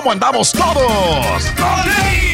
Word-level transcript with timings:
¿Cómo 0.00 0.12
andamos 0.12 0.50
todos? 0.52 1.44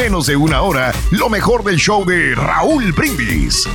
menos 0.00 0.26
de 0.26 0.34
una 0.34 0.62
hora 0.62 0.94
lo 1.10 1.28
mejor 1.28 1.62
del 1.62 1.76
show 1.76 2.06
de 2.06 2.34
Raúl 2.34 2.90
Brindis. 2.92 3.68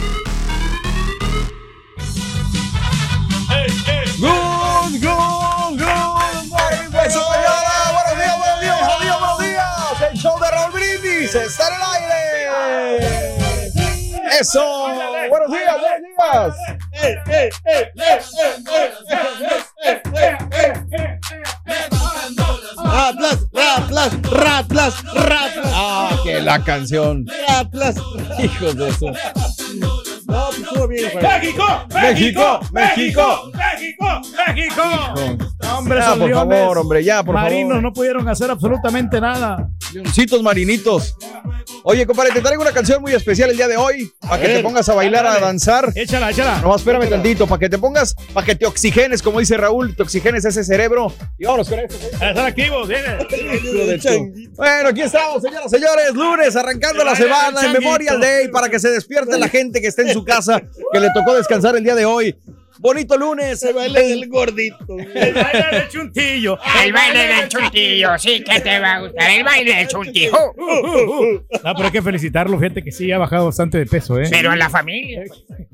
Good, 4.18 5.04
good, 5.04 5.80
good 5.80 6.92
pues. 6.92 7.14
Buenos 7.14 8.18
días, 8.18 8.40
buenos 8.40 8.60
días, 8.60 8.80
buenos 8.80 9.02
días, 9.02 9.20
buenos 9.20 9.40
días. 9.40 10.02
El 10.10 10.18
show 10.18 10.40
de 10.40 10.50
Raúl 10.50 10.72
Brindis 10.72 11.36
está 11.36 11.68
en 11.68 11.76
el 11.76 11.82
aire. 11.94 12.48
Eso. 14.40 14.64
Buenos 15.30 15.52
días, 15.52 15.78
buenos 15.80 16.56
días. 21.70 21.95
Ratlas, 22.96 23.40
ratlas, 23.52 24.14
ratlas, 24.24 25.04
ratlas. 25.14 25.74
Ah, 25.74 26.18
que 26.24 26.40
la 26.40 26.64
canción. 26.64 27.26
Ratlas. 27.46 27.98
Hijos 28.42 28.78
de 28.78 28.88
eso. 28.88 29.08
No, 30.28 30.46
pues 30.48 30.60
estuvo 30.60 30.88
bien, 30.88 31.10
güey. 31.14 31.24
¡México! 31.24 31.64
México, 31.94 32.60
México. 32.72 33.52
¡México! 33.54 34.22
¡México! 34.48 34.84
Hombre, 35.78 36.00
Ya, 36.00 36.10
por 36.16 36.30
leones 36.30 36.36
favor, 36.60 36.78
hombre, 36.78 37.04
ya, 37.04 37.24
por 37.24 37.36
marinos 37.36 37.70
favor. 37.70 37.84
no 37.84 37.94
pudieron 37.94 38.28
hacer 38.30 38.50
absolutamente 38.52 39.20
nada. 39.20 39.70
Leoncitos 39.94 40.42
marinitos. 40.44 41.16
Oye, 41.84 42.06
compadre, 42.06 42.32
te 42.32 42.42
traigo 42.42 42.62
una 42.62 42.72
canción 42.72 43.02
muy 43.02 43.14
especial 43.14 43.50
el 43.52 43.58
día 43.58 43.68
de 43.68 43.78
hoy. 43.78 44.12
Para 44.20 44.42
que 44.42 44.48
te 44.50 44.60
pongas 44.62 44.88
a 44.90 44.94
bailar, 44.96 45.26
a 45.26 45.40
danzar. 45.40 45.92
Échala, 45.96 46.32
échala. 46.32 46.60
No, 46.62 46.76
espérame 46.76 47.08
tantito, 47.10 47.46
para 47.48 47.60
que 47.60 47.70
te 47.70 47.78
pongas, 47.78 48.16
para 48.34 48.46
que 48.46 48.56
te 48.56 48.66
oxigenes, 48.66 49.22
como 49.22 49.40
dice 49.40 49.56
Raúl, 49.58 49.96
te 49.96 50.04
oxigenes 50.04 50.46
ese 50.46 50.64
cerebro. 50.64 51.14
Y 51.38 51.46
vámonos 51.46 51.70
con 51.70 51.80
esto. 51.80 51.96
A 52.20 52.30
estar 52.30 52.46
activos, 52.46 52.88
viene. 52.88 53.06
Bueno, 54.56 54.90
aquí 54.90 55.02
estamos, 55.02 55.42
señoras 55.42 55.66
y 55.68 55.76
señores, 55.76 56.14
lunes, 56.14 56.56
arrancando 56.56 57.04
la 57.04 57.16
semana 57.16 57.66
en 57.66 57.74
Memorial 57.74 58.20
Day 58.22 58.48
para 58.48 58.70
que 58.70 58.80
se 58.80 58.90
despierte 58.90 59.38
la 59.38 59.50
gente 59.50 59.82
que 59.82 59.88
esté 59.88 60.04
en 60.04 60.14
su 60.16 60.24
casa, 60.24 60.62
que 60.94 61.00
le 61.00 61.10
tocó 61.14 61.36
descansar 61.36 61.76
el 61.76 61.84
día 61.84 61.94
de 61.94 62.06
hoy. 62.06 62.36
Bonito 62.80 63.18
lunes. 63.18 63.60
Se 63.60 63.74
baile 63.74 64.02
del 64.08 64.30
gordito. 64.30 64.98
El 64.98 65.34
baile 65.34 65.66
del 65.72 65.90
chuntillo. 65.90 66.58
El 66.84 66.94
baile 66.94 67.28
del 67.28 67.50
chuntillo, 67.50 68.18
sí 68.18 68.44
que 68.44 68.60
te 68.62 68.80
va 68.80 68.96
a 68.96 69.02
gustar. 69.02 69.32
El 69.32 69.44
baile 69.44 69.76
del 69.76 69.88
chuntillo. 69.88 70.32
No, 70.58 71.74
pero 71.76 71.86
hay 71.86 71.92
que 71.92 72.02
felicitarlo, 72.02 72.58
fíjate 72.60 72.84
que 72.84 72.92
sí 72.92 73.12
ha 73.12 73.18
bajado 73.18 73.46
bastante 73.46 73.78
de 73.78 73.86
peso, 73.86 74.20
¿eh? 74.20 74.28
Pero 74.30 74.52
a 74.52 74.56
la 74.56 74.70
familia. 74.70 75.24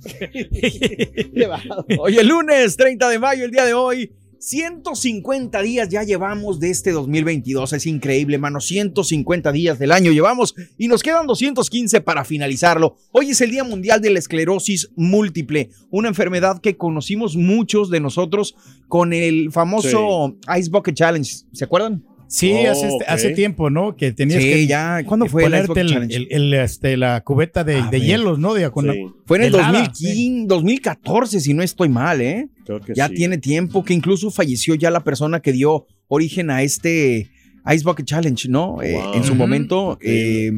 Oye, 1.99 2.23
lunes 2.23 2.77
30 2.77 3.09
de 3.09 3.19
mayo, 3.19 3.45
el 3.45 3.51
día 3.51 3.65
de 3.65 3.73
hoy. 3.73 4.11
150 4.41 5.61
días 5.61 5.89
ya 5.89 6.01
llevamos 6.01 6.59
de 6.59 6.71
este 6.71 6.91
2022. 6.91 7.73
Es 7.73 7.85
increíble, 7.85 8.39
mano. 8.39 8.59
150 8.59 9.51
días 9.51 9.77
del 9.77 9.91
año 9.91 10.11
llevamos 10.11 10.55
y 10.79 10.87
nos 10.87 11.03
quedan 11.03 11.27
215 11.27 12.01
para 12.01 12.25
finalizarlo. 12.25 12.97
Hoy 13.11 13.29
es 13.29 13.41
el 13.41 13.51
Día 13.51 13.63
Mundial 13.63 14.01
de 14.01 14.09
la 14.09 14.17
Esclerosis 14.17 14.89
Múltiple, 14.95 15.69
una 15.91 16.07
enfermedad 16.07 16.59
que 16.59 16.75
conocimos 16.75 17.35
muchos 17.35 17.91
de 17.91 17.99
nosotros 17.99 18.55
con 18.87 19.13
el 19.13 19.51
famoso 19.51 20.35
Ice 20.57 20.71
Bucket 20.71 20.95
Challenge. 20.95 21.31
¿Se 21.53 21.63
acuerdan? 21.63 22.03
Sí, 22.33 22.53
Oh, 22.65 22.71
hace, 22.71 22.87
ok. 22.87 23.01
hace 23.07 23.31
tiempo, 23.31 23.69
¿no? 23.69 23.97
Que 23.97 24.13
tenías 24.13 24.41
Sí, 24.41 24.49
que 24.49 24.65
ya. 24.65 25.03
¿Cuándo 25.05 25.25
fue 25.25 25.43
el 25.43 25.51
ponerte 25.51 25.81
el, 25.81 26.11
el- 26.11 26.27
el, 26.31 26.53
este, 26.53 26.95
la 26.95 27.19
cubeta 27.25 27.65
de, 27.65 27.75
A 27.75 27.87
de 27.89 27.99
hielos, 27.99 28.39
¿no? 28.39 28.53
De, 28.53 28.69
con 28.71 28.87
la- 28.87 28.93
Sí, 28.93 29.05
Fue 29.25 29.37
en 29.39 29.43
el 29.43 29.49
helada, 29.55 29.71
2015, 29.79 30.47
2014, 30.47 31.41
si 31.41 31.53
no 31.53 31.61
estoy 31.61 31.89
mal, 31.89 32.21
¿eh? 32.21 32.47
creo 32.65 32.79
que 32.79 32.93
ya 32.95 33.09
sí. 33.09 33.15
tiene 33.15 33.37
tiempo 33.37 33.83
que 33.83 33.93
incluso 33.93 34.31
falleció 34.31 34.75
ya 34.75 34.89
la 34.91 35.03
persona 35.03 35.41
que 35.41 35.51
dio 35.51 35.87
origen 36.07 36.49
a 36.51 36.63
este 36.63 37.29
Ice 37.73 37.83
Bucket 37.83 38.05
Challenge, 38.05 38.47
¿no? 38.47 38.81
Eh, 38.81 38.97
en 39.13 39.23
su 39.25 39.35
momento, 39.35 39.99
eh, 40.01 40.51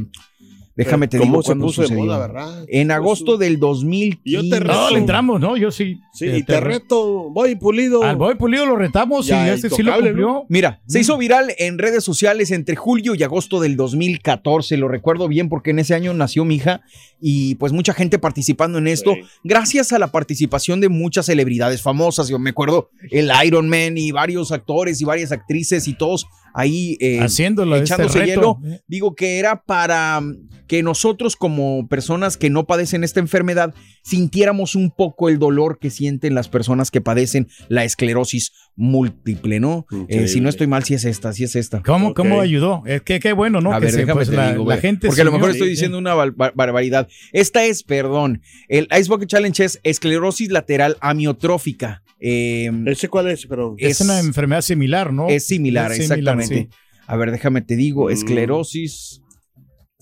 déjame 0.75 1.07
te 1.07 1.17
¿Cómo 1.17 1.31
digo 1.31 1.41
se 1.43 1.47
cuándo 1.47 1.65
puso 1.65 1.81
de 1.81 1.87
sucedió. 1.87 2.05
moda, 2.05 2.19
verdad? 2.19 2.65
En 2.67 2.91
agosto 2.91 3.37
del 3.37 3.59
2015. 3.59 4.21
Y 4.23 4.31
yo 4.31 4.57
te 4.57 4.63
No, 4.63 4.89
le 4.89 4.97
entramos, 4.99 5.39
¿no? 5.39 5.55
Yo 5.57 5.71
sí. 5.71 5.99
Sí, 6.13 6.25
eh, 6.25 6.37
y 6.37 6.43
te 6.43 6.59
reto, 6.59 7.29
voy 7.29 7.55
pulido. 7.55 8.03
Al 8.03 8.15
Boy 8.15 8.35
Pulido 8.35 8.65
lo 8.65 8.75
retamos 8.75 9.25
Ya, 9.27 9.47
y 9.47 9.49
este 9.51 9.69
sí 9.69 9.83
lo 9.83 9.93
cumplió. 9.95 10.45
Mira, 10.49 10.81
se 10.87 10.99
hizo 10.99 11.17
viral 11.17 11.53
en 11.57 11.77
redes 11.77 12.03
sociales 12.03 12.51
entre 12.51 12.75
julio 12.75 13.15
y 13.15 13.23
agosto 13.23 13.59
del 13.59 13.75
2014. 13.75 14.77
Lo 14.77 14.87
recuerdo 14.87 15.27
bien 15.27 15.49
porque 15.49 15.71
en 15.71 15.79
ese 15.79 15.95
año 15.95 16.13
nació 16.13 16.45
mi 16.45 16.55
hija 16.55 16.81
y 17.19 17.55
pues 17.55 17.71
mucha 17.71 17.93
gente 17.93 18.19
participando 18.19 18.77
en 18.77 18.87
esto. 18.87 19.13
Sí. 19.13 19.21
Gracias 19.43 19.93
a 19.93 19.99
la 19.99 20.11
participación 20.11 20.81
de 20.81 20.89
muchas 20.89 21.25
celebridades 21.25 21.81
famosas. 21.81 22.27
Yo 22.29 22.39
me 22.39 22.51
acuerdo 22.51 22.89
el 23.11 23.31
Iron 23.45 23.69
Man 23.69 23.97
y 23.97 24.11
varios 24.11 24.51
actores 24.51 25.01
y 25.01 25.05
varias 25.05 25.31
actrices 25.31 25.87
y 25.87 25.93
todos 25.93 26.27
ahí 26.53 26.97
eh, 26.99 27.19
Haciéndolo, 27.19 27.75
este 27.75 27.85
echándose 27.93 28.19
reto. 28.19 28.59
hielo. 28.61 28.81
Digo 28.87 29.15
que 29.15 29.39
era 29.39 29.63
para 29.63 30.21
mm, 30.21 30.49
que 30.67 30.81
nosotros 30.83 31.35
como 31.35 31.87
personas 31.87 32.37
que 32.37 32.49
no 32.49 32.65
padecen 32.65 33.03
esta 33.03 33.19
enfermedad 33.19 33.73
sintiéramos 34.03 34.75
un 34.75 34.91
poco 34.91 35.29
el 35.29 35.39
dolor 35.39 35.77
que 35.79 35.89
sienten 35.89 36.35
las 36.35 36.49
personas 36.49 36.91
que 36.91 37.01
padecen 37.01 37.47
la 37.69 37.83
esclerosis 37.85 38.51
múltiple, 38.75 39.59
¿no? 39.59 39.85
Eh, 40.07 40.27
si 40.27 40.41
no 40.41 40.49
estoy 40.49 40.67
mal, 40.67 40.83
si 40.83 40.93
es 40.95 41.05
esta, 41.05 41.31
si 41.33 41.43
es 41.43 41.55
esta. 41.55 41.81
¿Cómo. 41.83 42.13
¿Cómo 42.13 42.41
ayudó? 42.41 42.81
Es 42.85 43.01
que 43.01 43.19
qué 43.19 43.33
bueno, 43.33 43.61
¿no? 43.61 43.71
A 43.73 43.79
que 43.79 43.85
ver, 43.85 43.91
se- 43.91 43.97
déjame 43.99 44.15
pues, 44.15 44.29
te 44.29 44.35
la, 44.35 44.51
digo, 44.51 44.67
la 44.67 44.77
gente 44.77 45.07
porque 45.07 45.21
a 45.21 45.25
lo 45.25 45.31
mejor 45.31 45.51
estoy 45.51 45.69
diciendo 45.69 45.97
una 45.97 46.13
bar- 46.15 46.31
bar- 46.33 46.53
barbaridad. 46.55 47.07
Esta 47.33 47.65
es, 47.65 47.83
perdón, 47.83 48.41
el 48.67 48.87
Ice 48.99 49.09
Bucket 49.09 49.27
Challenge 49.29 49.63
es 49.63 49.79
esclerosis 49.83 50.49
lateral 50.49 50.97
amiotrófica. 51.01 52.01
Eh, 52.25 52.71
¿Ese 52.85 53.09
cuál 53.09 53.29
es? 53.29 53.45
Pero 53.47 53.75
Es 53.77 53.99
una 53.99 54.19
enfermedad 54.19 54.61
similar, 54.61 55.11
¿no? 55.11 55.27
es 55.27 55.45
similar, 55.45 55.91
Es 55.91 55.97
similar, 55.97 56.13
exactamente. 56.19 56.42
Sí. 56.47 56.69
A 57.07 57.15
ver, 57.17 57.31
déjame 57.31 57.61
te 57.61 57.75
digo, 57.75 58.07
Mm. 58.09 58.11
esclerosis. 58.11 59.19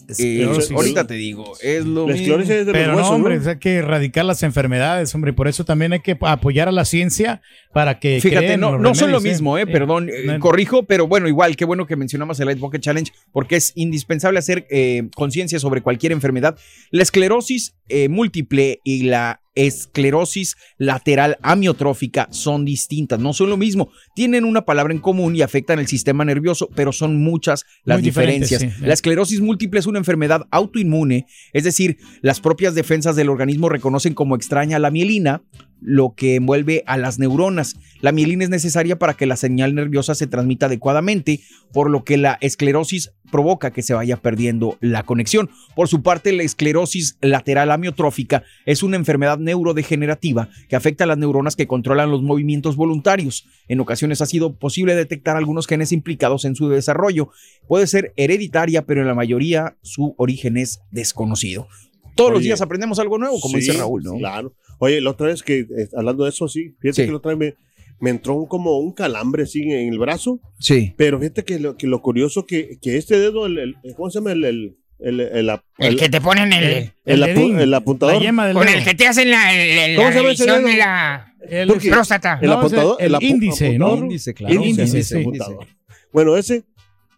eh, 0.07 0.11
Esclerosis. 0.41 0.71
ahorita 0.71 1.07
te 1.07 1.13
digo, 1.13 1.53
es 1.61 1.85
lo 1.85 2.01
la 2.07 2.13
mismo. 2.13 2.15
esclerosis 2.15 2.49
es 2.51 2.65
de 2.65 2.71
Pero 2.73 2.93
los 2.93 3.01
no, 3.01 3.09
hombre, 3.11 3.39
¿no? 3.39 3.49
hay 3.49 3.57
que 3.59 3.75
erradicar 3.75 4.25
las 4.25 4.43
enfermedades, 4.43 5.13
hombre, 5.15 5.31
y 5.31 5.33
por 5.33 5.47
eso 5.47 5.63
también 5.63 5.93
hay 5.93 5.99
que 6.01 6.17
apoyar 6.21 6.67
a 6.67 6.71
la 6.71 6.83
ciencia 6.85 7.41
para 7.71 7.99
que 7.99 8.19
Fíjate, 8.19 8.45
creen 8.45 8.59
no, 8.59 8.71
los 8.73 8.81
no 8.81 8.95
son 8.95 9.11
lo 9.11 9.17
remedios, 9.19 9.37
mismo, 9.39 9.57
eh, 9.57 9.67
perdón, 9.67 10.09
eh, 10.09 10.23
No, 10.25 10.39
corrijo, 10.39 10.83
pero 10.83 11.07
bueno, 11.07 11.27
igual, 11.29 11.55
qué 11.55 11.65
bueno 11.65 11.85
que 11.87 11.95
mencionamos 11.95 12.39
el 12.39 12.49
Ice 12.49 12.59
Bucket 12.59 12.81
Challenge, 12.81 13.11
porque 13.31 13.55
es 13.55 13.71
indispensable 13.75 14.39
hacer 14.39 14.65
eh, 14.69 15.07
conciencia 15.15 15.59
sobre 15.59 15.81
cualquier 15.81 16.11
enfermedad. 16.11 16.57
La 16.89 17.03
esclerosis 17.03 17.75
eh, 17.87 18.09
múltiple 18.09 18.79
y 18.83 19.03
la 19.03 19.40
esclerosis 19.55 20.55
lateral 20.77 21.37
amiotrófica 21.41 22.27
son 22.31 22.65
distintas, 22.65 23.19
no 23.19 23.33
son 23.33 23.49
lo 23.49 23.57
mismo. 23.57 23.89
Tienen 24.15 24.45
una 24.45 24.65
palabra 24.65 24.93
en 24.93 24.99
común 24.99 25.35
y 25.35 25.41
afectan 25.41 25.79
el 25.79 25.87
sistema 25.87 26.25
nervioso, 26.25 26.69
pero 26.75 26.91
son 26.91 27.21
muchas 27.21 27.65
las 27.83 27.97
Muy 27.97 28.03
diferencias. 28.03 28.61
sí. 28.61 28.69
La 28.81 28.93
esclerosis 28.93 29.41
múltiple 29.41 29.79
es 29.79 29.87
una 29.87 29.99
enfermedad 29.99 30.47
autoinmune, 30.51 31.25
es 31.53 31.63
decir, 31.63 31.97
las 32.21 32.39
propias 32.39 32.75
defensas 32.75 33.15
del 33.15 33.29
organismo 33.29 33.69
reconocen 33.69 34.13
como 34.13 34.35
extraña 34.35 34.79
la 34.79 34.91
mielina, 34.91 35.43
lo 35.81 36.13
que 36.15 36.35
envuelve 36.35 36.83
a 36.85 36.97
las 36.97 37.19
neuronas. 37.19 37.75
La 37.99 38.11
mielina 38.11 38.43
es 38.43 38.49
necesaria 38.49 38.97
para 38.97 39.15
que 39.15 39.25
la 39.25 39.35
señal 39.35 39.75
nerviosa 39.75 40.15
se 40.15 40.27
transmita 40.27 40.67
adecuadamente, 40.67 41.41
por 41.73 41.89
lo 41.89 42.03
que 42.03 42.17
la 42.17 42.37
esclerosis 42.41 43.11
provoca 43.31 43.71
que 43.71 43.81
se 43.81 43.93
vaya 43.93 44.17
perdiendo 44.17 44.77
la 44.79 45.03
conexión. 45.03 45.49
Por 45.75 45.87
su 45.87 46.03
parte, 46.03 46.31
la 46.33 46.43
esclerosis 46.43 47.17
lateral 47.21 47.71
amiotrófica 47.71 48.43
es 48.65 48.83
una 48.83 48.97
enfermedad 48.97 49.39
neurodegenerativa 49.39 50.49
que 50.69 50.75
afecta 50.75 51.05
a 51.05 51.07
las 51.07 51.17
neuronas 51.17 51.55
que 51.55 51.67
controlan 51.67 52.11
los 52.11 52.21
movimientos 52.21 52.75
voluntarios. 52.75 53.45
En 53.67 53.79
ocasiones 53.79 54.21
ha 54.21 54.25
sido 54.25 54.57
posible 54.57 54.95
detectar 54.95 55.37
algunos 55.37 55.67
genes 55.67 55.91
implicados 55.91 56.45
en 56.45 56.55
su 56.55 56.69
desarrollo. 56.69 57.29
Puede 57.67 57.87
ser 57.87 58.13
hereditaria, 58.17 58.85
pero 58.85 59.01
en 59.01 59.07
la 59.07 59.15
mayoría 59.15 59.77
su 59.81 60.13
origen 60.17 60.57
es 60.57 60.81
desconocido. 60.91 61.67
Todos 62.15 62.33
los 62.33 62.43
días 62.43 62.61
aprendemos 62.61 62.99
algo 62.99 63.17
nuevo, 63.17 63.39
como 63.39 63.53
Sí, 63.55 63.61
dice 63.61 63.73
Raúl, 63.73 64.03
¿no? 64.03 64.17
Claro. 64.17 64.53
Oye, 64.83 64.99
la 64.99 65.11
otra 65.11 65.27
vez 65.27 65.43
que, 65.43 65.59
eh, 65.59 65.89
hablando 65.95 66.23
de 66.23 66.31
eso, 66.31 66.47
sí, 66.47 66.75
fíjate 66.79 67.03
Sí. 67.03 67.05
que 67.05 67.11
la 67.11 67.17
otra 67.17 67.35
vez 67.35 67.37
me, 67.39 67.55
me 67.99 68.09
entró 68.09 68.33
un- 68.35 68.47
como 68.47 68.79
un 68.79 68.93
calambre 68.93 69.43
así 69.43 69.61
en 69.61 69.93
el 69.93 69.99
brazo, 69.99 70.39
Sí. 70.59 70.93
pero 70.97 71.19
fíjate 71.19 71.43
que 71.45 71.59
lo, 71.59 71.77
que 71.77 71.85
lo 71.85 72.01
curioso 72.01 72.45
que, 72.47 72.79
que 72.81 72.97
este 72.97 73.19
dedo, 73.19 73.45
el, 73.45 73.59
el- 73.59 73.75
¿cómo 73.95 74.09
se 74.09 74.17
llama? 74.19 74.31
El, 74.31 74.43
el, 74.43 74.77
el, 74.99 75.19
el, 75.19 75.49
ap- 75.51 75.63
El 75.77 75.97
que 75.97 76.09
te 76.09 76.19
ponen 76.19 76.51
el. 76.51 76.63
El, 76.63 77.23
el 77.23 77.59
el 77.59 77.69
la 77.71 77.77
apuntador. 77.77 78.21
yema 78.21 78.47
del 78.47 78.55
Con 78.57 78.67
el 78.67 78.83
que 78.83 78.93
te 78.95 79.05
hacen 79.07 79.29
la, 79.29 79.53
el- 79.53 79.91
el- 79.91 79.95
¿Cómo 79.97 80.07
la 80.09 80.13
se 80.15 80.21
revisión 80.21 80.47
dedo? 80.57 80.67
de 80.67 80.77
la 80.77 81.33
El- 81.47 81.67
próstata. 81.89 82.39
el 82.41 82.47
no, 82.49 82.53
apuntador, 82.55 82.97
el 82.99 83.05
el 83.07 83.13
apu- 83.15 83.23
índice, 83.23 83.77
¿no? 83.77 83.85
apuntador. 83.85 84.03
Índice, 84.11 84.33
claro. 84.33 84.53
El 84.53 84.61
índice, 84.67 84.81
índice, 84.83 85.15
sí. 85.15 85.21
apuntador. 85.21 85.67
Bueno, 86.11 86.35
ese 86.37 86.63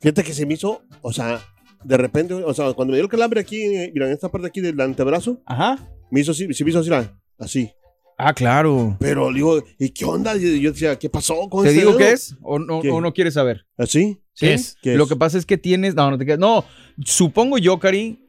Fíjate 0.02 0.22
que 0.24 0.34
se 0.34 0.46
me 0.46 0.56
hizo, 0.56 0.84
o 1.02 1.14
sea, 1.14 1.40
de 1.82 1.96
repente, 1.96 2.34
o 2.34 2.54
sea, 2.54 2.74
cuando 2.74 2.92
me 2.92 2.98
dio 2.98 3.06
el 3.06 3.10
calambre 3.10 3.40
aquí, 3.40 3.62
eh, 3.62 3.90
mira, 3.94 4.06
en 4.08 4.12
esta 4.12 4.28
parte 4.30 4.48
aquí 4.48 4.60
del 4.60 4.78
antebrazo, 4.82 5.42
Ajá. 5.46 5.78
me 6.12 6.20
hizo 6.20 6.32
así, 6.32 6.54
se 6.54 6.64
me 6.66 6.72
hizo 6.72 6.80
así, 6.80 6.90
la- 6.90 7.10
así. 7.40 7.70
Ah, 8.18 8.34
claro. 8.34 8.96
Pero 9.00 9.32
digo, 9.34 9.64
¿y 9.80 9.90
qué 9.90 10.06
onda? 10.06 10.36
Yo 10.38 10.72
decía, 10.72 10.98
¿qué 11.00 11.10
pasó 11.10 11.50
con 11.50 11.64
¿Te 11.64 11.70
este 11.70 11.80
digo 11.82 11.98
dedo? 11.98 12.00
qué 12.00 12.12
es? 12.14 12.36
¿O 12.42 12.60
no, 12.60 12.82
¿Qué? 12.82 12.92
o 12.92 13.02
no 13.02 13.14
quieres 13.14 13.34
saber? 13.34 13.66
¿Así? 13.78 14.20
¿Sí? 14.34 14.48
es? 14.48 14.78
¿Qué 14.82 14.96
Lo 14.96 15.04
es? 15.04 15.10
que 15.10 15.16
pasa 15.16 15.38
es 15.38 15.46
que 15.46 15.58
tienes. 15.58 15.96
No, 15.96 16.10
no 16.12 16.18
te 16.18 16.26
quedas. 16.26 16.40
No, 16.40 16.64
supongo 17.04 17.58
yo, 17.58 17.80
Cari. 17.80 18.20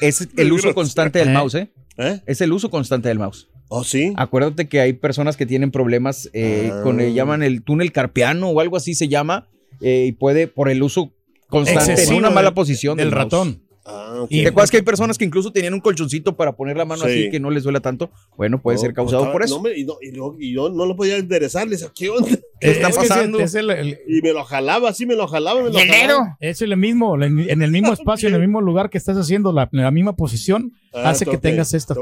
Es 0.00 0.26
el 0.36 0.52
uso 0.52 0.74
constante 0.74 1.18
del 1.18 1.28
Eh. 1.28 1.32
mouse, 1.32 1.54
¿eh? 1.56 1.72
¿Eh? 1.98 2.20
Es 2.26 2.40
el 2.40 2.52
uso 2.52 2.70
constante 2.70 3.08
del 3.08 3.18
mouse. 3.18 3.48
¿Oh, 3.68 3.82
sí? 3.84 4.12
Acuérdate 4.16 4.68
que 4.68 4.80
hay 4.80 4.92
personas 4.92 5.36
que 5.36 5.46
tienen 5.46 5.70
problemas 5.70 6.30
eh, 6.32 6.70
Ah. 6.72 6.80
con 6.82 7.00
el 7.00 7.14
llaman 7.14 7.42
el 7.42 7.62
túnel 7.62 7.92
carpiano 7.92 8.50
o 8.50 8.60
algo 8.60 8.76
así 8.76 8.94
se 8.94 9.08
llama 9.08 9.48
eh, 9.80 10.06
y 10.08 10.12
puede 10.12 10.46
por 10.46 10.68
el 10.68 10.82
uso 10.82 11.12
constante 11.48 12.02
en 12.04 12.14
una 12.14 12.30
mala 12.30 12.54
posición 12.54 12.96
del 12.96 13.06
del 13.10 13.14
mouse. 13.14 13.24
ratón. 13.24 13.62
Ah, 13.86 14.16
ok. 14.22 14.28
Y- 14.30 14.42
¿Te 14.42 14.48
acuerdas 14.48 14.70
que 14.70 14.78
hay 14.78 14.82
personas 14.82 15.18
que 15.18 15.24
incluso 15.26 15.52
tenían 15.52 15.74
un 15.74 15.80
colchoncito 15.80 16.36
para 16.36 16.56
poner 16.56 16.76
la 16.76 16.84
mano 16.86 17.04
Sí. 17.04 17.10
así 17.10 17.30
que 17.30 17.38
no 17.38 17.50
les 17.50 17.64
duela 17.64 17.80
tanto? 17.80 18.10
Bueno, 18.36 18.60
puede 18.62 18.76
No, 18.76 18.80
ser 18.80 18.94
causado 18.94 19.24
pues, 19.24 19.32
por 19.32 19.40
no, 19.62 19.68
eso. 19.68 19.76
y, 19.78 19.84
no, 19.84 19.94
y, 20.00 20.12
yo, 20.16 20.36
y 20.38 20.54
yo 20.54 20.70
no 20.70 20.86
lo 20.86 20.96
podía 20.96 21.16
enderezar, 21.16 21.64
le 21.66 21.72
decía, 21.72 21.90
¿qué 21.94 22.08
onda? 22.08 22.28
¿Qué 22.60 22.70
está 22.70 22.88
Es 22.88 22.96
que 22.98 23.08
pasando? 23.08 23.38
Es, 23.40 23.54
el, 23.54 23.70
el- 23.70 23.98
Y 24.08 24.22
me 24.22 24.32
lo 24.32 24.42
jalaba, 24.44 24.88
así 24.88 25.04
me 25.04 25.14
lo 25.16 25.26
jalaba, 25.28 25.62
me 25.62 25.70
lo 25.70 25.78
¿Y 25.78 25.82
el 25.82 25.88
jalaba. 25.90 26.36
es 26.40 26.62
el 26.62 26.76
mismo, 26.76 27.22
en 27.22 27.62
el 27.62 27.70
mismo 27.70 27.92
espacio, 27.92 28.28
en 28.28 28.34
el 28.34 28.40
mismo 28.40 28.60
lugar 28.62 28.88
que 28.88 28.96
estás 28.98 29.16
haciendo, 29.18 29.52
la, 29.52 29.68
la 29.72 29.90
misma 29.90 30.16
posición, 30.16 30.72
Ah, 30.96 31.10
hace 31.10 31.26
que 31.26 31.36
tengas 31.38 31.74
estos, 31.74 31.98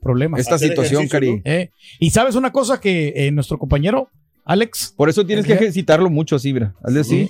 problemas. 0.00 0.40
Esta 0.40 0.54
hacer 0.54 0.70
situación, 0.70 1.06
Cari. 1.08 1.36
¿no? 1.36 1.42
Eh, 1.44 1.70
Y 1.98 2.10
sabes 2.10 2.34
una 2.36 2.50
cosa 2.52 2.80
que 2.80 3.12
eh, 3.14 3.30
nuestro 3.30 3.58
compañero 3.58 4.08
Alex, 4.46 4.94
Por 4.96 5.08
eso 5.10 5.24
tienes 5.24 5.44
que 5.46 5.52
ejercitarlo 5.52 6.10
mucho 6.10 6.34
así, 6.36 6.52
mira. 6.52 6.74
Hazle 6.82 7.00
así. 7.00 7.28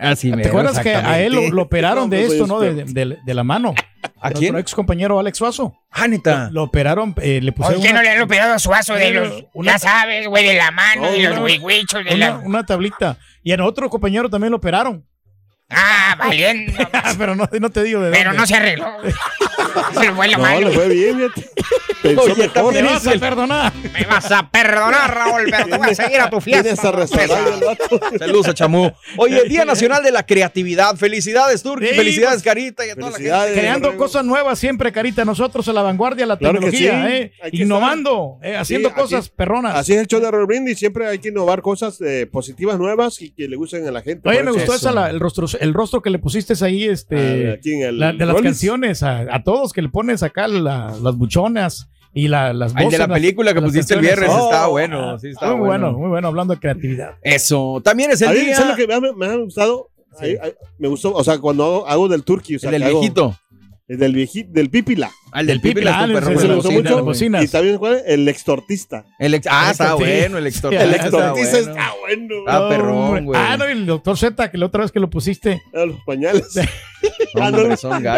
Así 0.00 0.30
me 0.32 0.42
¿te 0.42 0.48
acuerdas 0.48 0.78
que 0.80 0.94
a 0.94 1.20
él 1.20 1.32
lo, 1.34 1.50
lo 1.50 1.62
operaron 1.62 2.08
de 2.10 2.24
esto, 2.24 2.46
no? 2.46 2.60
De, 2.60 2.84
de- 2.84 3.18
de 3.24 3.34
la 3.34 3.44
mano. 3.44 3.74
¿A 4.20 4.30
Nuestro 4.30 4.38
quién? 4.40 4.56
ex 4.58 4.74
compañero 4.74 5.18
Alex 5.18 5.38
Suazo. 5.38 5.74
Ah, 5.90 6.06
neta. 6.08 6.48
Lo 6.52 6.62
operaron, 6.64 7.14
eh, 7.20 7.40
le 7.42 7.52
¿Por 7.52 7.66
pusieron 7.66 7.82
qué 7.82 7.92
no 7.92 8.02
le 8.02 8.10
han 8.10 8.22
operado 8.22 8.54
a 8.54 8.58
su 8.58 8.70
vaso 8.70 8.94
de 8.94 9.10
los, 9.10 9.44
una- 9.54 9.72
ya 9.72 9.78
sabes, 9.78 10.26
güey, 10.28 10.46
de 10.46 10.54
la 10.54 10.70
mano, 10.70 11.02
No, 11.02 11.10
de 11.12 11.22
los 11.22 11.38
huihuichos, 11.40 12.04
de 12.04 12.14
una, 12.14 12.28
la... 12.30 12.38
una 12.38 12.64
tablita. 12.64 13.18
Y 13.42 13.52
a 13.52 13.64
otro 13.64 13.88
compañero 13.90 14.28
también 14.30 14.50
lo 14.52 14.56
operaron. 14.58 15.04
Ah, 15.68 16.14
valiendo. 16.18 16.72
Pero 17.18 17.34
no, 17.34 17.48
no 17.60 17.70
te 17.70 17.82
digo 17.82 18.00
de 18.00 18.10
Pero 18.12 18.30
dónde. 18.30 18.38
no 18.38 18.46
se 18.46 18.54
arregló. 18.54 18.86
Se 20.00 20.12
fue 20.12 20.28
la 20.28 20.36
No, 20.36 20.42
mano. 20.42 20.60
le 20.68 20.70
fue 20.70 20.88
bien, 20.88 21.16
fíjate. 21.16 21.50
Pensó 22.02 22.22
Oye, 22.22 22.34
mejor. 22.36 22.72
Me 22.74 22.82
vas 22.82 23.06
a 23.06 23.12
perdonar. 23.18 23.72
Me 23.92 24.04
vas 24.04 24.30
a 24.30 24.50
perdonar, 24.50 25.14
Raúl, 25.14 25.44
pero 25.50 25.64
te 25.66 25.76
voy 25.78 25.90
a 25.90 25.94
seguir 25.94 26.20
a 26.20 26.30
tu 26.30 26.40
fiesta. 26.40 26.76
Saludos 28.18 28.48
a 28.48 28.54
Chamú. 28.54 28.90
Oye, 29.16 29.44
Día 29.48 29.64
Nacional 29.64 30.02
de 30.02 30.12
la 30.12 30.24
Creatividad. 30.24 30.96
Felicidades, 30.96 31.62
Turki. 31.62 31.88
Sí, 31.88 31.94
Felicidades, 31.94 32.42
pues, 32.42 32.54
Carita, 32.54 32.86
y 32.86 32.90
a 32.90 32.94
toda 32.94 33.10
la 33.10 33.16
gente. 33.16 33.30
Felicidades. 33.30 33.58
Creando 33.58 33.96
cosas 33.96 34.24
nuevas 34.24 34.58
siempre, 34.58 34.92
Carita. 34.92 35.24
Nosotros 35.24 35.66
a 35.68 35.72
la 35.72 35.82
vanguardia 35.82 36.24
de 36.24 36.28
la 36.28 36.36
Claro 36.36 36.54
tecnología, 36.60 37.06
sí. 37.06 37.12
eh, 37.12 37.32
innovando, 37.52 38.38
eh, 38.42 38.56
haciendo 38.56 38.88
Sí, 38.88 38.92
aquí- 38.92 39.00
cosas 39.02 39.28
perronas. 39.28 39.74
Así 39.76 39.92
es 39.94 40.00
el 40.00 40.06
show 40.06 40.20
de 40.20 40.30
Brindis. 40.46 40.78
Siempre 40.78 41.06
hay 41.06 41.18
que 41.18 41.28
innovar 41.28 41.62
cosas 41.62 42.00
eh, 42.00 42.26
positivas, 42.30 42.78
nuevas 42.78 43.20
y 43.22 43.30
que 43.30 43.48
le 43.48 43.56
gusten 43.56 43.86
a 43.86 43.90
la 43.90 44.02
gente. 44.02 44.28
Oye, 44.28 44.38
Por 44.38 44.44
me 44.44 44.50
eso- 44.50 44.60
gustó 44.60 44.74
esa, 44.74 44.92
la- 44.92 45.10
el, 45.10 45.20
rostro, 45.20 45.46
el 45.58 45.74
rostro 45.74 46.02
que 46.02 46.10
le 46.10 46.18
pusiste 46.18 46.54
ahí, 46.64 46.84
este, 46.84 47.50
Ah, 47.50 47.54
aquí 47.54 47.72
en 47.74 47.82
el 47.82 47.98
la- 47.98 48.12
de 48.12 48.26
las 48.26 48.40
canciones, 48.40 49.02
a, 49.02 49.20
a 49.34 49.42
todos 49.46 49.72
que 49.72 49.80
le 49.80 49.88
pones 49.88 50.22
acá 50.22 50.48
la- 50.48 50.94
las 51.02 51.16
buchonas 51.16 51.88
y 52.12 52.28
la, 52.28 52.52
las 52.52 52.72
Ah, 52.72 52.74
El 52.74 52.78
de 52.78 52.84
voces, 52.84 52.98
la 52.98 53.06
las- 53.06 53.16
película 53.18 53.54
que 53.54 53.60
las 53.60 53.70
pusiste 53.70 53.94
el 53.94 54.00
viernes 54.00 54.28
Oh, 54.32 54.44
está 54.50 54.66
bueno. 54.66 55.18
Sí, 55.18 55.28
está 55.28 55.50
muy 55.52 55.58
bueno. 55.68 55.86
bueno. 55.86 55.98
muy 55.98 56.08
bueno, 56.08 56.28
hablando 56.28 56.54
de 56.54 56.60
creatividad. 56.60 57.14
Eso. 57.22 57.80
También 57.84 58.10
es 58.10 58.20
el 58.22 58.34
día. 58.34 58.56
¿sabes 58.56 58.70
lo 58.72 58.76
que 58.76 58.86
me, 58.86 58.94
ha- 58.94 59.12
me 59.14 59.26
ha 59.26 59.36
gustado? 59.36 59.90
Ahí- 60.18 60.36
ahí- 60.42 60.54
me 60.78 60.88
gustó, 60.88 61.12
o 61.14 61.22
sea, 61.22 61.38
cuando 61.38 61.62
hago, 61.64 61.86
hago 61.88 62.08
del 62.08 62.24
turkey, 62.24 62.56
o 62.56 62.58
sea, 62.58 62.70
el 62.70 62.72
del 62.80 62.82
hago- 62.84 63.00
viejito. 63.00 63.36
El 63.88 63.98
del 63.98 64.12
viejito, 64.14 64.50
del 64.52 64.68
pipila. 64.70 65.10
Ah, 65.32 65.40
el 65.40 65.46
del 65.48 65.60
Pipi, 65.60 65.74
Pipi, 65.74 65.84
la 65.84 65.98
ah, 65.98 66.06
de 66.06 66.14
la 66.14 66.20
gustó 66.20 66.70
bocina, 67.02 67.36
mucho. 67.36 67.44
Y 67.44 67.48
también, 67.48 67.76
¿cuál? 67.78 68.02
El 68.06 68.26
extortista. 68.28 69.04
El 69.18 69.34
ex- 69.34 69.46
ah, 69.50 69.68
está 69.70 69.90
Sí. 69.90 69.94
bueno, 69.98 70.38
el 70.38 70.46
extortista. 70.46 70.84
El 70.84 70.90
Ah, 70.90 70.96
está 70.96 71.06
extortista 71.08 71.56
bueno. 71.58 71.70
está 71.72 71.94
bueno. 72.00 72.34
Ah, 72.46 72.68
perrón, 72.70 72.96
Hombre. 72.96 73.22
güey. 73.22 73.40
Ah, 73.40 73.56
no, 73.58 73.68
y 73.68 73.72
el 73.72 73.86
doctor 73.86 74.16
Z, 74.16 74.50
que 74.50 74.56
la 74.58 74.66
otra 74.66 74.82
vez 74.82 74.92
que 74.92 74.98
lo 75.00 75.10
pusiste. 75.10 75.60
Ah, 75.74 75.84
Los 75.84 75.98
pañales. 76.06 76.56
Ah, 77.38 77.50
no. 77.50 77.58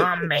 Hombre. 0.14 0.38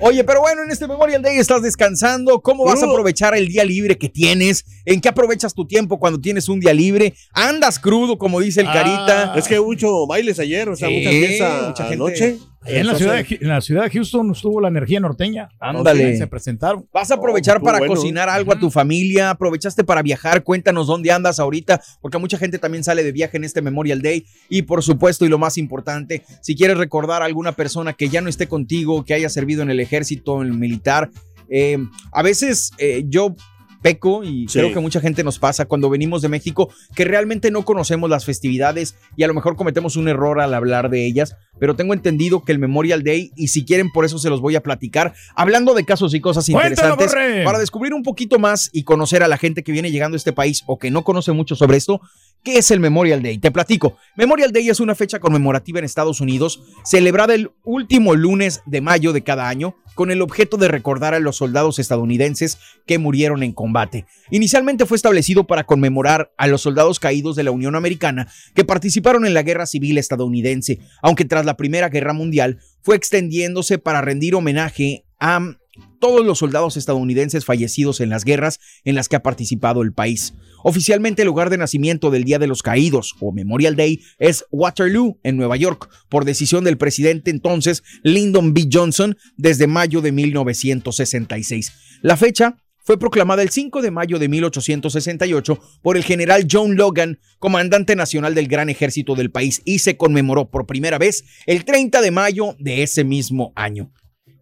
Oye, 0.00 0.24
pero 0.24 0.40
bueno, 0.40 0.62
en 0.62 0.70
este 0.70 0.86
Memorial 0.88 1.22
Day 1.22 1.38
estás 1.38 1.62
descansando. 1.62 2.40
¿Cómo 2.40 2.64
vas 2.64 2.74
a 2.76 2.78
Crudo. 2.80 2.92
aprovechar 2.92 3.34
el 3.36 3.48
día 3.48 3.64
libre 3.64 3.96
que 3.98 4.08
tienes? 4.08 4.64
¿En 4.84 5.00
qué 5.00 5.08
aprovechas 5.08 5.54
tu 5.54 5.66
tiempo 5.66 5.98
cuando 5.98 6.20
tienes 6.20 6.48
un 6.48 6.60
día 6.60 6.72
libre? 6.74 7.14
¿Andas 7.32 7.78
crudo, 7.78 8.18
como 8.18 8.40
dice 8.40 8.60
el 8.62 8.68
Ah, 8.68 8.72
Carita? 8.72 9.34
Es 9.36 9.46
que 9.48 9.60
mucho 9.60 10.06
bailes 10.06 10.38
ayer, 10.38 10.68
o 10.68 10.76
sea, 10.76 10.88
Sí, 10.88 10.96
mucha 10.98 11.10
fiesta 11.10 11.64
mucha 11.68 11.82
gente. 11.84 11.94
anoche. 11.94 12.38
Allá 12.66 12.80
en 12.80 12.86
la, 12.86 12.94
ciudad 12.96 13.14
de, 13.16 13.24
Hu- 13.26 13.38
en 13.42 13.48
la 13.50 13.60
ciudad 13.60 13.82
de 13.84 13.90
Houston 13.90 14.30
estuvo 14.30 14.58
la 14.58 14.68
energía 14.68 14.98
norteña. 14.98 15.50
Ándale. 15.60 16.16
Se 16.16 16.26
presentaron. 16.26 16.88
¿Vas 16.94 17.10
a 17.10 17.16
aprovechar 17.16 17.56
Oh, 17.56 17.58
estuvo 17.58 17.66
para 17.66 17.78
bueno. 17.78 17.94
cocinar 17.94 18.30
algo 18.30 18.54
a 18.54 18.58
tu 18.58 18.70
familia? 18.70 19.28
¿Aprovechaste 19.28 19.84
para 19.84 20.00
viajar? 20.00 20.42
Cuéntanos 20.42 20.86
dónde 20.86 21.12
andas 21.12 21.38
ahorita, 21.40 21.82
porque 22.00 22.16
mucha 22.16 22.38
gente 22.38 22.58
también 22.58 22.82
sale 22.82 23.02
de 23.04 23.12
viaje 23.12 23.36
en 23.36 23.44
este 23.44 23.60
Memorial 23.60 24.00
Day. 24.00 24.24
Y 24.48 24.62
por 24.62 24.82
supuesto, 24.82 25.26
y 25.26 25.28
lo 25.28 25.36
más 25.36 25.58
importante, 25.58 26.22
si 26.40 26.56
quieres 26.56 26.78
recordar 26.78 27.20
a 27.20 27.26
alguna 27.26 27.52
persona 27.52 27.92
que 27.92 28.08
ya 28.08 28.22
no 28.22 28.30
esté 28.30 28.48
contigo, 28.48 29.04
que 29.04 29.12
haya 29.12 29.28
servido 29.28 29.53
en 29.62 29.70
el 29.70 29.80
ejército, 29.80 30.42
en 30.42 30.48
el 30.48 30.58
militar, 30.58 31.10
eh, 31.48 31.78
a 32.12 32.22
veces 32.22 32.72
eh, 32.78 33.04
yo 33.06 33.34
peco 33.82 34.24
y 34.24 34.48
Sí. 34.48 34.58
creo 34.60 34.72
que 34.72 34.80
mucha 34.80 35.00
gente 35.00 35.22
nos 35.22 35.38
pasa 35.38 35.66
cuando 35.66 35.90
venimos 35.90 36.22
de 36.22 36.30
México 36.30 36.72
que 36.94 37.04
realmente 37.04 37.50
no 37.50 37.64
conocemos 37.66 38.08
las 38.08 38.24
festividades 38.24 38.96
y 39.14 39.24
a 39.24 39.26
lo 39.26 39.34
mejor 39.34 39.56
cometemos 39.56 39.96
un 39.96 40.08
error 40.08 40.40
al 40.40 40.54
hablar 40.54 40.88
de 40.88 41.04
ellas, 41.06 41.36
pero 41.58 41.76
tengo 41.76 41.94
entendido 41.94 42.44
que 42.44 42.52
el 42.52 42.58
Memorial 42.58 43.02
Day 43.02 43.32
y 43.36 43.48
si 43.48 43.64
quieren 43.64 43.90
por 43.90 44.04
eso 44.04 44.18
se 44.18 44.30
los 44.30 44.40
voy 44.40 44.56
a 44.56 44.62
platicar, 44.62 45.14
hablando 45.34 45.74
de 45.74 45.84
casos 45.84 46.14
y 46.14 46.20
cosas 46.20 46.48
interesantes 46.48 47.14
para 47.44 47.58
descubrir 47.58 47.94
un 47.94 48.02
poquito 48.02 48.38
más 48.38 48.70
y 48.72 48.84
conocer 48.84 49.22
a 49.22 49.28
la 49.28 49.38
gente 49.38 49.62
que 49.62 49.72
viene 49.72 49.90
llegando 49.90 50.16
a 50.16 50.18
este 50.18 50.32
país 50.32 50.62
o 50.66 50.78
que 50.78 50.90
no 50.90 51.04
conoce 51.04 51.32
mucho 51.32 51.54
sobre 51.54 51.76
esto, 51.76 52.00
¿Qué 52.44 52.58
es 52.58 52.70
el 52.70 52.78
Memorial 52.78 53.22
Day? 53.22 53.38
Te 53.38 53.50
platico. 53.50 53.96
Memorial 54.16 54.52
Day 54.52 54.68
es 54.68 54.78
una 54.78 54.94
fecha 54.94 55.18
conmemorativa 55.18 55.78
en 55.78 55.86
Estados 55.86 56.20
Unidos, 56.20 56.62
celebrada 56.84 57.34
el 57.34 57.50
último 57.64 58.14
lunes 58.14 58.60
de 58.66 58.82
mayo 58.82 59.14
de 59.14 59.24
cada 59.24 59.48
año, 59.48 59.76
con 59.94 60.10
el 60.10 60.20
objeto 60.20 60.58
de 60.58 60.68
recordar 60.68 61.14
a 61.14 61.20
los 61.20 61.36
soldados 61.36 61.78
estadounidenses 61.78 62.58
que 62.86 62.98
murieron 62.98 63.42
en 63.42 63.52
combate. 63.52 64.04
Inicialmente 64.30 64.84
fue 64.84 64.96
establecido 64.96 65.44
para 65.44 65.64
conmemorar 65.64 66.32
a 66.36 66.46
los 66.46 66.60
soldados 66.60 67.00
caídos 67.00 67.34
de 67.34 67.44
la 67.44 67.50
Unión 67.50 67.76
Americana 67.76 68.28
que 68.54 68.64
participaron 68.64 69.24
en 69.24 69.32
la 69.32 69.42
Guerra 69.42 69.64
Civil 69.64 69.96
estadounidense, 69.96 70.80
aunque 71.00 71.24
tras 71.24 71.43
la 71.44 71.56
Primera 71.56 71.88
Guerra 71.88 72.12
Mundial 72.12 72.58
fue 72.82 72.96
extendiéndose 72.96 73.78
para 73.78 74.00
rendir 74.00 74.34
homenaje 74.34 75.04
a 75.20 75.56
todos 75.98 76.24
los 76.24 76.38
soldados 76.38 76.76
estadounidenses 76.76 77.44
fallecidos 77.44 78.00
en 78.00 78.10
las 78.10 78.24
guerras 78.24 78.60
en 78.84 78.94
las 78.94 79.08
que 79.08 79.16
ha 79.16 79.22
participado 79.22 79.82
el 79.82 79.92
país. 79.92 80.34
Oficialmente 80.62 81.22
el 81.22 81.26
lugar 81.26 81.50
de 81.50 81.58
nacimiento 81.58 82.10
del 82.10 82.24
Día 82.24 82.38
de 82.38 82.46
los 82.46 82.62
Caídos 82.62 83.14
o 83.20 83.32
Memorial 83.32 83.76
Day 83.76 84.00
es 84.18 84.44
Waterloo, 84.50 85.18
en 85.22 85.36
Nueva 85.36 85.56
York, 85.56 85.88
por 86.08 86.24
decisión 86.24 86.64
del 86.64 86.78
presidente 86.78 87.30
entonces 87.30 87.82
Lyndon 88.02 88.54
B. 88.54 88.68
Johnson 88.72 89.16
desde 89.36 89.66
mayo 89.66 90.00
de 90.00 90.12
1966. 90.12 91.72
La 92.02 92.16
fecha 92.16 92.56
fue 92.84 92.98
proclamada 92.98 93.42
el 93.42 93.48
5 93.50 93.82
de 93.82 93.90
mayo 93.90 94.18
de 94.18 94.28
1868 94.28 95.58
por 95.82 95.96
el 95.96 96.04
general 96.04 96.46
John 96.50 96.76
Logan, 96.76 97.18
comandante 97.38 97.96
nacional 97.96 98.34
del 98.34 98.46
gran 98.48 98.68
ejército 98.70 99.14
del 99.14 99.30
país, 99.30 99.62
y 99.64 99.78
se 99.80 99.96
conmemoró 99.96 100.50
por 100.50 100.66
primera 100.66 100.98
vez 100.98 101.24
el 101.46 101.64
30 101.64 102.00
de 102.00 102.10
mayo 102.10 102.54
de 102.58 102.82
ese 102.82 103.04
mismo 103.04 103.52
año. 103.56 103.90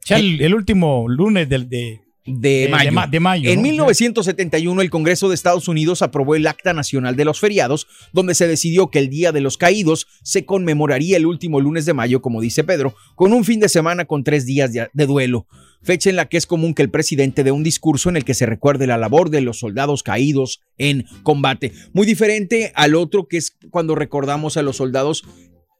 Ya 0.04 0.18
el, 0.18 0.40
el 0.40 0.54
último 0.54 1.06
lunes 1.08 1.48
del, 1.48 1.68
de, 1.68 2.00
de, 2.26 2.62
de 2.62 2.68
mayo. 2.68 2.92
ma- 2.92 3.06
de 3.06 3.20
mayo, 3.20 3.48
En 3.50 3.56
¿no? 3.56 3.62
1971, 3.62 4.82
el 4.82 4.90
Congreso 4.90 5.28
de 5.28 5.36
Estados 5.36 5.68
Unidos 5.68 6.02
aprobó 6.02 6.34
el 6.34 6.46
Acta 6.48 6.72
Nacional 6.72 7.14
de 7.14 7.24
los 7.24 7.38
Feriados, 7.38 7.86
donde 8.12 8.34
se 8.34 8.48
decidió 8.48 8.90
que 8.90 8.98
el 8.98 9.08
Día 9.08 9.30
de 9.30 9.40
los 9.40 9.56
Caídos 9.56 10.08
se 10.24 10.44
conmemoraría 10.44 11.16
el 11.16 11.26
último 11.26 11.60
lunes 11.60 11.86
de 11.86 11.94
mayo, 11.94 12.20
como 12.20 12.40
dice 12.40 12.64
Pedro, 12.64 12.96
con 13.14 13.32
un 13.32 13.44
fin 13.44 13.60
de 13.60 13.68
semana 13.68 14.04
con 14.04 14.24
tres 14.24 14.44
días 14.46 14.72
de 14.72 15.06
duelo. 15.06 15.46
Fecha 15.82 16.10
en 16.10 16.16
la 16.16 16.28
que 16.28 16.36
es 16.36 16.46
común 16.46 16.74
que 16.74 16.82
el 16.82 16.90
presidente 16.90 17.44
dé 17.44 17.50
un 17.50 17.64
discurso 17.64 18.08
en 18.08 18.16
el 18.16 18.24
que 18.24 18.34
se 18.34 18.46
recuerde 18.46 18.86
la 18.86 18.98
labor 18.98 19.30
de 19.30 19.40
los 19.40 19.58
soldados 19.58 20.02
caídos 20.02 20.60
en 20.78 21.04
combate. 21.22 21.72
Muy 21.92 22.06
diferente 22.06 22.72
al 22.74 22.94
otro 22.94 23.26
que 23.26 23.36
es 23.36 23.56
cuando 23.70 23.94
recordamos 23.94 24.56
a 24.56 24.62
los 24.62 24.76
soldados 24.76 25.24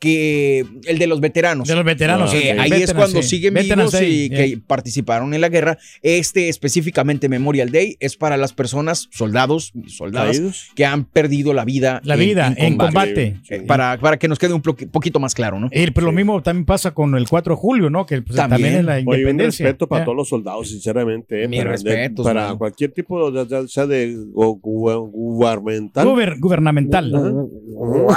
que 0.03 0.67
el 0.87 0.99
de 0.99 1.07
los 1.07 1.21
veteranos. 1.21 1.69
De 1.69 1.77
los 1.77 1.85
veteranos. 1.85 2.33
Que 2.33 2.41
sí, 2.41 2.49
ahí 2.49 2.73
es 2.83 2.93
cuando 2.93 3.23
sí. 3.23 3.29
siguen 3.37 3.55
vivos 3.55 3.93
Day, 3.93 4.11
y 4.11 4.29
yeah. 4.31 4.37
que 4.39 4.59
participaron 4.59 5.33
en 5.33 5.41
la 5.41 5.49
guerra. 5.49 5.79
Este 6.03 6.49
específicamente 6.49 7.29
Memorial 7.29 7.71
Day 7.71 7.97
es 8.01 8.17
para 8.17 8.37
las 8.37 8.53
personas, 8.53 9.07
soldados, 9.13 9.73
soldadas 9.87 10.37
Caídos. 10.39 10.71
que 10.75 10.85
han 10.85 11.05
perdido 11.05 11.55
la 11.55 11.65
vida. 11.65 12.01
La 12.03 12.17
vida 12.17 12.53
en 12.57 12.77
combate. 12.77 13.37
Eh, 13.49 13.61
Para, 13.61 13.97
para 14.01 14.17
que 14.19 14.27
nos 14.27 14.41
quede 14.41 14.55
un 14.55 14.61
poquito 14.63 15.21
más 15.21 15.35
claro, 15.37 15.61
¿no? 15.61 15.69
Eh, 15.71 15.93
pero 15.95 16.07
lo 16.07 16.13
mismo 16.13 16.43
también 16.43 16.65
pasa 16.65 16.91
con 16.91 17.15
el 17.15 17.29
4 17.29 17.55
de 17.55 17.61
julio, 17.61 17.89
¿no? 17.89 18.05
Que 18.05 18.23
pues, 18.23 18.35
también, 18.35 18.61
También. 18.75 18.81
es 18.81 18.85
la 18.85 18.93
Oye, 18.95 19.03
un 19.07 19.15
independencia. 19.15 19.67
respeto 19.67 19.87
para 19.87 20.05
todos 20.05 20.17
los 20.17 20.29
soldados, 20.29 20.69
sinceramente. 20.69 21.45
eh, 21.45 21.49
Mis 21.49 21.61
para, 21.61 21.71
de- 21.71 21.77
respetos, 21.77 22.27
para 22.27 22.55
cualquier 22.57 22.91
tipo, 22.91 23.31
de, 23.31 23.47
ya 23.47 23.69
sea 23.69 23.87
de 23.87 24.17
gu- 24.17 24.61
gu- 24.61 25.11
gubernamental. 25.13 26.05
Guber- 26.09 26.41
gubernamental. 26.41 27.13
Eh, 27.15 28.13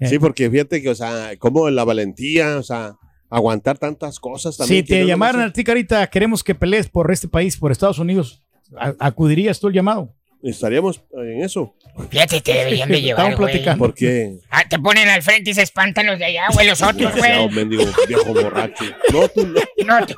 Sí, 0.00 0.18
porque 0.18 0.50
fíjate 0.50 0.82
que, 0.82 0.90
o 0.90 0.94
sea, 0.94 1.32
como 1.38 1.70
la 1.70 1.84
valentía, 1.84 2.56
o 2.58 2.62
sea, 2.62 2.94
aguantar 3.30 3.78
tantas 3.78 4.20
cosas 4.20 4.56
también. 4.56 4.84
Si 4.84 4.88
te 4.92 5.04
llamaran 5.06 5.42
a 5.42 5.52
ti, 5.52 5.64
Carita, 5.64 6.06
queremos 6.08 6.44
que 6.44 6.54
pelees 6.54 6.88
por 6.88 7.10
este 7.12 7.28
país, 7.28 7.56
por 7.56 7.72
Estados 7.72 7.98
Unidos, 7.98 8.42
¿a- 8.78 8.94
¿acudirías 8.98 9.58
tú 9.60 9.68
el 9.68 9.74
llamado? 9.74 10.14
Estaríamos 10.42 11.02
en 11.14 11.42
eso. 11.42 11.74
Fíjate, 12.10 12.38
te 12.42 12.52
deberían 12.52 12.88
de 12.90 13.00
llevar, 13.02 13.30
Estamos 13.30 13.46
platicando. 13.50 13.78
Porque. 13.78 14.36
Ah, 14.50 14.62
te 14.68 14.78
ponen 14.78 15.08
al 15.08 15.22
frente 15.22 15.50
y 15.50 15.54
se 15.54 15.62
espantan 15.62 16.04
los 16.06 16.18
de 16.18 16.26
allá, 16.26 16.48
güey, 16.52 16.66
los 16.68 16.82
otros, 16.82 17.12
güey. 17.16 17.48
mendigo 17.48 17.84
viejo 18.06 18.34
borracho. 18.34 18.84
No, 19.10 19.26
tú 19.28 19.46
no. 19.46 19.60
No, 19.86 20.06
te- 20.06 20.14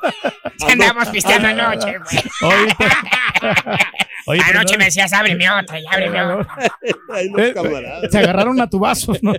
te 0.65 0.71
andamos 0.73 1.07
pisteando 1.09 1.47
anoche, 1.47 1.93
güey. 1.97 2.67
Oye, 4.27 4.41
pero 4.45 4.59
Anoche 4.59 4.73
no- 4.73 4.79
me 4.79 4.85
decías, 4.85 5.13
ábreme 5.13 5.45
otra, 5.49 5.79
y 5.79 5.85
ábreme 5.89 6.21
otra. 6.21 6.47
Ay, 7.13 7.29
no, 7.29 7.39
Eh, 7.39 7.53
camarada. 7.53 8.09
Se 8.09 8.17
agarraron 8.17 8.59
a 8.61 8.69
tu 8.69 8.79
vaso, 8.79 9.13
¿no? 9.21 9.33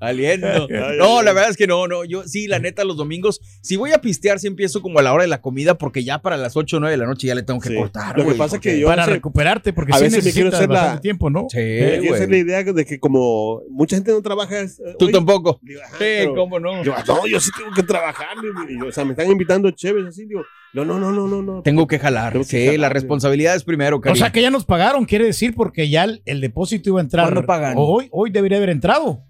Aliento. 0.00 0.66
Ay, 0.70 0.98
No, 0.98 1.22
la 1.22 1.32
verdad 1.32 1.50
es 1.50 1.56
que 1.56 1.66
no, 1.66 1.86
no. 1.86 2.04
Yo 2.04 2.24
sí, 2.24 2.46
la 2.46 2.58
neta, 2.58 2.84
los 2.84 2.96
domingos, 2.96 3.40
si 3.62 3.76
voy 3.76 3.92
a 3.92 4.00
pistear, 4.00 4.38
sí 4.38 4.46
empiezo 4.46 4.82
como 4.82 4.98
a 4.98 5.02
la 5.02 5.12
hora 5.12 5.22
de 5.24 5.28
la 5.28 5.40
comida, 5.40 5.76
porque 5.78 6.04
ya 6.04 6.18
para 6.20 6.36
las 6.36 6.56
8 6.56 6.76
o 6.76 6.80
9 6.80 6.92
de 6.92 6.96
la 6.98 7.06
noche 7.06 7.26
ya 7.26 7.34
le 7.34 7.42
tengo 7.42 7.60
que 7.60 7.70
Sí. 7.70 7.74
cortar. 7.76 8.18
Lo 8.18 8.26
que 8.26 8.34
pasa 8.34 8.56
es 8.56 8.62
que 8.62 8.78
yo- 8.78 8.86
Para 8.88 9.06
recuperarte, 9.06 9.72
porque 9.72 9.92
a 9.92 9.98
sí 9.98 10.04
veces 10.04 10.24
me 10.24 10.32
quiero 10.32 10.48
hacer 10.48 10.68
la- 10.70 11.00
tiempo, 11.00 11.30
¿no? 11.30 11.46
Sí, 11.50 11.58
Eh, 11.58 12.00
esa 12.04 12.24
es 12.24 12.30
la 12.30 12.36
idea 12.36 12.62
de 12.62 12.84
que 12.84 12.98
como 12.98 13.62
mucha 13.70 13.96
gente 13.96 14.12
no 14.12 14.22
trabaja. 14.22 14.60
es- 14.60 14.80
Tú 14.98 15.10
tampoco. 15.10 15.58
digo, 15.62 15.80
Sí, 15.92 15.96
pero- 15.98 16.34
cómo 16.34 16.60
no. 16.60 16.82
Yo, 16.82 16.94
no, 17.06 17.26
yo 17.26 17.40
sí 17.40 17.50
tengo 17.56 17.70
que 17.74 17.82
trabajar. 17.82 18.26
y- 18.68 18.74
y- 18.74 18.80
o 18.80 18.92
sea, 18.92 19.04
me 19.04 19.12
están 19.12 19.30
invitando 19.30 19.70
chéves 19.70 20.06
así. 20.06 20.26
Digo, 20.26 20.42
no, 20.72 20.84
no, 20.84 20.98
no, 20.98 21.10
no, 21.10 21.26
no. 21.26 21.42
no. 21.42 21.62
Tengo 21.62 21.86
que 21.86 21.98
jalar. 21.98 22.32
Tengo 22.32 22.44
que 22.44 22.50
sí, 22.50 22.64
jalar, 22.66 22.80
la 22.80 22.88
güey. 22.88 22.94
responsabilidad 22.94 23.54
es 23.56 23.64
primero, 23.64 23.96
O 23.96 24.00
cariño. 24.00 24.18
sea 24.18 24.30
que 24.32 24.42
ya 24.42 24.50
nos 24.50 24.64
pagaron, 24.64 25.04
quiere 25.06 25.24
decir, 25.24 25.54
porque 25.54 25.88
ya 25.88 26.04
el, 26.04 26.22
el 26.26 26.40
depósito 26.40 26.90
iba 26.90 27.00
a 27.00 27.02
entrar. 27.04 27.26
¿Cuándo 27.26 27.46
pagan? 27.46 27.74
Hoy, 27.76 28.08
hoy 28.12 28.30
debería 28.30 28.58
haber 28.58 28.70
entrado. 28.70 29.22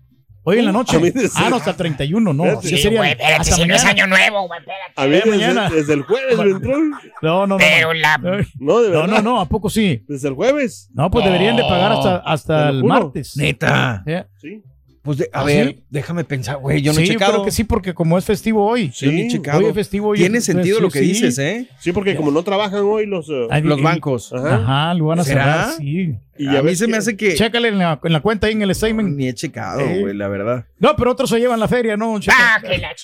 Hoy 0.48 0.60
en 0.60 0.64
la 0.66 0.70
noche. 0.72 0.96
Ah, 1.34 1.48
no, 1.50 1.56
hasta 1.56 1.70
el 1.70 1.76
31, 1.76 2.32
no. 2.32 2.44
Espérate. 2.44 2.68
Sí 2.68 2.76
Sí, 2.76 2.82
sería 2.82 2.98
güey, 3.00 3.10
espérate, 3.10 3.34
hasta 3.34 3.56
si 3.56 3.66
no 3.66 3.74
es 3.74 3.84
año 3.84 4.06
nuevo, 4.06 4.46
güey, 4.46 4.60
espérate. 4.60 4.92
A 4.94 5.04
Eh, 5.06 5.08
desde, 5.10 5.30
mañana. 5.30 5.68
desde 5.70 5.92
el 5.94 6.02
jueves 6.02 6.38
me 6.38 6.50
entró. 6.50 6.78
No, 6.78 6.98
no, 7.22 7.46
no. 7.48 7.56
Pero 7.56 7.92
la... 7.94 8.16
No, 8.18 8.30
No, 8.60 8.80
de 8.80 8.90
verdad. 8.90 9.06
no, 9.08 9.22
no, 9.22 9.40
¿a 9.40 9.48
poco 9.48 9.68
sí? 9.68 10.04
Desde 10.06 10.28
el 10.28 10.34
jueves. 10.34 10.88
No, 10.94 11.10
pues 11.10 11.24
deberían 11.24 11.56
de 11.56 11.62
pagar 11.64 11.90
hasta, 11.90 12.16
hasta 12.18 12.68
el 12.68 12.84
martes. 12.84 13.36
Neta. 13.36 14.04
Sí. 14.40 14.62
Pues 15.06 15.18
de- 15.18 15.30
a 15.32 15.40
¿Ah, 15.40 15.44
ver, 15.44 15.68
sí? 15.68 15.84
déjame 15.88 16.24
pensar, 16.24 16.56
güey. 16.58 16.82
Yo 16.82 16.92
no 16.92 16.98
sí, 16.98 17.04
he 17.04 17.08
checado. 17.08 17.32
creo 17.34 17.44
que 17.44 17.50
sí, 17.52 17.64
porque 17.64 17.94
como 17.94 18.18
es 18.18 18.24
festivo 18.26 18.66
hoy. 18.66 18.90
Yo 18.90 19.10
ni 19.10 19.20
he 19.22 19.30
Sí, 19.30 19.36
checado. 19.36 19.60
Hoy 19.60 19.66
es 19.66 19.74
festivo. 19.74 20.08
hoy 20.08 20.18
Tiene 20.18 20.40
sentido 20.40 20.76
sí, 20.78 20.82
lo 20.82 20.90
que 20.90 20.98
sí. 20.98 21.04
dices, 21.06 21.38
¿eh? 21.38 21.68
Sí, 21.78 21.92
porque 21.92 22.16
como 22.16 22.30
no 22.32 22.42
trabajan 22.42 22.80
hoy 22.82 23.06
los. 23.06 23.28
eh, 23.30 23.46
Ay, 23.50 23.62
Los 23.62 23.78
y- 23.78 23.82
bancos. 23.82 24.32
Ajá. 24.34 24.56
Ajá, 24.56 24.94
lo 24.94 25.06
van 25.06 25.20
a 25.20 25.24
¿Será? 25.24 25.44
cerrar, 25.44 25.72
sí. 25.78 26.14
Y 26.38 26.54
a 26.54 26.62
mí 26.62 26.76
se 26.76 26.86
me 26.86 26.98
hace 26.98 27.16
que 27.16 27.34
Chécale 27.34 27.68
en 27.68 27.78
la, 27.78 27.98
en 28.04 28.12
la 28.12 28.20
cuenta 28.20 28.46
ahí 28.46 28.52
en 28.52 28.60
el 28.60 28.74
statement. 28.74 29.16
ni 29.16 29.28
he 29.28 29.32
checado, 29.34 29.80
Eh. 29.80 30.00
güey, 30.00 30.12
la 30.14 30.28
verdad. 30.28 30.66
No, 30.78 30.94
pero 30.96 31.12
otros 31.12 31.30
se 31.30 31.38
llevan 31.38 31.58
la 31.60 31.66
feria, 31.68 31.96
¿no? 31.96 32.18
Ah, 32.28 32.60
que 32.60 32.76
la 32.76 32.94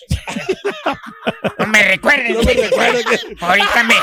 No 1.59 1.67
me 1.69 1.83
recuerdes, 1.83 2.31
No 2.37 2.43
me 2.43 2.53
que- 2.55 2.69
Ahorita 3.41 3.85
me, 3.85 3.95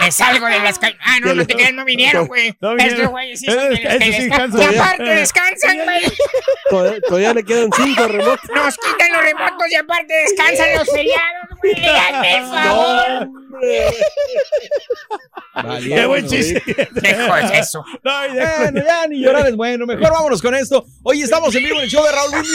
me 0.00 0.10
salgo 0.10 0.46
de 0.46 0.58
las 0.60 0.78
calles. 0.80 0.98
Ah, 1.04 1.18
no, 1.22 1.34
no 1.34 1.46
te 1.46 1.54
creas, 1.54 1.72
no 1.74 1.84
vinieron, 1.84 2.26
güey. 2.26 2.54
No 2.60 2.70
vinieron. 2.74 2.96
Estos 2.96 3.10
güeyes 3.12 3.38
sí 3.38 3.46
son 3.46 3.56
de 3.56 3.70
los 3.70 3.78
que 3.78 3.90
sí 3.90 3.98
descansan. 3.98 4.28
descansa. 4.28 4.72
Y 4.72 4.76
aparte 4.76 5.04
descansan, 5.14 5.76
güey. 5.84 6.02
Todavía, 7.34 7.34
todavía 7.34 7.34
le 7.34 7.44
quedan 7.44 7.70
cinco 7.76 8.08
remotos. 8.08 8.50
Nos 8.54 8.76
quitan 8.78 9.12
los 9.12 9.22
remotos 9.22 9.66
y 9.70 9.74
aparte 9.74 10.14
descansan 10.14 10.74
los 10.74 10.88
feriados, 10.90 11.48
güey. 11.62 11.74
Hazme 11.86 12.46
favor. 12.50 13.28
Vale, 15.54 15.88
Qué 15.88 16.06
buen 16.06 16.26
chiste. 16.26 16.62
¿Qué 16.64 17.14
cosa 17.26 17.54
es 17.54 17.68
eso? 17.68 17.84
No, 18.04 18.34
ya- 18.34 18.56
Bueno, 18.60 18.82
ya 18.84 19.06
ni 19.08 19.20
llorar 19.22 19.48
es 19.48 19.56
bueno. 19.56 19.86
Mejor 19.86 20.10
vámonos 20.12 20.42
con 20.42 20.54
esto. 20.54 20.84
Hoy 21.02 21.22
estamos 21.22 21.54
en 21.54 21.64
vivo 21.64 21.76
en 21.78 21.84
el 21.84 21.88
show 21.90 22.04
de 22.04 22.12
Raúl. 22.12 22.46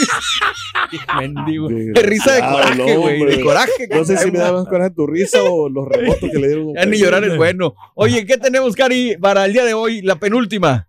Mendigo. 1.18 1.68
De 1.68 2.02
risa 2.02 2.32
de 2.34 2.40
coraje, 2.40 2.74
no, 2.94 3.00
güey. 3.00 3.24
de 3.24 3.40
coraje. 3.40 3.88
No 3.90 4.04
sé 4.04 4.16
si 4.18 4.30
me 4.30 4.38
da 4.38 4.52
más 4.52 4.66
coraje 4.68 4.90
tu 4.90 5.06
risa 5.06 5.42
o 5.42 5.68
los 5.68 5.88
remotos 5.88 6.30
que 6.30 6.38
le 6.38 6.46
dieron. 6.48 6.74
Ya 6.74 6.86
ni 6.86 6.98
llorar 6.98 7.24
es 7.24 7.36
bueno. 7.36 7.74
Oye, 7.94 8.24
¿qué 8.24 8.38
tenemos, 8.38 8.74
Cari, 8.76 9.16
para 9.20 9.44
el 9.46 9.52
día 9.52 9.64
de 9.64 9.74
hoy? 9.74 10.02
La 10.02 10.16
penúltima. 10.16 10.88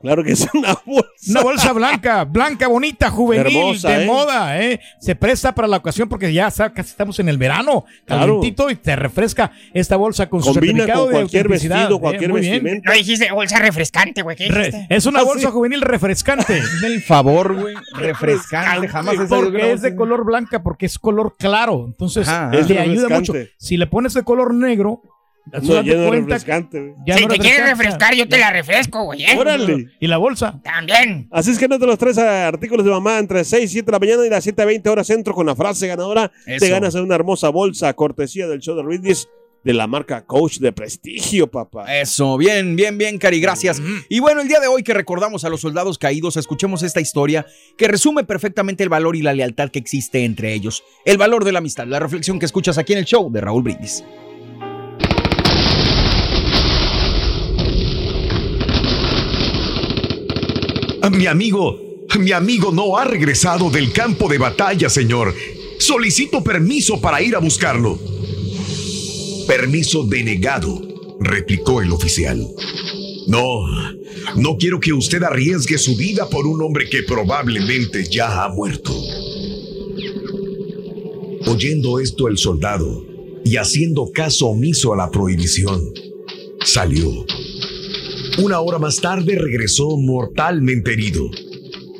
Claro 0.00 0.22
que 0.22 0.32
es 0.32 0.46
una 0.54 0.74
bolsa. 0.86 1.08
Una 1.30 1.42
bolsa 1.42 1.72
blanca, 1.72 2.24
blanca, 2.24 2.68
bonita, 2.68 3.10
juvenil, 3.10 3.46
Hermosa, 3.46 3.88
de 3.90 4.02
¿eh? 4.04 4.06
moda, 4.06 4.62
¿eh? 4.62 4.80
Se 5.00 5.16
presta 5.16 5.54
para 5.54 5.66
la 5.66 5.78
ocasión 5.78 6.08
porque 6.08 6.32
ya 6.32 6.50
casi 6.50 6.90
estamos 6.90 7.18
en 7.18 7.28
el 7.28 7.36
verano, 7.38 7.84
Claro. 8.06 8.22
calientito 8.36 8.70
y 8.70 8.76
te 8.76 8.94
refresca 8.94 9.50
esta 9.74 9.96
bolsa 9.96 10.28
con 10.28 10.40
su 10.42 10.52
Combina 10.52 10.84
certificado 10.84 11.04
con 11.06 11.08
de 11.08 11.18
cualquier 11.18 11.42
autenticidad, 11.46 11.76
vestido, 11.78 11.96
¿eh? 11.96 12.00
cualquier 12.00 12.32
bien. 12.32 12.42
vestimenta. 12.52 12.90
No 12.90 12.96
dijiste 12.96 13.32
bolsa 13.32 13.58
refrescante, 13.58 14.22
güey. 14.22 14.36
Es 14.88 15.06
una 15.06 15.20
Ah, 15.20 15.24
bolsa 15.24 15.48
sí. 15.48 15.52
juvenil 15.52 15.80
refrescante. 15.80 16.62
Del 16.80 17.02
favor, 17.02 17.54
güey. 17.60 17.74
Refrescante. 17.94 18.88
Jamás 18.88 19.14
una 19.16 19.26
Porque 19.26 19.72
es 19.72 19.82
de 19.82 19.96
color 19.96 20.24
blanca, 20.24 20.62
porque 20.62 20.86
es 20.86 20.98
color 20.98 21.34
claro. 21.36 21.84
Entonces, 21.86 22.28
Ajá, 22.28 22.50
le 22.52 22.60
es 22.60 22.70
ayuda 22.70 23.08
mucho. 23.18 23.32
Si 23.56 23.76
le 23.76 23.86
pones 23.86 24.14
de 24.14 24.22
color 24.22 24.54
negro, 24.54 25.02
No, 25.52 25.60
tú 25.60 25.72
date 25.74 25.88
ya 25.88 25.94
no 25.94 26.02
es 26.02 26.08
cuenta 26.08 26.34
refrescante. 26.34 26.94
ya 27.06 27.16
si 27.16 27.22
no 27.22 27.28
te 27.28 27.38
quieres 27.38 27.60
refresca. 27.60 27.82
refrescar, 27.82 28.14
yo 28.14 28.28
te 28.28 28.38
la 28.38 28.50
refresco, 28.52 29.04
güey. 29.04 29.24
¿eh? 29.24 29.36
Órale. 29.36 29.88
Y 30.00 30.06
la 30.06 30.18
bolsa. 30.18 30.60
También. 30.62 31.28
Así 31.30 31.50
es 31.50 31.58
que 31.58 31.68
no 31.68 31.78
te 31.78 31.86
los 31.86 31.98
tres 31.98 32.18
artículos 32.18 32.84
de 32.84 32.90
mamá 32.90 33.18
entre 33.18 33.44
6 33.44 33.64
y 33.64 33.68
7 33.68 33.86
de 33.86 33.92
la 33.92 33.98
mañana 33.98 34.26
y 34.26 34.30
las 34.30 34.44
7 34.44 34.62
a 34.62 34.64
20 34.64 34.88
horas 34.88 35.06
centro 35.06 35.34
con 35.34 35.46
la 35.46 35.56
frase 35.56 35.86
ganadora. 35.86 36.30
Eso. 36.46 36.64
Te 36.64 36.70
ganas 36.70 36.94
una 36.94 37.14
hermosa 37.14 37.48
bolsa 37.48 37.92
cortesía 37.94 38.46
del 38.46 38.60
show 38.60 38.76
de 38.76 38.82
Luis 38.82 39.28
de 39.64 39.74
la 39.74 39.86
marca 39.86 40.24
Coach 40.24 40.58
de 40.58 40.72
prestigio, 40.72 41.50
papá. 41.50 42.00
Eso, 42.00 42.36
bien, 42.36 42.76
bien, 42.76 42.96
bien, 42.96 43.18
Cari, 43.18 43.40
gracias. 43.40 43.82
Y 44.08 44.20
bueno, 44.20 44.40
el 44.40 44.48
día 44.48 44.60
de 44.60 44.66
hoy 44.66 44.82
que 44.82 44.94
recordamos 44.94 45.44
a 45.44 45.48
los 45.48 45.60
soldados 45.60 45.98
caídos, 45.98 46.36
escuchemos 46.36 46.82
esta 46.82 47.00
historia 47.00 47.46
que 47.76 47.88
resume 47.88 48.24
perfectamente 48.24 48.82
el 48.82 48.88
valor 48.88 49.16
y 49.16 49.22
la 49.22 49.34
lealtad 49.34 49.70
que 49.70 49.78
existe 49.78 50.24
entre 50.24 50.54
ellos. 50.54 50.84
El 51.04 51.18
valor 51.18 51.44
de 51.44 51.52
la 51.52 51.58
amistad, 51.58 51.86
la 51.86 51.98
reflexión 51.98 52.38
que 52.38 52.46
escuchas 52.46 52.78
aquí 52.78 52.92
en 52.92 53.00
el 53.00 53.04
show 53.04 53.30
de 53.30 53.40
Raúl 53.40 53.62
Brindis. 53.62 54.04
Mi 61.10 61.26
amigo, 61.26 61.80
mi 62.18 62.32
amigo 62.32 62.72
no 62.72 62.96
ha 62.96 63.04
regresado 63.04 63.70
del 63.70 63.92
campo 63.92 64.28
de 64.28 64.38
batalla, 64.38 64.88
señor. 64.88 65.34
Solicito 65.78 66.42
permiso 66.42 67.00
para 67.00 67.22
ir 67.22 67.36
a 67.36 67.38
buscarlo. 67.38 67.98
Permiso 69.46 70.04
denegado, 70.04 70.80
replicó 71.20 71.80
el 71.80 71.92
oficial. 71.92 72.46
No, 73.26 73.60
no 74.36 74.56
quiero 74.56 74.80
que 74.80 74.92
usted 74.92 75.22
arriesgue 75.22 75.78
su 75.78 75.96
vida 75.96 76.28
por 76.28 76.46
un 76.46 76.62
hombre 76.62 76.88
que 76.88 77.02
probablemente 77.02 78.04
ya 78.10 78.44
ha 78.44 78.48
muerto. 78.48 78.92
Oyendo 81.46 82.00
esto 82.00 82.28
el 82.28 82.36
soldado 82.36 83.06
y 83.44 83.56
haciendo 83.56 84.10
caso 84.12 84.48
omiso 84.48 84.92
a 84.92 84.96
la 84.96 85.10
prohibición, 85.10 85.80
salió. 86.64 87.24
Una 88.38 88.60
hora 88.60 88.78
más 88.78 89.00
tarde 89.00 89.36
regresó 89.36 89.96
mortalmente 89.96 90.92
herido, 90.92 91.28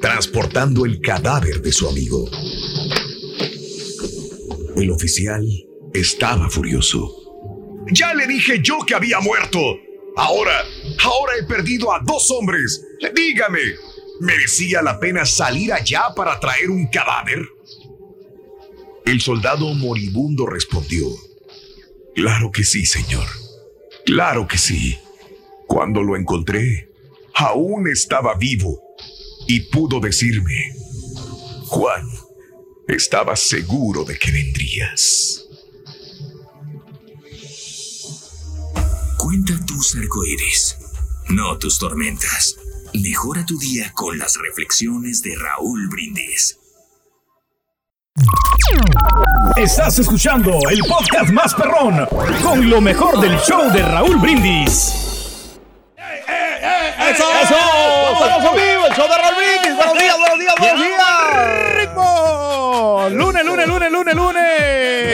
transportando 0.01 0.85
el 0.85 1.01
cadáver 1.01 1.61
de 1.61 1.73
su 1.73 1.89
amigo. 1.89 2.31
El 4.77 4.89
oficial 4.93 5.45
estaba 5.93 6.49
furioso. 6.49 7.13
Ya 7.93 8.15
le 8.15 8.29
dije 8.29 8.61
yo 8.63 8.79
que 8.87 8.95
había 8.95 9.19
muerto. 9.19 9.59
Ahora, 10.17 10.63
ahora 11.03 11.33
he 11.41 11.43
perdido 11.43 11.93
a 11.93 11.99
dos 12.07 12.31
hombres. 12.31 12.85
Dígame, 13.17 13.59
¿merecía 14.21 14.81
la 14.81 15.01
pena 15.01 15.27
salir 15.27 15.73
allá 15.73 16.15
para 16.15 16.39
traer 16.39 16.71
un 16.71 16.87
cadáver? 16.87 17.41
El 19.05 19.21
soldado 19.21 19.75
moribundo 19.75 20.47
respondió. 20.47 21.09
Claro 22.15 22.53
que 22.53 22.63
sí, 22.63 22.87
señor. 22.87 23.27
Claro 24.05 24.47
que 24.47 24.57
sí. 24.57 24.97
Cuando 25.69 26.03
lo 26.03 26.17
encontré, 26.17 26.91
aún 27.35 27.89
estaba 27.89 28.35
vivo 28.35 28.81
y 29.47 29.61
pudo 29.71 30.01
decirme, 30.01 30.75
Juan, 31.67 32.09
estaba 32.89 33.37
seguro 33.37 34.03
de 34.03 34.19
que 34.19 34.33
vendrías. 34.33 35.45
Cuenta 39.19 39.61
tus 39.67 39.95
arcoíris, 39.95 40.77
no 41.29 41.59
tus 41.59 41.79
tormentas. 41.79 42.57
Mejora 42.95 43.45
tu 43.45 43.59
día 43.59 43.93
con 43.95 44.19
las 44.19 44.37
reflexiones 44.37 45.23
de 45.23 45.37
Raúl 45.37 45.89
Brindis. 45.89 46.59
Estás 49.57 49.99
escuchando 49.99 50.59
el 50.71 50.81
podcast 50.81 51.31
más 51.31 51.55
perrón 51.55 52.07
con 52.43 52.71
lo 52.71 52.81
mejor 52.81 53.21
del 53.21 53.39
show 53.41 53.71
de 53.71 53.83
Raúl 53.83 54.17
Brindis. 54.17 55.08
¡Eso! 56.61 57.25
¡Estamos 57.31 58.45
en 58.45 58.55
vivo! 58.55 58.87
¡El 58.87 58.93
show 58.95 59.07
de 59.09 59.17
Raúl 59.17 59.35
Brindis! 59.37 59.77
¡Buenos 59.77 59.99
días, 59.99 60.17
buenos 60.19 60.39
días, 60.39 60.55
buenos 60.59 60.81
días! 60.81 61.75
¡Ritmo! 61.77 63.07
Lunes, 63.11 63.45
lunes, 63.45 63.67
lunes, 63.69 63.91
lunes, 63.93 64.15
lunes. 64.15 64.45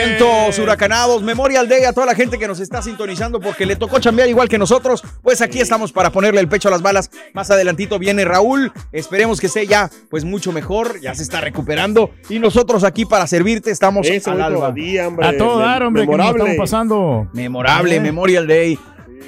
Vientos 0.05 0.59
huracanados, 0.59 1.21
Memorial 1.23 1.67
Day 1.69 1.83
a 1.85 1.93
toda 1.93 2.07
la 2.07 2.15
gente 2.15 2.37
que 2.37 2.47
nos 2.47 2.59
está 2.59 2.81
sintonizando 2.81 3.39
porque 3.39 3.65
le 3.65 3.75
tocó 3.75 3.99
chambear 3.99 4.27
igual 4.27 4.49
que 4.49 4.57
nosotros. 4.57 5.03
Pues 5.21 5.41
aquí 5.41 5.61
estamos 5.61 5.91
para 5.91 6.09
ponerle 6.11 6.41
el 6.41 6.47
pecho 6.47 6.67
a 6.67 6.71
las 6.71 6.81
balas. 6.81 7.09
Más 7.33 7.49
adelantito 7.51 7.97
viene 7.99 8.25
Raúl. 8.25 8.71
Esperemos 8.91 9.39
que 9.39 9.47
esté 9.47 9.65
ya 9.67 9.89
pues 10.09 10.25
mucho 10.25 10.51
mejor. 10.51 10.99
Ya 10.99 11.13
se 11.15 11.23
está 11.23 11.41
recuperando. 11.41 12.09
Y 12.29 12.39
nosotros 12.39 12.83
aquí 12.83 13.05
para 13.05 13.27
servirte 13.27 13.71
estamos 13.71 14.07
Ese 14.07 14.29
al 14.29 14.41
alba. 14.41 14.71
día, 14.71 15.07
hombre. 15.07 15.27
A 15.27 15.37
todo 15.37 15.59
dar, 15.59 15.83
hombre, 15.83 16.03
que 16.03 16.07
nos 16.07 16.17
memorable. 16.17 16.43
estamos 16.43 16.57
pasando. 16.69 17.27
Memorable 17.33 17.95
Eh. 17.95 17.99
Memorial 18.01 18.47
Day. 18.47 18.77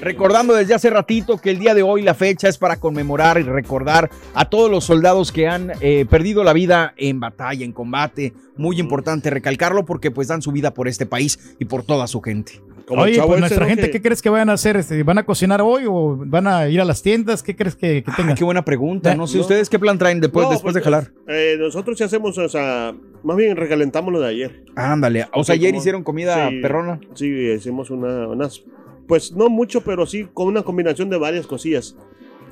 Recordando 0.02 0.54
desde 0.54 0.74
hace 0.76 0.90
ratito 0.90 1.38
que 1.38 1.50
el 1.50 1.60
día 1.60 1.74
de 1.74 1.82
hoy 1.82 2.02
la 2.04 2.14
fecha 2.14 2.48
es 2.48 2.58
para 2.58 2.78
conmemorar 2.78 3.40
y 3.40 3.44
recordar 3.44 4.10
a 4.36 4.46
todos 4.50 4.70
los 4.70 4.84
soldados 4.86 5.32
que 5.32 5.48
han 5.48 5.72
eh, 5.82 6.06
perdido 6.10 6.44
la 6.44 6.54
vida 6.54 6.94
en 6.98 7.20
batalla, 7.20 7.66
en 7.66 7.72
combate. 7.72 8.34
Muy 8.58 8.80
importante 8.80 9.30
recalcarlo 9.30 9.86
porque 9.86 10.12
pues 10.12 10.28
dan 10.28 10.42
su 10.42 10.52
vida 10.52 10.74
por 10.74 10.88
este 10.88 11.06
país 11.06 11.56
y 11.60 11.66
por 11.66 11.84
toda 11.84 12.06
su 12.08 12.22
gente. 12.22 12.62
Como 12.88 13.02
Oye, 13.02 13.16
chavo 13.16 13.30
pues 13.30 13.40
nuestra 13.42 13.66
gente, 13.66 13.84
que- 13.88 13.92
¿qué 13.92 14.02
crees 14.02 14.22
que 14.22 14.30
vayan 14.30 14.50
a 14.50 14.54
hacer? 14.54 14.78
Este, 14.78 15.04
¿Van 15.04 15.18
a 15.18 15.26
cocinar 15.26 15.62
hoy 15.62 15.84
o 15.90 16.16
van 16.18 16.48
a 16.48 16.70
ir 16.70 16.80
a 16.80 16.86
las 16.86 17.02
tiendas? 17.02 17.44
¿Qué 17.44 17.56
crees 17.56 17.76
que, 17.76 18.02
que 18.04 18.12
Ah, 18.12 18.14
tengan? 18.16 18.36
qué 18.36 18.44
buena 18.46 18.64
pregunta. 18.64 19.14
No 19.16 19.28
sé 19.28 19.40
ustedes 19.40 19.68
qué 19.68 19.78
plan 19.78 19.98
traen 19.98 20.22
después, 20.22 20.46
No, 20.46 20.52
después 20.52 20.74
de 20.74 20.80
pues, 20.82 20.86
jalar. 20.86 21.12
eh, 21.28 21.58
nosotros 21.60 21.98
sí 21.98 22.04
hacemos, 22.06 22.38
o 22.38 22.48
sea, 22.48 22.96
más 23.24 23.36
bien 23.36 23.58
recalentamos 23.58 24.14
lo 24.14 24.22
de 24.22 24.28
ayer. 24.30 24.64
Ándale. 24.76 25.28
O 25.34 25.44
sea, 25.44 25.56
ayer 25.56 25.72
como- 25.72 25.82
hicieron 25.82 26.04
comida 26.04 26.50
sí. 26.50 26.60
perrona. 26.62 27.00
Sí, 27.16 27.28
hicimos 27.28 27.90
una, 27.90 28.28
unas, 28.30 28.64
pues 29.08 29.32
no 29.32 29.50
mucho, 29.50 29.82
pero 29.82 30.06
sí 30.06 30.28
con 30.34 30.48
una 30.48 30.64
combinación 30.64 31.10
de 31.10 31.18
varias 31.18 31.48
cosillas. 31.48 31.96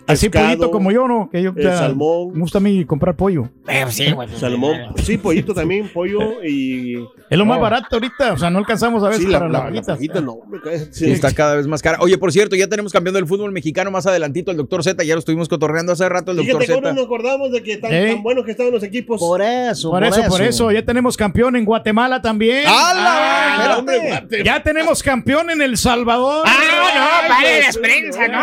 Así 0.07 0.29
pescado, 0.29 0.47
pollito 0.49 0.71
como 0.71 0.91
yo, 0.91 1.07
¿no? 1.07 1.29
Que 1.31 1.41
yo 1.41 1.49
eh, 1.51 1.63
ya- 1.63 1.77
salmón. 1.77 2.31
Me 2.33 2.39
gusta 2.41 2.59
a 2.59 2.61
mí 2.61 2.85
comprar 2.85 3.15
pollo. 3.15 3.49
Eh, 3.67 3.85
sí, 3.89 4.11
güey. 4.11 4.27
Salmón, 4.35 4.77
sí, 5.03 5.17
pollito 5.17 5.53
también, 5.53 5.89
pollo 5.91 6.43
y... 6.43 6.95
Es 7.29 7.37
lo 7.37 7.45
más 7.45 7.59
barato 7.59 7.87
ahorita. 7.95 8.33
O 8.33 8.37
sea, 8.37 8.49
no 8.51 8.59
alcanzamos 8.59 9.03
a 9.03 9.07
veces 9.09 9.23
Sí, 9.25 9.31
la, 9.31 9.39
para 9.39 9.51
la, 9.51 9.57
las 9.71 9.87
la 9.87 9.95
fajitas. 9.95 9.95
fajita 9.95 10.21
no, 10.21 10.37
me 10.47 10.61
cae. 10.61 10.93
Sí, 10.93 11.11
está 11.11 11.33
cada 11.33 11.55
vez 11.55 11.65
más 11.65 11.81
cara. 11.81 11.97
Oye, 12.01 12.17
por 12.19 12.31
cierto, 12.31 12.55
ya 12.55 12.67
tenemos 12.67 12.91
campeón 12.93 13.15
del 13.15 13.25
fútbol 13.25 13.51
mexicano 13.51 13.89
más 13.89 14.05
adelantito, 14.05 14.51
el 14.51 14.57
doctor 14.57 14.83
Z. 14.83 15.03
Ya 15.03 15.15
lo 15.15 15.19
estuvimos 15.19 15.49
cotorreando 15.49 15.91
hace 15.93 16.07
rato, 16.07 16.31
el 16.31 16.37
doctor 16.37 16.63
Z. 16.65 16.93
nos 16.93 17.05
acordamos 17.05 17.51
de 17.51 17.63
que 17.63 17.77
tan, 17.77 17.91
Ey. 17.91 18.13
tan 18.13 18.21
buenos 18.23 18.45
que 18.45 18.51
estaban 18.51 18.71
los 18.71 18.83
equipos. 18.83 19.19
eso, 19.19 19.89
Por 19.89 20.03
eso, 20.03 20.21
por 20.29 20.41
eso, 20.41 20.71
ya 20.71 20.83
tenemos 20.85 21.17
campeón 21.17 21.55
en 21.55 21.65
Guatemala 21.65 22.21
también. 22.21 22.65
¡Hala! 22.67 23.55
Ah, 23.57 23.77
Espérate. 23.79 24.43
ya 24.43 24.61
tenemos 24.61 25.01
campeón 25.01 25.49
en 25.49 25.61
El 25.63 25.77
Salvador. 25.77 26.45
Ah, 26.47 27.23
no, 27.23 27.27
pare 27.27 27.53
Dios 27.55 27.65
las 27.65 27.77
prensas, 27.79 28.29
no. 28.29 28.39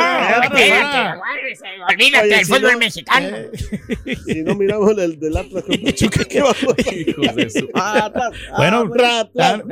Olvídate 1.88 2.28
del 2.28 2.38
si 2.44 2.52
fútbol 2.52 2.72
no- 2.72 2.78
mexicano. 2.78 3.26
Si 4.26 4.42
no 4.42 4.54
miramos 4.54 4.96
el 4.98 5.18
del 5.18 5.36
Atlas 5.36 5.64
con 5.64 5.76
Pachuca, 5.82 6.24
¿qué 6.24 6.40
vamos 6.40 6.64
a? 6.86 6.94
Hijos 6.94 7.36
de 7.36 7.50
su- 7.50 7.68
Ah, 7.74 8.10
ta- 8.12 8.30
Bueno, 8.56 8.90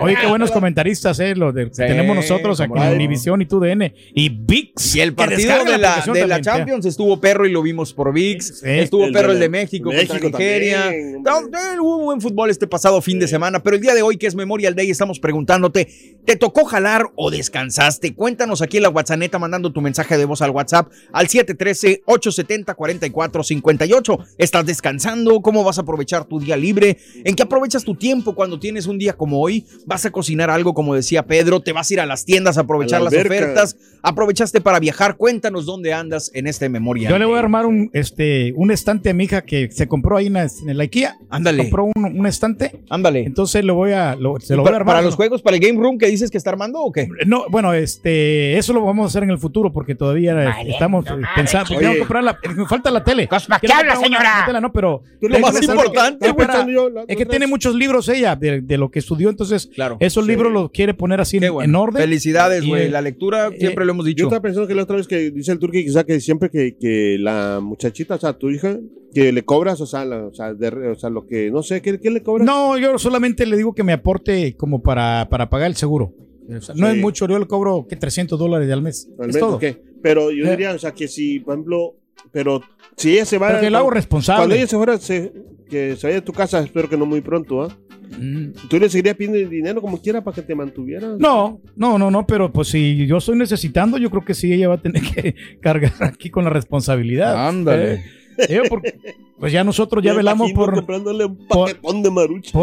oye, 0.00 0.16
qué 0.20 0.26
buenos 0.26 0.50
comentaristas, 0.50 1.18
eh, 1.20 1.34
los 1.34 1.54
de- 1.54 1.66
Sí, 1.66 1.70
tenemos 1.76 2.16
nosotros 2.16 2.60
aquí 2.60 2.72
en. 2.76 2.94
Univisión 2.94 3.40
y 3.42 3.46
TUDN 3.46 3.92
y 4.14 4.28
VIX. 4.28 4.96
Y 4.96 5.00
el 5.00 5.14
partido 5.14 5.40
de 5.64 5.78
la, 5.78 5.90
aplicación 5.90 6.14
de 6.14 6.20
la 6.26 6.34
también. 6.36 6.42
Champions 6.42 6.86
estuvo 6.86 7.20
perro 7.20 7.46
y 7.46 7.52
lo 7.52 7.62
vimos 7.62 7.92
por 7.92 8.12
VIX. 8.12 8.46
Sí. 8.60 8.68
estuvo 8.68 9.04
El 9.04 9.12
perro 9.12 9.28
de 9.28 9.34
el 9.34 9.40
de 9.40 9.46
la- 9.46 9.50
México, 9.50 9.90
México 9.90 10.18
contra 10.20 10.38
Nigeria. 10.38 10.90
No, 11.24 11.40
eh, 11.40 11.78
hubo 11.80 11.98
buen 12.04 12.20
fútbol 12.20 12.50
este 12.50 12.66
pasado 12.66 13.00
fin 13.02 13.18
de 13.18 13.28
semana, 13.28 13.62
pero 13.62 13.76
el 13.76 13.82
día 13.82 13.94
de 13.94 14.02
hoy, 14.02 14.16
que 14.16 14.26
es 14.26 14.34
Memorial 14.34 14.74
Day, 14.74 14.90
estamos 14.90 15.20
preguntándote: 15.20 15.88
¿te 16.24 16.36
tocó 16.36 16.64
jalar 16.64 17.06
o 17.16 17.30
descansaste? 17.30 18.14
Cuéntanos 18.14 18.62
aquí 18.62 18.76
en 18.78 18.84
la 18.84 18.88
WhatsApp, 18.88 19.10
mandando 19.38 19.72
tu 19.72 19.80
mensaje 19.80 20.16
de 20.16 20.24
voz 20.24 20.40
al 20.42 20.50
WhatsApp 20.50 20.90
al 21.12 21.28
713-870-4458. 21.72 24.18
¿Estás 24.38 24.66
descansando? 24.66 25.40
¿Cómo 25.42 25.64
vas 25.64 25.78
a 25.78 25.82
aprovechar 25.82 26.24
tu 26.24 26.40
día 26.40 26.56
libre? 26.56 26.96
¿En 27.24 27.34
qué 27.34 27.42
aprovechas 27.42 27.84
tu 27.84 27.94
tiempo 27.94 28.34
cuando 28.34 28.58
tienes 28.58 28.86
un 28.86 28.98
día 28.98 29.12
como 29.14 29.40
hoy? 29.40 29.66
¿Vas 29.86 30.04
a 30.06 30.10
cocinar 30.10 30.50
algo, 30.50 30.74
como 30.74 30.94
decía 30.94 31.24
Pedro? 31.26 31.60
¿Te 31.60 31.72
vas 31.72 31.90
a 31.90 31.94
ir 31.94 32.00
a 32.00 32.06
las 32.06 32.24
tiendas 32.24 32.58
a 32.58 32.62
aprovechar 32.62 33.00
A 33.00 33.04
la 33.04 33.10
las 33.10 33.24
ofertas? 33.24 33.76
¿Aprovechaste 34.02 34.60
para 34.60 34.80
viajar? 34.80 35.16
Cuéntanos 35.16 35.66
dónde 35.66 35.92
andas 35.92 36.30
en 36.34 36.46
este 36.46 36.68
Memorial 36.68 37.10
Yo 37.12 37.18
le 37.18 37.24
voy 37.26 37.36
a 37.36 37.40
armar 37.40 37.66
un, 37.66 37.90
este, 37.92 38.52
un 38.56 38.70
estante 38.70 39.10
a 39.10 39.14
mi 39.14 39.24
hija 39.24 39.42
que 39.42 39.70
se 39.70 39.86
compró 39.88 40.16
ahí 40.16 40.26
en, 40.28 40.32
la- 40.34 40.48
el 40.68 40.80
IKEA. 40.80 41.18
Ándale. 41.28 41.64
Compró 41.64 41.84
un, 41.94 42.04
un 42.04 42.26
estante. 42.26 42.80
Ándale. 42.88 43.24
Entonces 43.24 43.64
lo 43.64 43.74
voy 43.74 43.92
a, 43.92 44.14
lo- 44.16 44.40
se 44.40 44.54
¿Y 44.54 44.56
lo 44.56 44.62
voy 44.62 44.68
a 44.68 44.72
para, 44.72 44.76
armar. 44.78 44.94
para 44.96 45.04
los 45.04 45.14
juegos, 45.16 45.42
para 45.42 45.56
el 45.56 45.62
Game 45.62 45.78
Room 45.78 45.98
que 45.98 46.06
dices 46.06 46.30
que 46.30 46.38
está 46.38 46.50
armando 46.50 46.80
o 46.80 46.90
qué? 46.92 47.08
No, 47.26 47.44
bueno, 47.50 47.74
este, 47.74 48.56
eso 48.56 48.72
lo 48.72 48.84
vamos 48.84 49.04
a 49.04 49.06
hacer 49.08 49.22
en 49.24 49.30
el 49.30 49.38
futuro 49.38 49.72
porque 49.72 49.94
todavía 49.94 50.34
Vale, 50.34 50.70
estamos 50.70 51.04
no 51.04 51.18
eh, 51.18 51.22
pensando. 51.36 51.59
Porque 51.64 51.76
Oye. 51.76 51.80
tengo 51.84 51.92
que 51.94 51.98
comprar 52.00 52.24
la, 52.24 52.38
me 52.56 52.66
falta 52.66 52.90
la 52.90 53.02
tele. 53.04 53.28
Cosma, 53.28 53.58
¿qué 53.60 53.72
habla, 53.72 53.96
señora? 53.96 54.60
no, 54.60 54.72
pero 54.72 55.02
Lo 55.20 55.38
más 55.38 55.62
importante, 55.62 56.30
güey. 56.32 56.74
yo, 56.74 56.88
es 57.08 57.16
que 57.16 57.26
tiene 57.26 57.46
muchos 57.46 57.74
libros 57.74 58.08
ella 58.08 58.36
de, 58.36 58.60
de 58.60 58.78
lo 58.78 58.90
que 58.90 58.98
estudió, 59.00 59.30
entonces 59.30 59.68
Claro. 59.74 59.96
esos 60.00 60.24
Sí. 60.24 60.30
libros 60.30 60.52
los 60.52 60.70
quiere 60.70 60.94
poner 60.94 61.20
así 61.20 61.36
en, 61.38 61.42
Qué 61.44 61.50
bueno. 61.50 61.68
en 61.68 61.74
orden. 61.76 62.02
Felicidades, 62.02 62.66
güey. 62.66 62.88
La 62.88 63.00
lectura 63.02 63.48
eh, 63.48 63.56
siempre 63.58 63.84
lo 63.84 63.92
hemos 63.92 64.04
Yo 64.06 64.08
dicho. 64.08 64.24
estaba 64.24 64.42
pensando 64.42 64.66
que 64.68 64.74
la 64.74 64.82
otra 64.82 64.96
vez 64.96 65.06
que 65.08 65.30
dice 65.30 65.52
el 65.52 65.58
turqui, 65.58 65.84
quizá 65.84 66.04
que 66.04 66.20
siempre 66.20 66.50
que, 66.50 66.76
que 66.76 67.16
la 67.18 67.60
muchachita, 67.62 68.14
o 68.14 68.18
sea, 68.18 68.32
tu 68.34 68.50
hija, 68.50 68.76
que 69.14 69.32
le 69.32 69.42
cobras, 69.44 69.80
o 69.80 69.86
sea, 69.86 70.04
la- 70.04 70.26
o 70.26 70.34
sea, 70.34 70.54
de- 70.54 70.90
o 70.90 70.94
sea, 70.94 71.10
lo 71.10 71.26
que, 71.26 71.50
no 71.50 71.62
sé, 71.62 71.82
¿qué, 71.82 71.98
qué 71.98 72.10
le 72.10 72.22
cobras? 72.22 72.46
No, 72.46 72.78
yo 72.78 72.98
solamente 72.98 73.44
le 73.46 73.56
digo 73.56 73.74
que 73.74 73.82
me 73.82 73.92
aporte 73.92 74.54
como 74.56 74.82
para, 74.82 75.28
para 75.30 75.50
pagar 75.50 75.68
el 75.68 75.76
seguro. 75.76 76.12
Sea, 76.60 76.74
No 76.76 76.86
Sí. 76.90 76.96
es 76.96 77.00
mucho, 77.02 77.26
yo 77.28 77.38
le 77.38 77.46
cobro 77.46 77.86
que 77.88 77.96
300 77.96 78.38
dólares 78.38 78.70
al 78.70 78.82
mes. 78.82 79.08
Al 79.18 79.30
es 79.30 79.34
menos, 79.36 79.58
todo. 79.60 79.60
Pero 80.02 80.30
yo 80.30 80.44
Eh. 80.46 80.50
diría, 80.50 80.72
o 80.72 80.78
sea, 80.78 80.92
que 80.92 81.06
si, 81.08 81.40
por 81.40 81.54
ejemplo, 81.54 81.94
pero 82.32 82.62
si 82.96 83.12
ella 83.12 83.24
se 83.24 83.38
va... 83.38 83.48
Pero 83.48 83.60
que 83.60 83.70
lo 83.70 83.76
hago 83.78 83.86
cuando, 83.86 83.94
responsable. 83.96 84.38
cuando 84.40 84.54
ella 84.56 84.66
se 84.66 84.76
fuera, 84.76 84.98
se- 84.98 85.32
que 85.68 85.96
se 85.96 86.06
vaya 86.06 86.16
de 86.20 86.22
tu 86.26 86.32
casa, 86.32 86.60
espero 86.60 86.88
que 86.88 86.96
no 86.96 87.06
muy 87.06 87.20
pronto, 87.20 87.62
¿ah? 87.62 87.76
Mm. 88.18 88.52
¿Tú 88.68 88.78
le 88.80 88.88
seguirías 88.88 89.14
pidiendo 89.16 89.48
dinero 89.48 89.80
como 89.80 90.02
quiera 90.02 90.22
para 90.24 90.34
que 90.34 90.42
te 90.42 90.52
mantuviera? 90.54 91.14
No, 91.16 91.60
no, 91.76 91.96
no, 91.96 92.10
no, 92.10 92.26
pero 92.26 92.52
pues 92.52 92.66
si 92.68 93.06
yo 93.06 93.18
estoy 93.18 93.36
necesitando, 93.36 93.98
yo 93.98 94.10
creo 94.10 94.24
que 94.24 94.34
sí, 94.34 94.52
ella 94.52 94.66
va 94.68 94.74
a 94.74 94.82
tener 94.82 95.00
que 95.14 95.34
cargar 95.60 95.92
aquí 96.00 96.28
con 96.28 96.42
la 96.44 96.50
responsabilidad. 96.50 97.46
Ándale. 97.48 97.94
Eh, 97.94 98.02
eh, 98.48 98.62
porque, 98.68 98.94
pues 99.38 99.52
ya 99.52 99.64
nosotros 99.64 100.02
ya 100.04 100.12
Me 100.12 100.18
velamos 100.18 100.52
por, 100.52 100.68
un 100.70 100.74
por- 100.74 100.80
de 100.80 100.86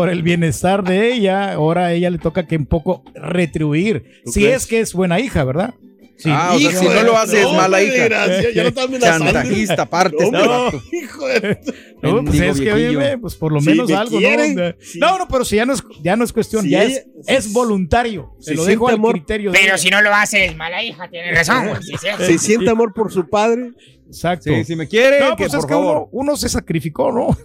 el 0.09 0.23
bienestar 0.23 0.83
de 0.83 1.13
ella. 1.13 1.53
Ahora 1.53 1.85
a 1.87 1.93
ella 1.93 2.09
le 2.09 2.17
toca 2.17 2.45
que 2.47 2.55
un 2.57 2.65
poco 2.65 3.03
retribuir. 3.15 4.03
¿Tú 4.25 4.31
Si 4.31 4.41
crees? 4.41 4.63
es 4.63 4.67
que 4.67 4.79
es 4.79 4.93
buena 4.93 5.19
hija, 5.19 5.43
¿verdad? 5.43 5.73
Sí. 6.17 6.29
Ah, 6.33 6.53
o 6.55 6.59
sea, 6.59 6.71
Hijo 6.71 6.79
si 6.81 6.87
no 6.87 7.03
lo 7.03 7.17
haces, 7.17 7.43
no, 7.43 7.53
mala 7.53 7.81
hija. 7.83 8.05
gracias, 8.05 8.53
ya 8.55 8.63
no. 8.63 8.99
Chantajista, 8.99 9.83
aparte. 9.83 10.15
este 10.19 10.31
No, 10.31 10.47
vato. 10.49 10.81
hijo 10.91 11.27
de... 11.27 11.59
No, 12.01 12.23
pues 12.23 12.39
es 12.39 12.59
que, 12.61 12.71
oye, 12.73 13.17
pues 13.17 13.35
por 13.35 13.51
lo 13.51 13.59
menos 13.59 13.89
me 13.89 13.95
algo, 13.95 14.19
¿no? 14.19 14.73
No, 14.99 15.17
no, 15.17 15.27
pero 15.27 15.43
si 15.45 15.55
ya 15.55 15.65
no 15.65 15.73
es, 15.73 15.83
ya 16.03 16.15
no 16.15 16.23
es 16.23 16.31
cuestión, 16.33 16.67
ya 16.67 16.83
es, 16.83 17.05
es 17.27 17.51
voluntario. 17.53 18.35
Se 18.39 18.51
si 18.51 18.55
lo 18.57 18.65
dejo 18.65 18.87
al 18.87 18.95
amor, 18.95 19.13
criterio 19.13 19.51
Pero 19.51 19.77
si 19.79 19.89
no 19.89 20.01
lo 20.01 20.13
haces, 20.13 20.55
mala 20.55 20.83
hija, 20.83 21.09
tienes 21.09 21.35
razón, 21.35 21.67
güey. 21.69 21.81
Sí, 21.83 21.93
sí. 21.97 22.23
Si 22.25 22.37
siente 22.37 22.69
amor 22.69 22.93
por 22.93 23.11
su 23.11 23.27
padre, 23.27 23.71
Exacto. 24.07 24.49
Sí, 24.53 24.63
si 24.63 24.75
me 24.75 24.87
quiere, 24.87 25.19
No, 25.19 25.31
que 25.35 25.43
pues 25.43 25.51
por 25.51 25.59
es 25.59 25.65
que 25.65 25.73
favor. 25.73 25.97
uno, 25.97 26.09
uno 26.13 26.37
se 26.37 26.47
sacrificó, 26.49 27.11
¿no? 27.11 27.35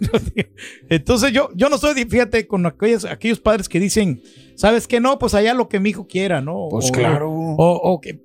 Entonces 0.89 1.31
yo, 1.33 1.49
yo 1.55 1.67
no 1.69 1.75
estoy, 1.75 1.93
fíjate, 2.05 2.47
con 2.47 2.65
aquellos, 2.65 3.05
aquellos 3.05 3.39
padres 3.39 3.67
que 3.67 3.79
dicen, 3.79 4.21
¿sabes 4.55 4.87
qué? 4.87 4.99
No, 4.99 5.19
pues 5.19 5.33
allá 5.33 5.53
lo 5.53 5.67
que 5.67 5.79
mi 5.79 5.89
hijo 5.89 6.07
quiera, 6.07 6.41
¿no? 6.41 6.67
Pues 6.69 6.89
O- 6.89 6.91
claro. 6.91 7.29
O, 7.31 7.55
o 7.57 7.99
que, 8.01 8.19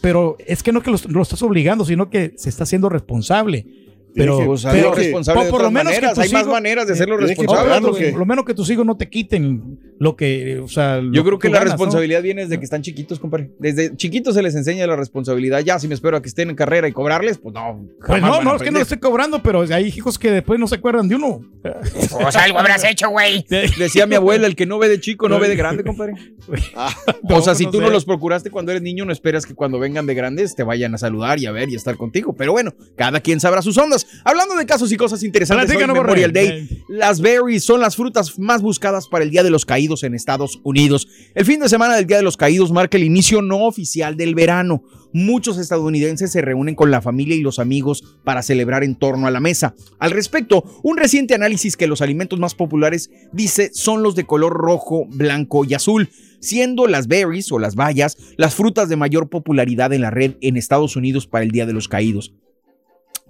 pero 0.00 0.36
es 0.46 0.62
que 0.62 0.72
no 0.72 0.82
que 0.82 0.90
lo, 0.90 0.98
lo 1.08 1.22
estás 1.22 1.42
obligando, 1.42 1.84
sino 1.84 2.10
que 2.10 2.34
se 2.36 2.48
está 2.48 2.64
haciendo 2.64 2.88
responsable. 2.88 3.83
Pero, 4.14 4.44
Pues 4.46 4.62
que- 4.64 4.92
responsable 4.94 5.50
por- 5.50 5.62
lo 5.62 5.70
menos 5.72 5.92
maneras. 5.92 6.18
Hay 6.18 6.30
más 6.30 6.46
maneras 6.46 6.86
de 6.86 6.92
hacerlo 6.92 7.16
responsable. 7.16 7.90
que- 7.98 8.10
por 8.10 8.20
lo 8.20 8.26
menos 8.26 8.44
que 8.44 8.54
tus 8.54 8.70
hijos 8.70 8.86
no 8.86 8.96
te 8.96 9.08
quiten 9.08 9.78
lo 9.98 10.14
que, 10.14 10.60
o 10.60 10.68
sea, 10.68 11.00
Yo 11.12 11.24
creo 11.24 11.38
que 11.38 11.48
la 11.48 11.54
ganas, 11.58 11.70
¿no? 11.72 11.76
responsabilidad 11.76 12.22
viene 12.22 12.42
desde 12.42 12.58
que 12.58 12.64
están 12.64 12.82
chiquitos, 12.82 13.18
compadre. 13.18 13.50
Desde 13.58 13.96
chiquitos 13.96 14.34
se 14.34 14.42
les 14.42 14.54
enseña 14.54 14.86
la 14.86 14.94
responsabilidad. 14.96 15.60
Ya, 15.60 15.78
si 15.80 15.88
me 15.88 15.94
espero 15.94 16.16
a 16.16 16.22
que 16.22 16.28
estén 16.28 16.50
en 16.50 16.56
carrera 16.56 16.86
y 16.86 16.92
cobrarles, 16.92 17.38
pues 17.38 17.54
no. 17.54 17.86
Pues 18.06 18.22
no, 18.22 18.40
no, 18.42 18.54
es 18.56 18.62
que 18.62 18.70
no 18.70 18.78
estoy 18.78 18.98
cobrando, 18.98 19.42
pero 19.42 19.62
hay 19.72 19.86
hijos 19.86 20.18
que 20.18 20.30
después 20.30 20.60
no 20.60 20.68
se 20.68 20.76
acuerdan 20.76 21.08
de 21.08 21.16
uno. 21.16 21.40
Pues 21.62 22.36
algo 22.36 22.58
habrás 22.60 22.84
hecho, 22.84 23.08
güey. 23.10 23.44
Decía 23.78 24.06
mi 24.06 24.14
abuela, 24.14 24.46
el 24.46 24.54
que 24.54 24.66
no 24.66 24.78
ve 24.78 24.88
de 24.88 25.00
chico 25.00 25.28
no 25.28 25.40
ve 25.40 25.48
de 25.48 25.56
grande, 25.56 25.82
compadre. 25.82 26.14
o 27.30 27.40
sea, 27.42 27.54
si 27.54 27.64
no 27.64 27.70
tú 27.72 27.80
no 27.80 27.86
sé. 27.88 27.92
los 27.92 28.04
procuraste 28.04 28.50
cuando 28.50 28.70
eres 28.72 28.82
niño, 28.82 29.04
no 29.04 29.12
esperas 29.12 29.46
que 29.46 29.54
cuando 29.54 29.78
vengan 29.78 30.06
de 30.06 30.14
grandes 30.14 30.54
te 30.54 30.62
vayan 30.62 30.94
a 30.94 30.98
saludar 30.98 31.38
y 31.38 31.46
a 31.46 31.52
ver 31.52 31.68
y 31.68 31.74
a 31.74 31.76
estar 31.76 31.96
contigo. 31.96 32.34
Pero 32.36 32.52
bueno, 32.52 32.72
cada 32.96 33.20
quien 33.20 33.40
sabrá 33.40 33.62
sus 33.62 33.76
ondas. 33.78 34.03
Hablando 34.24 34.54
de 34.56 34.66
casos 34.66 34.90
y 34.92 34.96
cosas 34.96 35.22
interesantes, 35.22 35.70
hoy 35.70 35.86
Memorial. 35.86 36.32
Day. 36.32 36.84
Las 36.88 37.20
berries 37.20 37.64
son 37.64 37.80
las 37.80 37.96
frutas 37.96 38.38
más 38.38 38.62
buscadas 38.62 39.08
para 39.08 39.24
el 39.24 39.30
Día 39.30 39.42
de 39.42 39.50
los 39.50 39.66
Caídos 39.66 40.02
en 40.02 40.14
Estados 40.14 40.60
Unidos. 40.62 41.08
El 41.34 41.44
fin 41.44 41.60
de 41.60 41.68
semana 41.68 41.96
del 41.96 42.06
Día 42.06 42.18
de 42.18 42.22
los 42.22 42.36
Caídos 42.36 42.72
marca 42.72 42.96
el 42.96 43.04
inicio 43.04 43.42
no 43.42 43.64
oficial 43.64 44.16
del 44.16 44.34
verano. 44.34 44.82
Muchos 45.12 45.58
estadounidenses 45.58 46.32
se 46.32 46.42
reúnen 46.42 46.74
con 46.74 46.90
la 46.90 47.00
familia 47.00 47.36
y 47.36 47.40
los 47.40 47.60
amigos 47.60 48.02
para 48.24 48.42
celebrar 48.42 48.82
en 48.82 48.96
torno 48.96 49.28
a 49.28 49.30
la 49.30 49.38
mesa. 49.38 49.74
Al 50.00 50.10
respecto, 50.10 50.64
un 50.82 50.96
reciente 50.96 51.34
análisis 51.34 51.76
que 51.76 51.86
los 51.86 52.02
alimentos 52.02 52.40
más 52.40 52.54
populares 52.54 53.10
dice 53.32 53.70
son 53.72 54.02
los 54.02 54.16
de 54.16 54.24
color 54.24 54.52
rojo, 54.52 55.06
blanco 55.06 55.64
y 55.64 55.74
azul, 55.74 56.10
siendo 56.40 56.86
las 56.88 57.06
berries 57.06 57.52
o 57.52 57.58
las 57.58 57.76
bayas 57.76 58.18
las 58.36 58.54
frutas 58.54 58.88
de 58.88 58.96
mayor 58.96 59.28
popularidad 59.28 59.92
en 59.92 60.00
la 60.00 60.10
red 60.10 60.34
en 60.40 60.56
Estados 60.56 60.96
Unidos 60.96 61.26
para 61.26 61.44
el 61.44 61.50
Día 61.52 61.66
de 61.66 61.72
los 61.72 61.88
Caídos. 61.88 62.34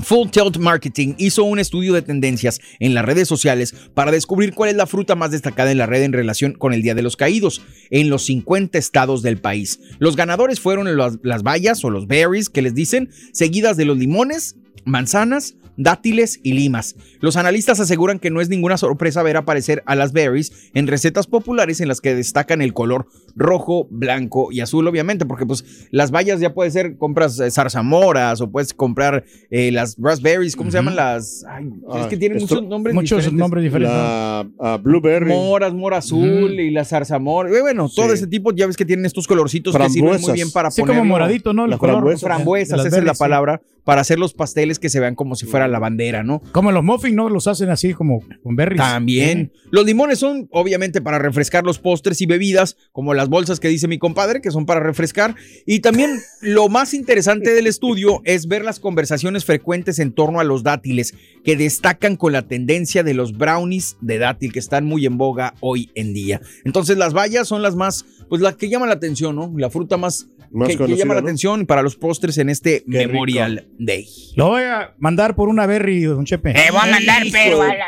Full 0.01 0.31
Tilt 0.31 0.59
Marketing 0.59 1.15
hizo 1.19 1.45
un 1.45 1.59
estudio 1.59 1.93
de 1.93 2.03
tendencias 2.03 2.61
en 2.81 2.95
las 2.95 3.05
redes 3.05 3.29
sociales 3.29 3.75
para 3.95 4.11
descubrir 4.11 4.53
cuál 4.53 4.71
es 4.71 4.77
la 4.77 4.87
fruta 4.87 5.15
más 5.15 5.31
destacada 5.31 5.71
en 5.71 5.79
la 5.79 5.87
red 5.87 6.03
en 6.03 6.13
relación 6.13 6.53
con 6.53 6.73
el 6.73 6.83
Día 6.83 6.95
de 6.95 7.03
los 7.03 7.17
Caídos 7.17 7.63
en 7.91 8.11
los 8.11 8.25
50 8.25 8.77
estados 8.77 9.23
del 9.23 9.39
país. 9.39 9.81
Los 9.99 10.17
ganadores 10.17 10.61
fueron 10.61 10.97
las, 10.97 11.43
bayas 11.43 11.85
o 11.85 11.91
los 11.91 12.07
berries 12.07 12.51
que 12.51 12.63
les 12.63 12.75
dicen, 12.75 13.11
seguidas 13.33 13.77
de 13.77 13.85
los 13.85 13.97
limones, 13.97 14.57
manzanas, 14.85 15.55
dátiles 15.77 16.41
y 16.43 16.53
limas. 16.53 16.97
Los 17.21 17.37
analistas 17.37 17.81
aseguran 17.81 18.19
que 18.19 18.31
no 18.31 18.41
es 18.41 18.49
ninguna 18.49 18.77
sorpresa 18.77 19.23
ver 19.23 19.37
aparecer 19.37 19.83
a 19.87 19.95
las 19.95 20.13
berries 20.13 20.71
en 20.75 20.87
recetas 20.87 21.27
populares 21.27 21.81
en 21.81 21.89
las 21.89 22.01
que 22.01 22.15
destacan 22.15 22.63
el 22.63 22.75
color 22.75 23.07
rojo, 23.37 23.87
blanco 23.91 24.49
y 24.53 24.61
azul, 24.61 24.87
obviamente, 24.87 25.27
porque 25.27 25.47
pues 25.47 25.65
las 25.91 26.11
bayas 26.11 26.41
ya 26.41 26.55
puede 26.55 26.71
ser, 26.71 26.97
compras 26.97 27.39
eh, 27.41 27.51
zarzamoras 27.51 28.41
o 28.41 28.51
puedes 28.51 28.73
comprar 28.75 29.25
eh, 29.51 29.71
las 29.73 29.97
raspberries, 29.99 30.57
¿cómo 30.57 30.71
se 30.71 30.79
llaman 30.79 30.97
las? 30.97 31.45
Ay, 31.49 31.71
es 32.01 32.07
que 32.07 32.17
tienen 32.17 32.39
esto- 32.39 32.55
muchos 32.57 32.69
nombres 32.69 32.95
Muchos 32.95 33.19
diferentes. 33.19 33.39
nombres 33.39 33.65
diferentes. 33.65 33.97
la 33.97 34.47
ah, 34.61 34.79
Blueberry. 34.83 35.29
Moras, 35.29 35.75
mora 35.75 35.99
azul 35.99 36.59
y 36.61 36.71
la 36.71 36.85
zarzamora. 36.85 37.51
Eh, 37.51 37.61
Bueno, 37.61 37.89
todo 37.95 38.09
Sí. 38.09 38.15
ese 38.15 38.27
tipo, 38.27 38.53
ya 38.53 38.67
ves 38.67 38.77
que 38.77 38.85
tienen 38.85 39.07
estos 39.07 39.27
colorcitos 39.27 39.75
que 39.77 39.89
sirven 39.89 40.03
muy 40.11 40.13
Frambuesas. 40.19 40.35
bien 40.35 40.51
para 40.53 40.71
Sí, 40.71 40.81
ponerlo. 40.83 41.01
como 41.01 41.11
moradito, 41.13 41.53
¿no? 41.53 41.65
El 41.65 41.71
la 41.71 41.79
color. 41.79 41.95
frambuesa. 41.97 42.27
Frambuesas, 42.27 42.77
las 42.79 42.87
esa 42.87 42.99
es 42.99 43.05
la 43.05 43.15
sí. 43.15 43.19
palabra, 43.19 43.61
para 43.85 44.01
hacer 44.01 44.19
los 44.19 44.33
pasteles 44.33 44.79
que 44.79 44.89
se 44.89 44.99
vean 45.01 45.15
como 45.15 45.35
si 45.35 45.45
fuera 45.47 45.69
la 45.69 45.79
bandera, 45.79 46.23
¿no? 46.23 46.41
Como 46.53 46.73
los 46.73 46.83
muffins, 46.83 47.15
¿no? 47.15 47.29
Los 47.29 47.47
hacen 47.49 47.69
así 47.71 47.93
como 47.95 48.23
con 48.43 48.57
berries. 48.57 48.81
También. 48.81 49.53
Los 49.71 49.85
limones 49.85 50.19
son 50.19 50.49
obviamente 50.53 51.01
para 51.03 51.19
refrescar 51.19 51.65
los 51.65 51.79
postres 51.79 52.21
y 52.23 52.27
bebidas, 52.27 52.77
como 52.93 53.13
las 53.13 53.24
bolsas 53.29 53.61
que 53.61 53.69
dice 53.69 53.89
mi 53.89 53.99
compadre, 53.99 54.41
que 54.41 54.51
son 54.51 54.67
para 54.67 54.81
refrescar. 54.81 55.35
Y 55.67 55.81
también 55.81 56.21
lo 56.41 56.69
más 56.69 56.95
interesante 56.95 57.53
del 57.53 57.67
estudio 57.67 58.21
es 58.25 58.49
ver 58.49 58.65
las 58.65 58.81
conversaciones 58.81 59.45
frecuentes 59.45 59.99
en 59.99 60.13
torno 60.13 60.41
a 60.41 60.45
los 60.45 60.63
dátiles, 60.63 61.15
que 61.45 61.57
destacan 61.57 62.17
con 62.17 62.33
la 62.33 62.43
tendencia 62.43 63.03
de 63.03 63.15
los 63.15 63.37
brownies 63.37 63.97
de 64.01 64.19
dátil, 64.19 64.53
que 64.53 64.59
están 64.59 64.85
muy 64.85 65.07
en 65.07 65.19
boga 65.19 65.55
hoy 65.61 65.91
en 65.95 66.15
día. 66.15 66.41
Entonces 66.65 66.97
las 66.97 67.13
bayas 67.13 67.49
son 67.49 67.63
las 67.63 67.77
más, 67.77 68.05
pues 68.29 68.41
las 68.43 68.57
que 68.57 68.69
llaman 68.69 68.89
la 68.89 68.95
atención, 68.97 69.37
¿no? 69.37 69.53
La 69.57 69.71
fruta 69.71 69.97
más, 69.97 70.29
Más 70.51 70.69
que, 70.69 70.77
que 70.77 70.97
llama 70.97 71.15
la 71.15 71.21
atención 71.21 71.67
para 71.67 71.83
los 71.83 71.97
postres 71.97 72.39
en 72.39 72.49
este 72.49 72.85
Qué 72.91 73.07
Memorial 73.07 73.69
Day. 73.79 74.07
Lo 74.37 74.49
voy 74.49 74.63
a 74.63 74.95
mandar 74.99 75.35
por 75.35 75.49
una 75.49 75.67
berry, 75.67 76.03
don 76.03 76.25
Chepe. 76.25 76.53
Te 76.53 76.71
voy 76.71 76.81
a 76.81 76.91
mandar, 76.91 77.23
pero 77.33 77.63
a 77.63 77.69
la 77.69 77.87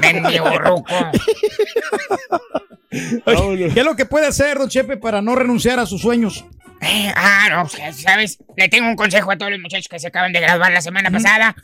mendigo. 0.00 0.84
Oye, 3.26 3.70
¿Qué 3.72 3.80
es 3.80 3.86
lo 3.86 3.96
que 3.96 4.06
puede 4.06 4.26
hacer, 4.26 4.58
don 4.58 4.68
Chepe, 4.68 4.96
para 4.96 5.22
no 5.22 5.34
renunciar 5.34 5.78
a 5.78 5.86
sus 5.86 6.00
sueños? 6.00 6.44
Eh, 6.80 7.12
ah, 7.14 7.48
no, 7.50 7.68
pues, 7.68 8.00
¿sabes? 8.00 8.38
Le 8.56 8.68
tengo 8.68 8.88
un 8.88 8.96
consejo 8.96 9.30
a 9.30 9.36
todos 9.36 9.52
los 9.52 9.60
muchachos 9.60 9.88
que 9.88 9.98
se 9.98 10.08
acaban 10.08 10.32
de 10.32 10.40
graduar 10.40 10.72
la 10.72 10.80
semana 10.80 11.10
pasada. 11.10 11.54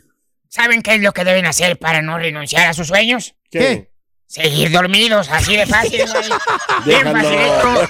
¿Saben 0.47 0.81
qué 0.81 0.95
es 0.95 1.01
lo 1.01 1.11
que 1.11 1.23
deben 1.23 1.45
hacer 1.45 1.77
para 1.77 2.01
no 2.01 2.17
renunciar 2.17 2.67
a 2.67 2.73
sus 2.73 2.87
sueños? 2.87 3.35
¿Qué? 3.51 3.89
Seguir 4.27 4.71
dormidos, 4.71 5.29
así 5.29 5.55
de 5.55 5.65
fácil, 5.65 6.01
güey. 6.05 6.29
Bien 6.85 7.03
facilito. 7.11 7.87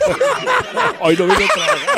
Hoy 0.99 1.15
no 1.17 1.25
vino 1.25 1.33
a 1.33 1.47
trabajar. 1.47 1.91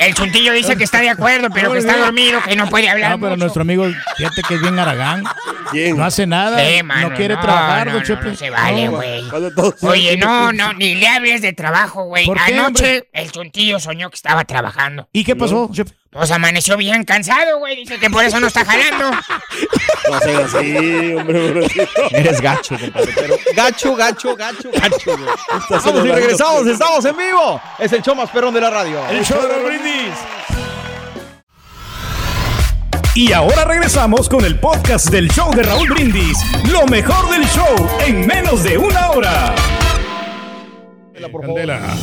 El 0.00 0.14
chuntillo 0.14 0.52
dice 0.52 0.76
que 0.76 0.84
está 0.84 1.00
de 1.00 1.10
acuerdo, 1.10 1.48
pero 1.52 1.72
que 1.72 1.78
está 1.78 1.96
dormido, 1.96 2.40
que 2.42 2.56
no 2.56 2.68
puede 2.68 2.88
hablar 2.88 3.12
No, 3.12 3.18
pero 3.18 3.30
mucho. 3.30 3.40
nuestro 3.40 3.62
amigo, 3.62 3.86
fíjate 4.16 4.42
que 4.46 4.54
es 4.54 4.60
bien 4.60 4.78
aragán. 4.78 5.24
¿Quién? 5.70 5.96
No 5.96 6.04
hace 6.04 6.26
nada. 6.26 6.64
Sí, 6.64 6.82
mano, 6.82 7.10
no 7.10 7.16
quiere 7.16 7.34
no, 7.34 7.40
trabajar, 7.40 7.86
no, 7.88 7.98
no, 8.00 8.36
se 8.36 8.50
vale, 8.50 8.88
güey. 8.88 9.28
¿Cuándo 9.28 9.52
todos- 9.54 9.82
Oye, 9.82 10.16
no, 10.16 10.52
no, 10.52 10.72
ni 10.74 10.94
le 10.94 11.08
hables 11.08 11.42
de 11.42 11.52
trabajo, 11.52 12.04
güey. 12.04 12.26
¿Por 12.26 12.38
qué, 12.44 12.54
Anoche 12.54 13.08
el 13.12 13.32
chuntillo 13.32 13.80
soñó 13.80 14.10
que 14.10 14.16
estaba 14.16 14.44
trabajando. 14.44 15.08
¿Y 15.12 15.24
qué 15.24 15.34
pasó, 15.34 15.68
Chepe? 15.72 15.92
Pues 16.16 16.30
amaneció 16.30 16.78
bien 16.78 17.04
cansado, 17.04 17.58
güey. 17.58 17.76
Dice 17.76 17.98
que 17.98 18.08
por 18.08 18.24
eso 18.24 18.40
no 18.40 18.46
está 18.46 18.64
jalando. 18.64 19.10
No 20.08 20.20
seas 20.20 20.54
así, 20.54 21.14
hombre. 21.16 21.66
Eres 22.12 22.40
gacho, 22.40 22.78
compadre, 22.78 23.12
pero 23.12 23.34
gacho, 23.56 23.96
gacho, 23.96 24.36
gacho, 24.36 24.70
gacho, 24.72 25.16
güey. 25.16 25.28
Vamos 25.68 26.06
y 26.06 26.12
regresamos, 26.12 26.66
estamos 26.68 27.04
en 27.06 27.16
vivo. 27.16 27.60
Es 27.76 27.92
el 27.92 28.02
show 28.02 28.14
más 28.14 28.30
perrón 28.30 28.54
de 28.54 28.60
la 28.60 28.70
radio. 28.70 29.04
El 29.08 29.24
show 29.24 29.42
de 29.42 29.48
los 29.48 29.64
brindis. 29.64 30.14
Y 33.16 33.32
ahora 33.32 33.64
regresamos 33.64 34.28
con 34.28 34.44
el 34.44 34.60
podcast 34.60 35.08
del 35.08 35.28
show 35.28 35.52
de 35.52 35.64
Raúl 35.64 35.88
Brindis. 35.88 36.38
Lo 36.70 36.86
mejor 36.86 37.28
del 37.30 37.44
show 37.48 37.74
en 38.06 38.24
menos 38.28 38.62
de 38.62 38.78
una 38.78 39.10
hora. 39.10 39.54
Candela. 41.32 41.96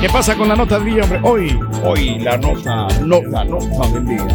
¿Qué 0.00 0.08
pasa 0.08 0.36
con 0.36 0.48
la 0.48 0.56
nota 0.56 0.78
del 0.78 0.94
día, 0.94 1.02
hombre? 1.04 1.20
Hoy. 1.22 1.58
Hoy 1.84 2.18
la 2.18 2.36
nota, 2.36 2.88
nota, 3.00 3.44
nota 3.44 3.88
del 3.92 4.06
día. 4.06 4.26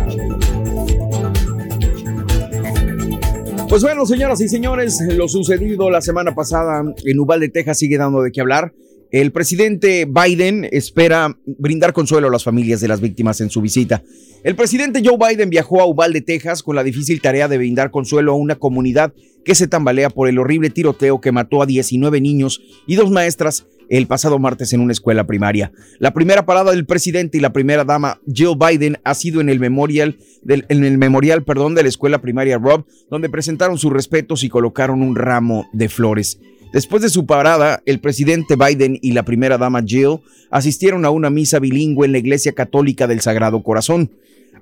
Pues 3.69 3.83
bueno, 3.83 4.05
señoras 4.05 4.41
y 4.41 4.49
señores, 4.49 4.99
lo 5.15 5.27
sucedido 5.27 5.89
la 5.89 6.01
semana 6.01 6.35
pasada 6.35 6.83
en 7.05 7.19
Uvalde, 7.19 7.49
Texas, 7.49 7.79
sigue 7.79 7.97
dando 7.97 8.21
de 8.21 8.31
qué 8.31 8.41
hablar. 8.41 8.73
El 9.11 9.31
presidente 9.31 10.05
Biden 10.05 10.67
espera 10.71 11.37
brindar 11.45 11.93
consuelo 11.93 12.27
a 12.27 12.31
las 12.31 12.43
familias 12.43 12.81
de 12.81 12.87
las 12.87 13.01
víctimas 13.01 13.39
en 13.41 13.49
su 13.49 13.61
visita. 13.61 14.03
El 14.43 14.55
presidente 14.55 15.01
Joe 15.05 15.17
Biden 15.17 15.49
viajó 15.49 15.81
a 15.81 15.85
Uvalde, 15.85 16.21
Texas, 16.21 16.63
con 16.63 16.75
la 16.75 16.83
difícil 16.83 17.21
tarea 17.21 17.47
de 17.47 17.57
brindar 17.57 17.91
consuelo 17.91 18.31
a 18.31 18.35
una 18.35 18.55
comunidad 18.55 19.13
que 19.45 19.55
se 19.55 19.67
tambalea 19.67 20.09
por 20.09 20.27
el 20.27 20.39
horrible 20.39 20.69
tiroteo 20.69 21.21
que 21.21 21.31
mató 21.31 21.61
a 21.61 21.65
19 21.65 22.21
niños 22.21 22.61
y 22.87 22.95
dos 22.95 23.11
maestras 23.11 23.67
el 23.97 24.07
pasado 24.07 24.39
martes 24.39 24.71
en 24.71 24.79
una 24.79 24.93
escuela 24.93 25.27
primaria. 25.27 25.71
La 25.99 26.13
primera 26.13 26.45
parada 26.45 26.71
del 26.71 26.85
presidente 26.85 27.37
y 27.37 27.41
la 27.41 27.51
primera 27.51 27.83
dama 27.83 28.19
Jill 28.25 28.55
Biden 28.57 28.97
ha 29.03 29.13
sido 29.13 29.41
en 29.41 29.49
el 29.49 29.59
memorial 29.59 30.17
del, 30.43 30.65
en 30.69 30.85
el 30.85 30.97
memorial, 30.97 31.43
perdón, 31.43 31.75
de 31.75 31.83
la 31.83 31.89
escuela 31.89 32.21
primaria 32.21 32.57
Rob, 32.57 32.85
donde 33.09 33.29
presentaron 33.29 33.77
sus 33.77 33.91
respetos 33.91 34.43
y 34.43 34.49
colocaron 34.49 35.01
un 35.01 35.15
ramo 35.15 35.67
de 35.73 35.89
flores. 35.89 36.39
Después 36.71 37.01
de 37.01 37.09
su 37.09 37.25
parada, 37.25 37.83
el 37.85 37.99
presidente 37.99 38.55
Biden 38.55 38.97
y 39.01 39.11
la 39.11 39.23
primera 39.23 39.57
dama 39.57 39.83
Jill 39.85 40.19
asistieron 40.49 41.03
a 41.03 41.09
una 41.09 41.29
misa 41.29 41.59
bilingüe 41.59 42.05
en 42.05 42.13
la 42.13 42.19
iglesia 42.19 42.53
católica 42.53 43.07
del 43.07 43.19
Sagrado 43.19 43.61
Corazón. 43.61 44.11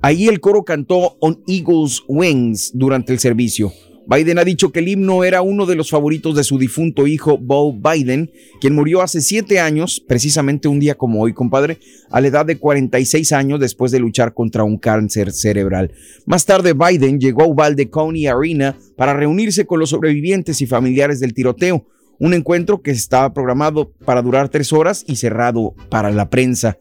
Allí 0.01 0.27
el 0.27 0.39
coro 0.39 0.63
cantó 0.63 1.17
On 1.19 1.43
Eagle's 1.45 2.03
Wings 2.07 2.71
durante 2.73 3.13
el 3.13 3.19
servicio. 3.19 3.71
Biden 4.09 4.39
ha 4.39 4.43
dicho 4.43 4.71
que 4.71 4.79
el 4.79 4.87
himno 4.87 5.23
era 5.23 5.43
uno 5.43 5.67
de 5.67 5.75
los 5.75 5.91
favoritos 5.91 6.35
de 6.35 6.43
su 6.43 6.57
difunto 6.57 7.05
hijo 7.05 7.37
Bo 7.37 7.71
Biden, 7.71 8.31
quien 8.59 8.73
murió 8.73 9.03
hace 9.03 9.21
siete 9.21 9.59
años, 9.59 10.03
precisamente 10.07 10.67
un 10.67 10.79
día 10.79 10.95
como 10.95 11.21
hoy, 11.21 11.33
compadre, 11.33 11.77
a 12.09 12.19
la 12.19 12.27
edad 12.27 12.43
de 12.43 12.57
46 12.57 13.31
años 13.33 13.59
después 13.59 13.91
de 13.91 13.99
luchar 13.99 14.33
contra 14.33 14.63
un 14.63 14.79
cáncer 14.79 15.31
cerebral. 15.31 15.91
Más 16.25 16.47
tarde, 16.47 16.73
Biden 16.73 17.19
llegó 17.19 17.43
a 17.43 17.47
Uvalde 17.47 17.91
County 17.91 18.25
Arena 18.25 18.75
para 18.95 19.13
reunirse 19.13 19.67
con 19.67 19.79
los 19.79 19.91
sobrevivientes 19.91 20.59
y 20.61 20.65
familiares 20.65 21.19
del 21.19 21.35
tiroteo, 21.35 21.85
un 22.17 22.33
encuentro 22.33 22.81
que 22.81 22.89
estaba 22.89 23.31
programado 23.31 23.91
para 24.05 24.23
durar 24.23 24.49
tres 24.49 24.73
horas 24.73 25.05
y 25.07 25.17
cerrado 25.17 25.75
para 25.91 26.09
la 26.09 26.31
prensa. 26.31 26.79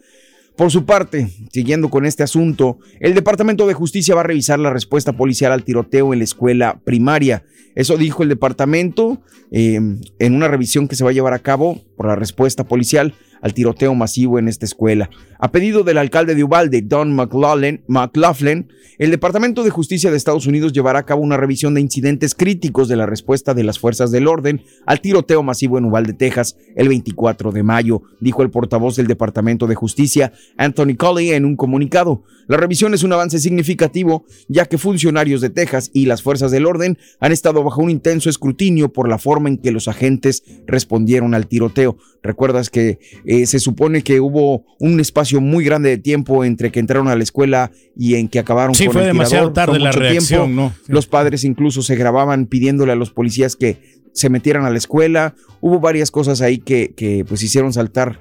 Por 0.59 0.73
su 0.73 0.85
parte, 0.85 1.29
siguiendo 1.53 1.89
con 1.89 2.05
este 2.05 2.25
asunto, 2.25 2.81
el 2.99 3.15
Departamento 3.15 3.69
de 3.69 3.75
Justicia 3.75 4.17
va 4.17 4.23
a 4.23 4.25
revisar 4.25 4.59
la 4.59 4.73
respuesta 4.73 5.13
policial 5.13 5.53
al 5.53 5.63
tiroteo 5.63 6.13
en 6.13 6.19
la 6.19 6.25
escuela 6.25 6.81
primaria. 6.83 7.45
Eso 7.77 7.97
dijo 7.97 8.25
el 8.25 8.29
departamento 8.29 9.23
eh, 9.53 9.79
en 10.19 10.35
una 10.35 10.49
revisión 10.49 10.89
que 10.89 10.97
se 10.97 11.05
va 11.05 11.11
a 11.11 11.13
llevar 11.13 11.33
a 11.33 11.39
cabo 11.39 11.81
por 11.97 12.07
la 12.09 12.17
respuesta 12.17 12.65
policial 12.65 13.15
al 13.41 13.55
tiroteo 13.55 13.95
masivo 13.95 14.39
en 14.39 14.49
esta 14.49 14.67
escuela. 14.67 15.11
A 15.39 15.53
pedido 15.53 15.85
del 15.85 15.99
alcalde 15.99 16.35
de 16.35 16.45
Uvalde, 16.45 16.83
Don 16.83 17.15
McLaughlin, 17.15 17.83
McLaughlin, 17.87 18.69
el 18.99 19.13
Departamento 19.13 19.63
de 19.63 19.71
Justicia 19.71 20.11
de 20.11 20.17
Estados 20.17 20.47
Unidos 20.47 20.73
llevará 20.73 20.99
a 20.99 21.07
cabo 21.07 21.23
una 21.23 21.37
revisión 21.37 21.75
de 21.75 21.81
incidentes 21.81 22.35
críticos 22.35 22.89
de 22.89 22.97
la 22.97 23.07
respuesta 23.07 23.55
de 23.55 23.63
las 23.63 23.79
fuerzas 23.79 24.11
del 24.11 24.27
orden 24.27 24.63
al 24.87 25.01
tiroteo 25.01 25.45
masivo 25.45 25.79
en 25.79 25.85
Uvalde, 25.85 26.15
Texas, 26.15 26.57
el 26.75 26.89
24 26.89 27.53
de 27.53 27.63
mayo, 27.63 28.03
dijo 28.21 28.43
el 28.43 28.51
portavoz 28.51 28.97
del 28.97 29.07
Departamento 29.07 29.69
de 29.69 29.77
Justicia, 29.77 30.33
Anthony 30.57 30.97
Colley, 30.97 31.31
en 31.31 31.45
un 31.45 31.55
comunicado. 31.55 32.25
La 32.49 32.57
revisión 32.57 32.95
es 32.95 33.03
un 33.03 33.13
avance 33.13 33.39
significativo, 33.39 34.25
ya 34.49 34.65
que 34.65 34.79
funcionarios 34.79 35.41
de 35.41 35.51
Texas 35.51 35.91
y 35.93 36.07
las 36.07 36.23
fuerzas 36.23 36.51
del 36.51 36.67
orden 36.67 36.99
han 37.21 37.31
estado 37.31 37.63
bajo 37.63 37.83
un 37.83 37.91
intenso 37.91 38.31
escrutinio 38.31 38.93
por 38.93 39.09
la 39.09 39.19
forma 39.19 39.49
en 39.49 39.59
que 39.59 39.71
los 39.71 39.87
agentes 39.87 40.43
respondieron 40.67 41.35
al 41.35 41.47
tiroteo. 41.47 41.99
Recuerdas 42.23 42.71
que 42.71 42.99
eh, 43.31 43.45
se 43.45 43.59
supone 43.59 44.01
que 44.03 44.21
hubo 44.21 44.65
un 44.81 45.01
espacio 45.01 45.43
muy 45.43 45.63
grande 45.63 45.91
de 45.91 45.99
tiempo 45.99 46.45
entre 46.47 46.73
que 46.73 46.81
entraron 46.81 47.09
a 47.09 47.15
la 47.15 47.23
escuela 47.23 47.71
y 47.95 48.15
en 48.15 48.27
que 48.27 48.39
acabaron 48.39 48.75
Sí, 48.75 48.87
con 48.87 48.95
fue 48.95 49.03
el 49.03 49.09
demasiado 49.09 49.53
tirador. 49.53 49.55
tarde 49.55 49.73
Fue 49.73 49.79
la 49.81 49.93
reacción, 49.93 50.47
tiempo. 50.55 50.63
¿no? 50.63 50.73
Los 50.87 51.07
padres 51.07 51.45
incluso 51.45 51.83
se 51.83 51.95
grababan 51.95 52.47
pidiéndole 52.47 52.93
a 52.93 52.97
los 52.97 53.11
policías 53.11 53.55
que 53.55 53.77
se 54.15 54.31
metieran 54.31 54.65
a 54.65 54.71
la 54.71 54.79
escuela. 54.79 55.35
Hubo 55.61 55.79
varias 55.79 56.11
cosas 56.11 56.41
ahí 56.41 56.57
que, 56.57 56.95
que 56.97 57.27
pues 57.29 57.43
hicieron 57.43 57.75
saltar 57.75 58.19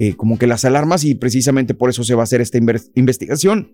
eh, 0.00 0.14
como 0.16 0.38
que 0.38 0.48
las 0.48 0.64
alarmas 0.64 1.04
y 1.04 1.14
precisamente 1.14 1.74
por 1.74 1.88
eso 1.90 2.02
se 2.02 2.16
va 2.16 2.22
a 2.22 2.24
hacer 2.24 2.40
esta 2.40 2.58
investigación. 2.96 3.70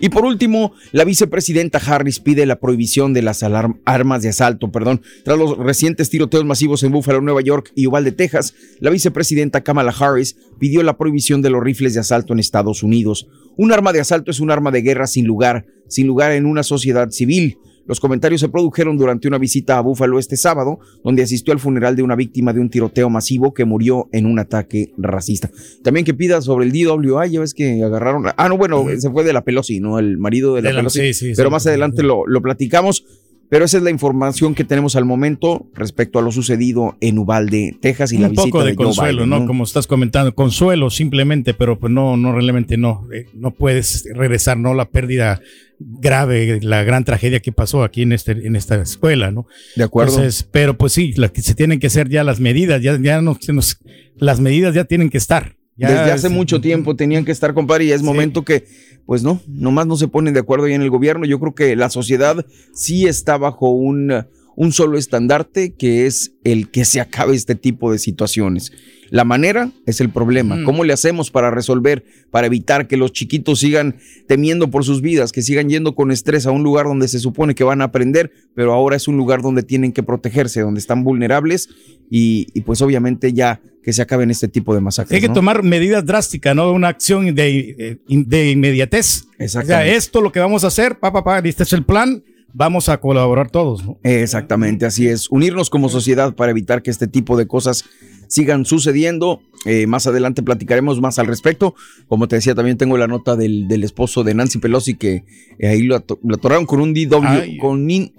Y 0.00 0.08
por 0.08 0.24
último, 0.24 0.72
la 0.92 1.04
vicepresidenta 1.04 1.78
Harris 1.78 2.20
pide 2.20 2.46
la 2.46 2.58
prohibición 2.58 3.12
de 3.12 3.20
las 3.20 3.42
armas 3.42 4.22
de 4.22 4.30
asalto, 4.30 4.72
perdón. 4.72 5.02
Tras 5.24 5.38
los 5.38 5.58
recientes 5.58 6.08
tiroteos 6.08 6.44
masivos 6.46 6.82
en 6.82 6.92
Buffalo, 6.92 7.20
Nueva 7.20 7.42
York 7.42 7.70
y 7.74 7.86
Uvalde, 7.86 8.12
Texas, 8.12 8.54
la 8.80 8.90
vicepresidenta 8.90 9.62
Kamala 9.62 9.94
Harris 9.98 10.36
pidió 10.58 10.82
la 10.82 10.96
prohibición 10.96 11.42
de 11.42 11.50
los 11.50 11.62
rifles 11.62 11.92
de 11.92 12.00
asalto 12.00 12.32
en 12.32 12.38
Estados 12.38 12.82
Unidos. 12.82 13.28
Un 13.58 13.72
arma 13.72 13.92
de 13.92 14.00
asalto 14.00 14.30
es 14.30 14.40
un 14.40 14.50
arma 14.50 14.70
de 14.70 14.80
guerra 14.80 15.06
sin 15.06 15.26
lugar, 15.26 15.66
sin 15.86 16.06
lugar 16.06 16.32
en 16.32 16.46
una 16.46 16.62
sociedad 16.62 17.10
civil. 17.10 17.58
Los 17.86 17.98
comentarios 17.98 18.40
se 18.40 18.48
produjeron 18.48 18.96
durante 18.96 19.26
una 19.26 19.38
visita 19.38 19.76
a 19.78 19.80
Buffalo 19.80 20.18
este 20.18 20.36
sábado, 20.36 20.78
donde 21.02 21.22
asistió 21.22 21.52
al 21.52 21.58
funeral 21.58 21.96
de 21.96 22.02
una 22.02 22.14
víctima 22.14 22.52
de 22.52 22.60
un 22.60 22.70
tiroteo 22.70 23.10
masivo 23.10 23.52
que 23.52 23.64
murió 23.64 24.08
en 24.12 24.26
un 24.26 24.38
ataque 24.38 24.92
racista. 24.96 25.50
También 25.82 26.04
que 26.06 26.14
pida 26.14 26.40
sobre 26.40 26.66
el 26.66 26.72
DWI, 26.72 27.30
ya 27.30 27.40
ves 27.40 27.52
que 27.54 27.82
agarraron. 27.82 28.26
Ah, 28.36 28.48
no, 28.48 28.56
bueno, 28.56 28.84
se 28.98 29.10
fue 29.10 29.24
de 29.24 29.32
la 29.32 29.42
Pelosi, 29.42 29.80
¿no? 29.80 29.98
El 29.98 30.18
marido 30.18 30.54
de 30.54 30.62
la 30.62 30.68
De 30.68 30.74
la- 30.74 30.80
Pelosi. 30.80 31.00
sí, 31.00 31.14
sí, 31.14 31.32
pero 31.36 31.50
más 31.50 31.66
adelante 31.66 32.02
lo, 32.02 32.26
lo 32.26 32.40
platicamos. 32.42 33.04
Pero 33.50 33.64
esa 33.64 33.78
es 33.78 33.82
la 33.82 33.90
información 33.90 34.54
que 34.54 34.62
tenemos 34.62 34.94
al 34.94 35.04
momento 35.04 35.66
respecto 35.74 36.20
a 36.20 36.22
lo 36.22 36.30
sucedido 36.30 36.96
en 37.00 37.18
Uvalde, 37.18 37.76
Texas 37.80 38.12
y 38.12 38.18
la 38.18 38.28
un 38.28 38.30
visita 38.30 38.46
poco 38.46 38.64
de, 38.64 38.76
consuelo, 38.76 39.24
Biden, 39.24 39.40
¿no? 39.40 39.46
Como 39.46 39.64
estás 39.64 39.88
comentando, 39.88 40.32
consuelo 40.34 40.88
simplemente, 40.88 41.52
pero 41.52 41.76
pues 41.78 41.92
no, 41.92 42.16
no 42.16 42.32
realmente 42.32 42.76
no, 42.76 43.08
eh, 43.12 43.26
no 43.34 43.50
puedes 43.50 44.04
regresar, 44.14 44.56
¿no? 44.56 44.72
La 44.72 44.88
pérdida 44.88 45.40
grave, 45.80 46.60
la 46.62 46.84
gran 46.84 47.04
tragedia 47.04 47.40
que 47.40 47.50
pasó 47.52 47.82
aquí 47.82 48.02
en 48.02 48.12
este, 48.12 48.32
en 48.32 48.54
esta 48.54 48.80
escuela, 48.80 49.30
¿no? 49.32 49.46
De 49.74 49.82
acuerdo. 49.82 50.12
Entonces, 50.14 50.48
pero 50.50 50.78
pues 50.78 50.92
sí, 50.92 51.12
que 51.32 51.42
se 51.42 51.54
tienen 51.56 51.80
que 51.80 51.88
hacer 51.88 52.08
ya 52.08 52.22
las 52.22 52.38
medidas, 52.38 52.80
ya, 52.82 52.98
ya 53.00 53.20
no, 53.20 53.36
se 53.40 53.52
nos- 53.52 53.78
las 54.16 54.38
medidas 54.40 54.74
ya 54.74 54.84
tienen 54.84 55.10
que 55.10 55.18
estar. 55.18 55.56
Ya 55.80 55.88
Desde 55.88 56.12
hace 56.12 56.26
es- 56.26 56.32
mucho 56.32 56.60
tiempo 56.60 56.94
tenían 56.94 57.24
que 57.24 57.32
estar, 57.32 57.54
compadre, 57.54 57.86
y 57.86 57.92
es 57.92 58.02
momento 58.02 58.44
que, 58.44 58.66
pues 59.06 59.22
no, 59.22 59.40
nomás 59.48 59.86
no 59.86 59.96
se 59.96 60.08
ponen 60.08 60.34
de 60.34 60.40
acuerdo 60.40 60.66
ahí 60.66 60.74
en 60.74 60.82
el 60.82 60.90
gobierno. 60.90 61.24
Yo 61.24 61.40
creo 61.40 61.54
que 61.54 61.74
la 61.74 61.88
sociedad 61.88 62.44
sí 62.74 63.06
está 63.06 63.38
bajo 63.38 63.70
un, 63.70 64.26
un 64.60 64.72
solo 64.72 64.98
estandarte, 64.98 65.72
que 65.72 66.04
es 66.04 66.32
el 66.44 66.68
que 66.68 66.84
se 66.84 67.00
acabe 67.00 67.34
este 67.34 67.54
tipo 67.54 67.90
de 67.90 67.98
situaciones. 67.98 68.72
La 69.08 69.24
manera 69.24 69.70
es 69.86 70.02
el 70.02 70.10
problema. 70.10 70.56
Mm. 70.56 70.64
¿Cómo 70.64 70.84
le 70.84 70.92
hacemos 70.92 71.30
para 71.30 71.50
resolver, 71.50 72.04
para 72.30 72.46
evitar 72.46 72.86
que 72.86 72.98
los 72.98 73.14
chiquitos 73.14 73.60
sigan 73.60 73.96
temiendo 74.28 74.70
por 74.70 74.84
sus 74.84 75.00
vidas, 75.00 75.32
que 75.32 75.40
sigan 75.40 75.70
yendo 75.70 75.94
con 75.94 76.10
estrés 76.10 76.44
a 76.44 76.50
un 76.50 76.62
lugar 76.62 76.84
donde 76.84 77.08
se 77.08 77.20
supone 77.20 77.54
que 77.54 77.64
van 77.64 77.80
a 77.80 77.84
aprender, 77.84 78.32
pero 78.54 78.74
ahora 78.74 78.96
es 78.96 79.08
un 79.08 79.16
lugar 79.16 79.40
donde 79.40 79.62
tienen 79.62 79.92
que 79.92 80.02
protegerse, 80.02 80.60
donde 80.60 80.80
están 80.80 81.04
vulnerables 81.04 81.70
y, 82.10 82.48
y 82.52 82.60
pues 82.60 82.82
obviamente 82.82 83.32
ya 83.32 83.62
que 83.82 83.94
se 83.94 84.02
acaben 84.02 84.30
este 84.30 84.46
tipo 84.46 84.74
de 84.74 84.82
masacres. 84.82 85.14
Hay 85.14 85.22
que 85.22 85.28
¿no? 85.28 85.34
tomar 85.36 85.62
medidas 85.62 86.04
drásticas, 86.04 86.54
¿no? 86.54 86.70
Una 86.70 86.88
acción 86.88 87.34
de, 87.34 87.76
eh, 87.78 87.98
de 88.06 88.50
inmediatez. 88.50 89.22
O 89.22 89.36
sea, 89.36 89.44
Exactamente. 89.46 89.96
esto 89.96 90.20
lo 90.20 90.30
que 90.30 90.40
vamos 90.40 90.64
a 90.64 90.66
hacer, 90.66 90.98
papá, 90.98 91.24
papá, 91.24 91.48
este 91.48 91.62
es 91.62 91.72
el 91.72 91.82
plan, 91.82 92.22
vamos 92.52 92.88
a 92.88 92.98
colaborar 92.98 93.50
todos, 93.50 93.84
¿no? 93.84 93.98
Exactamente, 94.02 94.86
así 94.86 95.08
es. 95.08 95.30
Unirnos 95.30 95.70
como 95.70 95.88
sociedad 95.88 96.34
para 96.34 96.50
evitar 96.50 96.82
que 96.82 96.90
este 96.90 97.06
tipo 97.08 97.36
de 97.36 97.46
cosas 97.46 97.84
sigan 98.28 98.64
sucediendo. 98.64 99.40
Eh, 99.66 99.86
más 99.86 100.06
adelante 100.06 100.42
platicaremos 100.42 101.00
más 101.00 101.18
al 101.18 101.26
respecto. 101.26 101.74
Como 102.08 102.28
te 102.28 102.36
decía, 102.36 102.54
también 102.54 102.78
tengo 102.78 102.96
la 102.96 103.06
nota 103.06 103.36
del, 103.36 103.68
del 103.68 103.84
esposo 103.84 104.24
de 104.24 104.34
Nancy 104.34 104.58
Pelosi 104.58 104.94
que 104.94 105.24
eh, 105.58 105.68
ahí 105.68 105.82
lo, 105.82 105.96
ato- 105.96 106.18
lo 106.22 106.36
atoraron 106.36 106.64
con 106.66 106.80
un 106.80 106.94
DW, 106.94 107.26
Ay. 107.26 107.58
con 107.58 107.86
DUI. 107.86 108.12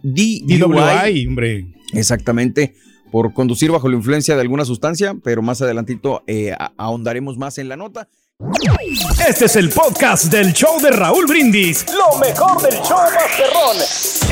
DWI, 0.46 1.28
hombre. 1.28 1.66
Exactamente, 1.94 2.74
por 3.12 3.34
conducir 3.34 3.72
bajo 3.72 3.90
la 3.90 3.96
influencia 3.98 4.36
de 4.36 4.42
alguna 4.42 4.66
sustancia, 4.66 5.16
pero 5.24 5.42
más 5.42 5.62
adelantito 5.62 6.24
eh, 6.28 6.54
ahondaremos 6.78 7.38
más 7.38 7.58
en 7.58 7.68
la 7.70 7.76
nota. 7.78 8.08
Este 9.28 9.46
es 9.46 9.56
el 9.56 9.70
podcast 9.70 10.32
del 10.32 10.52
show 10.54 10.82
de 10.82 10.90
Raúl 10.90 11.26
Brindis. 11.28 11.86
Lo 11.94 12.18
mejor 12.18 12.60
del 12.62 12.74
show 12.82 12.98
Masterrón. 12.98 13.78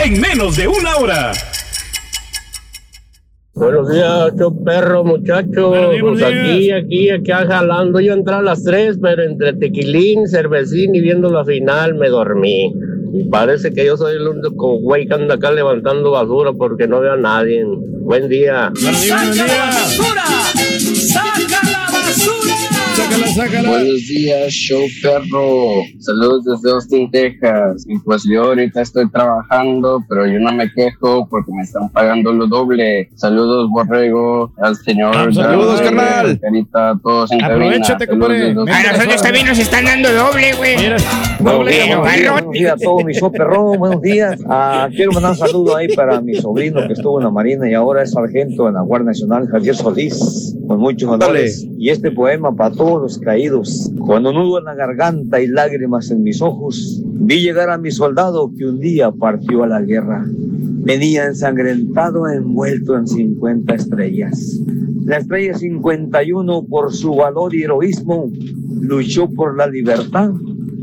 En 0.04 0.20
menos 0.20 0.56
de 0.56 0.68
una 0.68 0.96
hora. 0.98 1.32
Buenos 3.54 3.92
días, 3.92 4.32
yo 4.40 4.52
perro, 4.66 5.04
muchacho. 5.04 5.72
Días, 5.92 6.02
Pues 6.02 6.24
aquí, 6.24 6.72
aquí, 6.72 7.10
aquí 7.12 7.32
jalando. 7.32 8.00
Yo 8.00 8.14
entré 8.14 8.34
a 8.34 8.42
las 8.42 8.64
3, 8.64 8.98
pero 9.00 9.22
entre 9.24 9.54
tequilín, 9.54 10.28
cervecín 10.28 10.96
y 10.96 11.02
viendo 11.02 11.30
la 11.30 11.46
final 11.46 11.94
me 11.94 12.10
dormí. 12.10 12.74
Y 13.14 13.26
parece 13.26 13.72
que 13.72 13.86
yo 13.86 13.96
soy 13.96 14.16
el 14.16 14.28
único 14.28 14.80
güey 14.80 15.08
que 15.08 15.14
anda 15.14 15.36
acá 15.36 15.52
levantando 15.52 16.12
basura 16.12 16.52
porque 16.54 16.88
no 16.88 17.00
veo 17.00 17.14
a 17.14 17.18
nadie. 17.18 17.64
Buen 17.66 18.28
día. 18.28 18.72
Buenos 18.74 19.02
días, 19.02 19.20
buenos 19.20 19.36
días. 19.36 20.00
Sácala, 23.00 23.28
sácala. 23.28 23.70
Buenos 23.70 24.08
días, 24.08 24.52
show 24.52 24.82
perro. 25.02 25.84
Saludos 26.00 26.44
desde 26.44 26.72
Austin, 26.72 27.10
Texas. 27.12 27.86
Y 27.88 27.98
pues 28.00 28.24
yo 28.30 28.44
ahorita 28.44 28.82
estoy 28.82 29.10
trabajando, 29.10 30.04
pero 30.10 30.28
yo 30.28 30.38
no 30.40 30.52
me 30.52 30.70
quejo 30.74 31.26
porque 31.30 31.50
me 31.54 31.64
están 31.64 31.90
pagando 31.90 32.34
lo 32.34 32.48
doble. 32.48 33.10
Saludos, 33.16 33.70
Borrego, 33.72 34.52
al 34.58 34.76
señor. 34.76 35.16
Ah, 35.16 35.30
saludos, 35.32 35.82
carnal. 35.82 36.40
Carita, 36.42 36.90
a 36.92 37.00
todos 37.02 37.32
en. 37.32 37.42
Aprovechate, 37.44 38.08
compadre. 38.08 38.52
A 38.52 38.54
nosotros 38.54 38.98
Texas. 38.98 39.22
también 39.22 39.46
nos 39.48 39.60
están 39.60 39.86
dando 39.86 40.12
doble, 40.12 40.54
güey. 40.56 40.76
Doble, 41.40 41.96
buenos 41.96 42.52
días 42.52 42.74
a 42.74 42.78
todos 42.78 43.06
mis 43.06 43.18
show 43.18 43.32
perrón. 43.32 43.80
Buenos 43.80 44.02
días. 44.02 44.40
Ah, 44.50 44.90
quiero 44.94 45.14
mandar 45.14 45.32
un 45.32 45.38
saludo 45.38 45.78
ahí 45.78 45.88
para 45.96 46.20
mi 46.20 46.36
sobrino 46.36 46.86
que 46.86 46.94
estuvo 46.94 47.20
en 47.20 47.26
la 47.26 47.32
Marina 47.32 47.70
y 47.70 47.74
ahora 47.74 48.04
es 48.04 48.12
sargento 48.12 48.68
en 48.68 48.74
la 48.74 48.82
Guardia 48.82 49.08
Nacional, 49.08 49.48
Javier 49.48 49.76
Solís, 49.76 50.56
con 50.68 50.80
muchos 50.80 51.10
honores. 51.10 51.66
Y 51.78 51.90
este 51.90 52.12
poema 52.12 52.54
para 52.54 52.76
todos 52.76 52.89
los 52.98 53.20
caídos. 53.20 53.92
Cuando 54.00 54.34
nudo 54.34 54.60
en 54.60 54.66
la 54.66 54.74
garganta 54.74 55.42
y 55.42 55.48
lágrimas 55.48 56.10
en 56.12 56.24
mis 56.24 56.42
ojos, 56.42 57.02
vi 57.06 57.42
llegar 57.42 57.70
a 57.70 57.78
mi 57.78 57.92
soldado 57.92 58.52
que 58.58 58.66
un 58.66 58.80
día 58.80 59.12
partió 59.12 59.64
a 59.64 59.68
la 59.68 59.82
guerra. 59.82 60.26
Venía 60.28 61.26
ensangrentado, 61.26 62.28
envuelto 62.28 62.98
en 62.98 63.08
50 63.08 63.76
estrellas. 63.76 64.60
La 65.06 65.18
estrella 65.18 65.54
51, 65.54 66.64
por 66.64 66.94
su 66.94 67.16
valor 67.16 67.54
y 67.54 67.64
heroísmo, 67.64 68.32
luchó 68.82 69.30
por 69.30 69.58
la 69.58 69.68
libertad, 69.68 70.32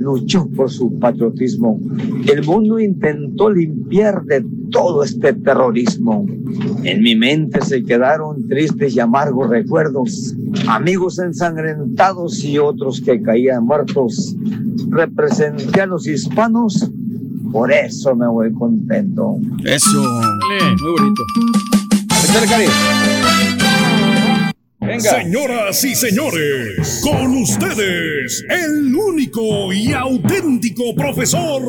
luchó 0.06 0.48
por 0.56 0.70
su 0.70 0.98
patriotismo. 0.98 1.80
El 2.32 2.44
mundo 2.44 2.78
intentó 2.78 3.50
limpiar 3.50 4.22
de 4.24 4.44
todo 4.70 5.02
este 5.02 5.32
terrorismo. 5.32 6.24
En 6.84 7.02
mi 7.02 7.16
mente 7.16 7.60
se 7.62 7.82
quedaron 7.82 8.46
tristes 8.46 8.94
y 8.94 9.00
amargos 9.00 9.50
recuerdos, 9.50 10.34
amigos 10.68 11.18
ensangrentados 11.18 12.44
y 12.44 12.58
otros 12.58 13.00
que 13.00 13.20
caían 13.20 13.66
muertos. 13.66 14.36
Representé 14.90 15.80
a 15.80 15.86
los 15.86 16.06
hispanos 16.06 16.88
por 17.52 17.72
eso 17.72 18.14
me 18.14 18.26
voy 18.26 18.52
contento. 18.52 19.36
Eso. 19.64 19.98
Muy 19.98 20.92
bonito. 20.98 21.22
Venga. 24.86 25.20
Señoras 25.20 25.82
y 25.82 25.96
señores, 25.96 27.00
con 27.02 27.36
ustedes, 27.38 28.44
el 28.48 28.94
único 28.94 29.72
y 29.72 29.92
auténtico 29.92 30.94
profesor. 30.94 31.62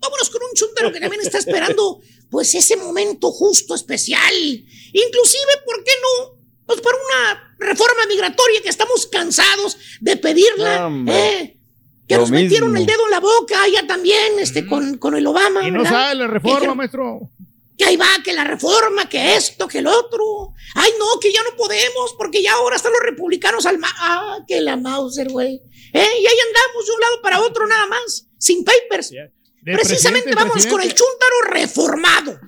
Vámonos 0.00 0.30
con 0.30 0.42
un 0.42 0.54
chuntaro 0.54 0.92
que 0.92 1.00
también 1.00 1.22
está 1.22 1.38
esperando, 1.38 2.00
pues 2.30 2.54
ese 2.54 2.76
momento 2.76 3.30
justo 3.30 3.74
especial. 3.74 4.34
Inclusive, 4.92 5.52
¿por 5.64 5.82
qué 5.82 5.92
no? 6.02 6.41
Reforma 8.02 8.06
migratoria 8.06 8.62
que 8.62 8.68
estamos 8.68 9.06
cansados 9.06 9.76
de 10.00 10.16
pedirla. 10.16 10.86
Hombre. 10.86 11.14
¿eh? 11.14 11.58
Que 12.08 12.14
Lo 12.14 12.22
nos 12.22 12.30
metieron 12.30 12.76
el 12.76 12.84
dedo 12.84 13.04
en 13.04 13.10
la 13.10 13.20
boca, 13.20 13.66
ya 13.72 13.86
también, 13.86 14.38
este, 14.38 14.66
con, 14.66 14.98
con 14.98 15.14
el 15.16 15.26
Obama. 15.26 15.66
Y 15.66 15.70
no 15.70 15.82
¿verdad? 15.82 15.90
sabe 15.90 16.14
la 16.16 16.26
reforma, 16.26 16.74
maestro. 16.74 17.30
Que 17.78 17.84
ahí 17.84 17.96
va, 17.96 18.08
que 18.22 18.32
la 18.32 18.44
reforma, 18.44 19.08
que 19.08 19.34
esto, 19.34 19.66
que 19.66 19.78
el 19.78 19.86
otro. 19.86 20.52
Ay, 20.74 20.90
no, 20.98 21.18
que 21.20 21.32
ya 21.32 21.42
no 21.42 21.56
podemos, 21.56 22.14
porque 22.18 22.42
ya 22.42 22.54
ahora 22.54 22.76
están 22.76 22.92
los 22.92 23.00
republicanos 23.02 23.64
al 23.66 23.78
ma 23.78 23.88
Ah, 23.98 24.38
que 24.46 24.60
la 24.60 24.76
Mauser, 24.76 25.30
güey. 25.30 25.54
¿Eh? 25.92 26.08
Y 26.20 26.26
ahí 26.26 26.36
andamos 26.48 26.86
de 26.86 26.92
un 26.92 27.00
lado 27.00 27.22
para 27.22 27.40
otro 27.40 27.66
nada 27.66 27.86
más, 27.86 28.28
sin 28.38 28.64
papers. 28.64 29.12
Precisamente 29.64 30.30
presidente, 30.30 30.34
vamos 30.34 30.66
con 30.66 30.82
el 30.82 30.88
chúntaro 30.88 31.36
reformado. 31.50 32.40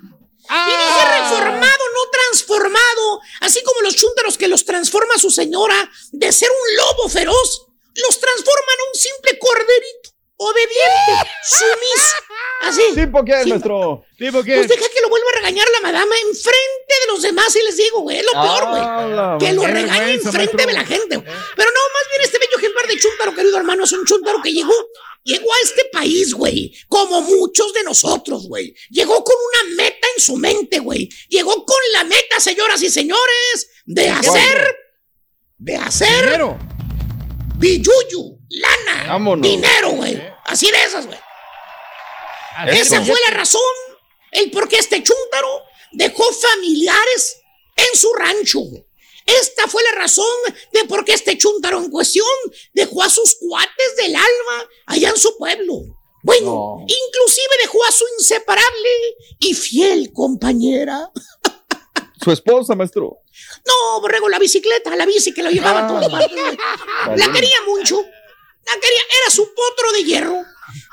Ah. 0.49 0.67
Y 0.67 0.71
dije 0.71 1.21
reformado, 1.21 1.83
no 1.93 2.09
transformado. 2.11 3.21
Así 3.41 3.63
como 3.63 3.81
los 3.81 3.95
chúntaros 3.95 4.37
que 4.37 4.47
los 4.47 4.65
transforma 4.65 5.17
su 5.17 5.29
señora 5.31 5.89
de 6.11 6.31
ser 6.31 6.49
un 6.49 6.77
lobo 6.77 7.09
feroz, 7.09 7.67
los 7.95 8.19
transforman 8.19 8.77
a 8.79 8.89
un 8.93 8.99
simple 8.99 9.39
corderito, 9.39 10.09
obediente, 10.37 11.29
sumiso. 11.43 12.15
Así. 12.61 12.81
¿Tipo 12.95 13.23
qué, 13.23 13.43
Sí. 13.43 13.49
maestro? 13.49 14.03
¿Tipo 14.17 14.43
qué? 14.43 14.55
Pues 14.55 14.67
deja 14.67 14.89
que 14.89 15.01
lo 15.01 15.09
vuelva 15.09 15.27
a 15.33 15.35
regañar 15.37 15.67
la 15.73 15.81
madama 15.91 16.15
enfrente 16.27 16.93
de 17.01 17.07
los 17.13 17.21
demás 17.21 17.55
y 17.55 17.63
les 17.63 17.77
digo, 17.77 18.01
güey, 18.01 18.17
es 18.17 18.25
lo 18.25 18.31
peor, 18.31 18.69
güey. 18.69 18.81
Ah, 18.83 19.37
que 19.39 19.53
lo 19.53 19.65
regañe 19.65 20.13
enfrente 20.13 20.37
maestro. 20.37 20.67
de 20.67 20.73
la 20.73 20.85
gente. 20.85 21.15
güey. 21.17 21.27
Pero 21.55 21.69
no, 21.71 21.79
más 21.93 22.09
bien 22.11 22.21
este 22.23 22.39
bello 22.39 22.57
ejemplar 22.57 22.87
de 22.87 22.97
chúntaro, 22.99 23.35
querido 23.35 23.57
hermano, 23.57 23.83
es 23.83 23.91
un 23.91 24.05
chúntaro 24.05 24.41
que 24.41 24.51
llegó, 24.51 24.73
llegó 25.23 25.53
a 25.53 25.57
este 25.63 25.85
país, 25.91 26.33
güey, 26.33 26.73
como 26.87 27.21
muchos 27.21 27.73
de 27.73 27.83
nosotros, 27.83 28.47
güey. 28.47 28.75
Llegó 28.89 29.23
con 29.23 29.35
una 29.35 29.75
meta 29.75 30.07
en 30.15 30.21
su 30.21 30.35
mente, 30.37 30.79
güey. 30.79 31.09
Llegó 31.29 31.65
con 31.65 31.77
la 31.93 32.03
meta, 32.03 32.39
señoras 32.39 32.81
y 32.81 32.89
señores, 32.89 33.69
de 33.85 34.09
hacer, 34.09 34.75
de 35.57 35.75
hacer 35.77 36.23
Dinero. 36.25 36.57
billuyu, 37.57 38.34
lana, 38.49 39.05
Vámonos. 39.07 39.47
dinero, 39.49 39.91
güey. 39.91 40.21
Así 40.45 40.69
de 40.71 40.83
esas, 40.83 41.05
güey. 41.07 41.19
Esa 42.67 43.01
fue 43.03 43.17
la 43.29 43.35
razón, 43.37 43.61
el 44.31 44.49
por 44.51 44.67
qué 44.69 44.77
este 44.77 45.03
chúntaro 45.03 45.63
dejó 45.91 46.23
familiares 46.31 47.41
en 47.75 47.99
su 47.99 48.13
rancho. 48.13 48.59
Esta 49.25 49.67
fue 49.67 49.81
la 49.83 49.99
razón 49.99 50.25
de 50.71 50.85
por 50.85 51.03
qué 51.03 51.13
este 51.13 51.37
chúntaro 51.37 51.79
en 51.79 51.89
cuestión 51.89 52.27
dejó 52.73 53.01
a 53.03 53.09
sus 53.09 53.35
cuates 53.39 53.95
del 53.97 54.15
alma 54.15 54.69
allá 54.85 55.09
en 55.09 55.17
su 55.17 55.35
pueblo. 55.37 55.73
Bueno, 56.23 56.77
inclusive 56.81 57.47
dejó 57.61 57.83
a 57.85 57.91
su 57.91 58.03
inseparable 58.19 58.89
y 59.39 59.53
fiel 59.53 60.11
compañera. 60.13 61.11
Su 62.23 62.31
esposa, 62.31 62.73
maestro. 62.73 63.19
No, 63.67 64.01
borrego, 64.01 64.27
la 64.29 64.39
bicicleta, 64.39 64.95
la 64.95 65.05
bici 65.05 65.31
que 65.31 65.43
lo 65.43 65.51
llevaba 65.51 65.85
Ah. 65.87 65.91
güey. 65.91 67.17
La 67.17 67.31
quería 67.31 67.57
mucho. 67.67 68.03
Quería, 68.65 69.01
era 69.21 69.31
su 69.31 69.53
potro 69.53 69.91
de 69.93 70.03
hierro. 70.03 70.43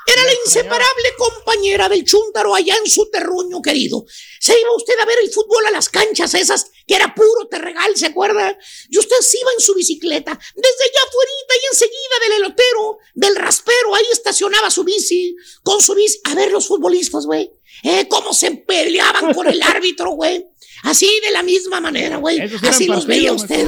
Era 0.05 0.23
la 0.23 0.33
inseparable 0.45 1.13
compañera 1.17 1.89
del 1.89 2.03
chúntaro 2.03 2.53
allá 2.53 2.75
en 2.75 2.89
su 2.89 3.09
terruño 3.09 3.61
querido. 3.61 4.05
Se 4.39 4.59
iba 4.59 4.75
usted 4.75 4.93
a 4.99 5.05
ver 5.05 5.17
el 5.23 5.31
fútbol 5.31 5.65
a 5.65 5.71
las 5.71 5.89
canchas 5.89 6.33
esas, 6.33 6.71
que 6.85 6.95
era 6.95 7.15
puro 7.15 7.47
terregal, 7.49 7.95
¿se 7.95 8.07
acuerda? 8.07 8.57
Y 8.89 8.97
usted 8.99 9.15
se 9.21 9.39
iba 9.39 9.51
en 9.53 9.59
su 9.59 9.73
bicicleta, 9.73 10.37
desde 10.55 10.83
allá 10.83 10.99
afuera 11.07 11.31
y 11.49 11.65
enseguida 11.71 12.19
del 12.21 12.43
elotero, 12.43 12.97
del 13.13 13.35
raspero, 13.35 13.95
ahí 13.95 14.05
estacionaba 14.11 14.69
su 14.69 14.83
bici, 14.83 15.35
con 15.63 15.81
su 15.81 15.95
bici, 15.95 16.19
a 16.25 16.35
ver 16.35 16.51
los 16.51 16.67
futbolistas, 16.67 17.25
güey. 17.25 17.51
Eh, 17.83 18.07
cómo 18.07 18.33
se 18.33 18.51
peleaban 18.51 19.33
con 19.33 19.47
el 19.47 19.61
árbitro, 19.63 20.11
güey. 20.11 20.45
Así 20.83 21.09
de 21.21 21.31
la 21.31 21.43
misma 21.43 21.79
manera, 21.79 22.17
güey. 22.17 22.39
Así 22.67 22.87
los 22.87 23.07
veía 23.07 23.31
usted. 23.31 23.67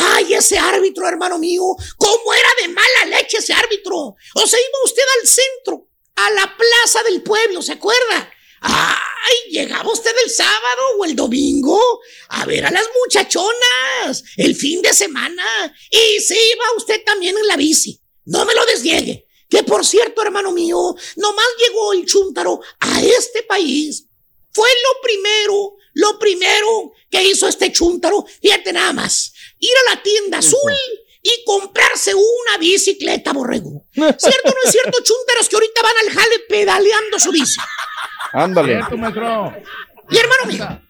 Ay, 0.00 0.34
ese 0.34 0.56
árbitro, 0.56 1.08
hermano 1.08 1.38
mío, 1.38 1.62
cómo 1.96 2.32
era 2.32 2.48
de 2.62 2.68
mala 2.68 3.16
leche 3.18 3.38
ese 3.38 3.52
árbitro. 3.52 3.96
O 3.96 4.46
se 4.46 4.56
iba 4.56 4.84
usted 4.84 5.02
al 5.02 5.26
centro, 5.26 5.88
a 6.14 6.30
la 6.30 6.56
plaza 6.56 7.02
del 7.02 7.22
pueblo, 7.22 7.60
¿se 7.62 7.72
acuerda? 7.72 8.32
Ay, 8.60 9.50
llegaba 9.50 9.90
usted 9.90 10.14
el 10.24 10.30
sábado 10.30 10.82
o 10.98 11.04
el 11.04 11.16
domingo 11.16 11.80
a 12.28 12.44
ver 12.44 12.66
a 12.66 12.70
las 12.70 12.88
muchachonas 13.02 14.24
el 14.36 14.54
fin 14.54 14.82
de 14.82 14.92
semana 14.92 15.44
y 15.90 16.20
se 16.20 16.34
iba 16.34 16.64
usted 16.76 17.02
también 17.04 17.36
en 17.36 17.46
la 17.46 17.56
bici. 17.56 18.00
No 18.24 18.44
me 18.44 18.54
lo 18.54 18.64
desniegue. 18.66 19.26
Que 19.48 19.62
por 19.62 19.84
cierto, 19.84 20.22
hermano 20.22 20.52
mío, 20.52 20.94
nomás 21.16 21.46
llegó 21.58 21.92
el 21.92 22.04
chúntaro 22.04 22.60
a 22.80 23.02
este 23.02 23.42
país. 23.44 24.06
Fue 24.52 24.68
lo 24.68 25.00
primero, 25.02 25.76
lo 25.94 26.18
primero 26.18 26.92
que 27.10 27.24
hizo 27.24 27.48
este 27.48 27.72
chúntaro. 27.72 28.26
Fíjate 28.42 28.72
nada 28.72 28.92
más. 28.92 29.32
Ir 29.60 29.70
a 29.86 29.94
la 29.94 30.02
tienda 30.02 30.38
azul 30.38 30.72
y 31.22 31.44
comprarse 31.44 32.14
una 32.14 32.58
bicicleta, 32.58 33.32
borrego. 33.32 33.84
¿Cierto 33.92 34.18
o 34.44 34.50
no 34.50 34.56
es 34.64 34.70
cierto, 34.72 34.98
chúntaros 35.02 35.48
que 35.48 35.56
ahorita 35.56 35.82
van 35.82 35.92
al 36.02 36.10
jale 36.14 36.38
pedaleando 36.48 37.18
su 37.18 37.30
bici? 37.32 37.60
Ándale. 38.32 38.74
Y 40.10 40.16
hermano 40.16 40.44
mío, 40.46 40.82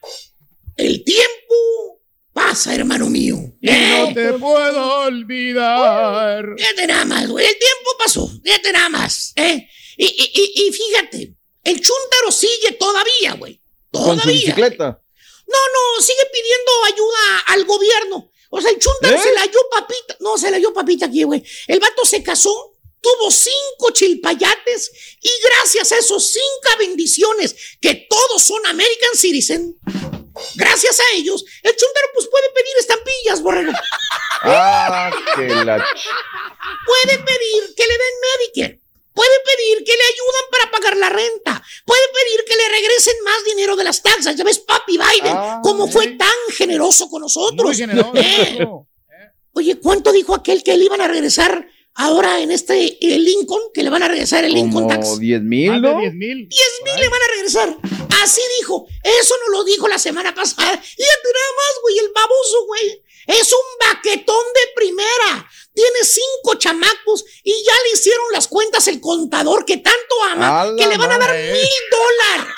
el 0.76 1.02
tiempo 1.04 2.00
pasa, 2.32 2.74
hermano 2.74 3.08
mío. 3.08 3.36
No 3.60 4.14
te 4.14 4.32
puedo 4.34 5.00
olvidar. 5.02 6.44
Fíjate 6.56 6.86
nada 6.86 7.04
más, 7.04 7.26
güey. 7.28 7.46
El 7.46 7.58
tiempo 7.58 7.90
pasó. 7.98 8.30
Fíjate 8.44 8.72
nada 8.72 8.88
más. 8.90 9.32
¿eh? 9.36 9.68
Y, 9.96 10.06
y- 10.06 10.30
y- 10.34 10.68
y 10.68 10.72
fíjate, 10.72 11.34
el 11.64 11.80
chúntaro 11.80 12.30
sigue 12.30 12.72
todavía, 12.78 13.32
güey. 13.38 13.60
Todavía. 13.90 14.14
Con 14.14 14.22
su 14.22 14.28
bicicleta. 14.28 15.02
No, 15.48 15.56
no, 15.56 16.02
sigue 16.02 16.22
pidiendo 16.32 16.72
ayuda 16.92 17.38
al 17.46 17.64
gobierno. 17.64 18.27
O 18.50 18.60
sea, 18.60 18.70
el 18.70 18.78
chúntaro 18.78 19.16
¿Eh? 19.16 19.20
se 19.22 19.32
la 19.32 19.46
dio 19.46 19.60
papita. 19.70 20.16
No, 20.20 20.38
se 20.38 20.50
la 20.50 20.58
dio 20.58 20.72
papita 20.72 21.06
aquí, 21.06 21.22
güey. 21.24 21.42
El 21.66 21.80
vato 21.80 22.04
se 22.04 22.22
casó, 22.22 22.76
tuvo 23.00 23.30
cinco 23.30 23.90
chilpayates 23.92 24.90
y 25.20 25.30
gracias 25.42 25.92
a 25.92 25.98
esos 25.98 26.30
cinco 26.32 26.78
bendiciones, 26.78 27.54
que 27.80 28.06
todos 28.08 28.42
son 28.42 28.64
American 28.66 29.14
Citizen, 29.14 29.76
gracias 30.54 30.98
a 31.00 31.16
ellos, 31.16 31.44
el 31.62 31.76
chúntaro 31.76 32.06
pues 32.14 32.26
puede 32.28 32.50
pedir 32.50 32.72
estampillas, 32.80 33.42
borrego. 33.42 33.72
Ah, 34.40 35.10
que 35.34 35.48
la. 35.48 35.84
Puede 36.86 37.18
pedir 37.18 37.74
que 37.74 37.82
le 37.88 37.92
den 37.98 38.14
Medicare. 38.22 38.80
Puede 39.12 39.40
pedir 39.44 39.82
que 39.84 39.96
le 39.96 40.04
ayudan 40.04 40.50
para 40.52 40.70
pagar 40.70 40.96
la 40.96 41.08
renta. 41.08 41.60
Puede 41.84 42.02
pedir 42.14 42.44
que 42.44 42.54
le 42.54 42.68
regresen 42.68 43.16
más 43.24 43.44
dinero 43.44 43.74
de 43.74 43.82
las 43.82 44.00
taxas. 44.00 44.36
Ya 44.36 44.44
ves, 44.44 44.60
papi 44.60 44.92
Biden, 44.96 45.34
Ah, 45.36 45.60
cómo 45.64 45.88
fue 45.90 46.06
tan 46.16 46.36
generoso 46.58 47.08
con 47.08 47.22
nosotros. 47.22 47.64
Muy 47.68 47.76
generoso, 47.76 48.12
Eh. 48.14 48.66
Oye, 49.52 49.76
¿cuánto 49.80 50.12
dijo 50.12 50.34
aquel 50.34 50.62
que 50.62 50.76
le 50.76 50.84
iban 50.84 51.00
a 51.00 51.08
regresar 51.08 51.66
ahora 51.94 52.40
en 52.40 52.50
este 52.52 52.98
eh, 53.00 53.18
Lincoln? 53.18 53.62
Que 53.72 53.82
le 53.82 53.90
van 53.90 54.02
a 54.02 54.08
regresar 54.08 54.44
el 54.44 54.52
Lincoln 54.52 54.86
Tax. 54.88 55.06
Como 55.06 55.18
10 55.18 55.42
mil, 55.42 55.70
Más 55.70 55.82
de 55.82 55.88
¿no? 55.88 56.00
10 56.00 56.14
mil 56.14 56.48
le 56.48 57.08
van 57.08 57.20
a 57.22 57.34
regresar. 57.34 57.76
Así 58.22 58.40
dijo. 58.60 58.86
Eso 59.02 59.34
no 59.46 59.58
lo 59.58 59.64
dijo 59.64 59.88
la 59.88 59.98
semana 59.98 60.34
pasada. 60.34 60.70
Fíjate 60.70 61.28
nada 61.38 61.52
más, 61.56 61.72
güey, 61.82 61.98
el 61.98 62.12
baboso, 62.14 62.66
güey. 62.66 63.02
Es 63.28 63.52
un 63.52 63.86
baquetón 63.86 64.44
de 64.54 64.72
primera. 64.74 65.50
Tiene 65.74 66.02
cinco 66.02 66.54
chamacos 66.56 67.24
y 67.44 67.52
ya 67.64 67.72
le 67.84 67.92
hicieron 67.92 68.24
las 68.32 68.48
cuentas 68.48 68.88
el 68.88 69.00
contador 69.00 69.64
que 69.64 69.76
tanto 69.76 70.24
ama, 70.30 70.62
A 70.62 70.76
que 70.76 70.86
le 70.86 70.96
van 70.96 71.12
a 71.12 71.18
dar 71.18 71.28
madre. 71.28 71.52
mil 71.52 71.68
dólares. 71.90 72.54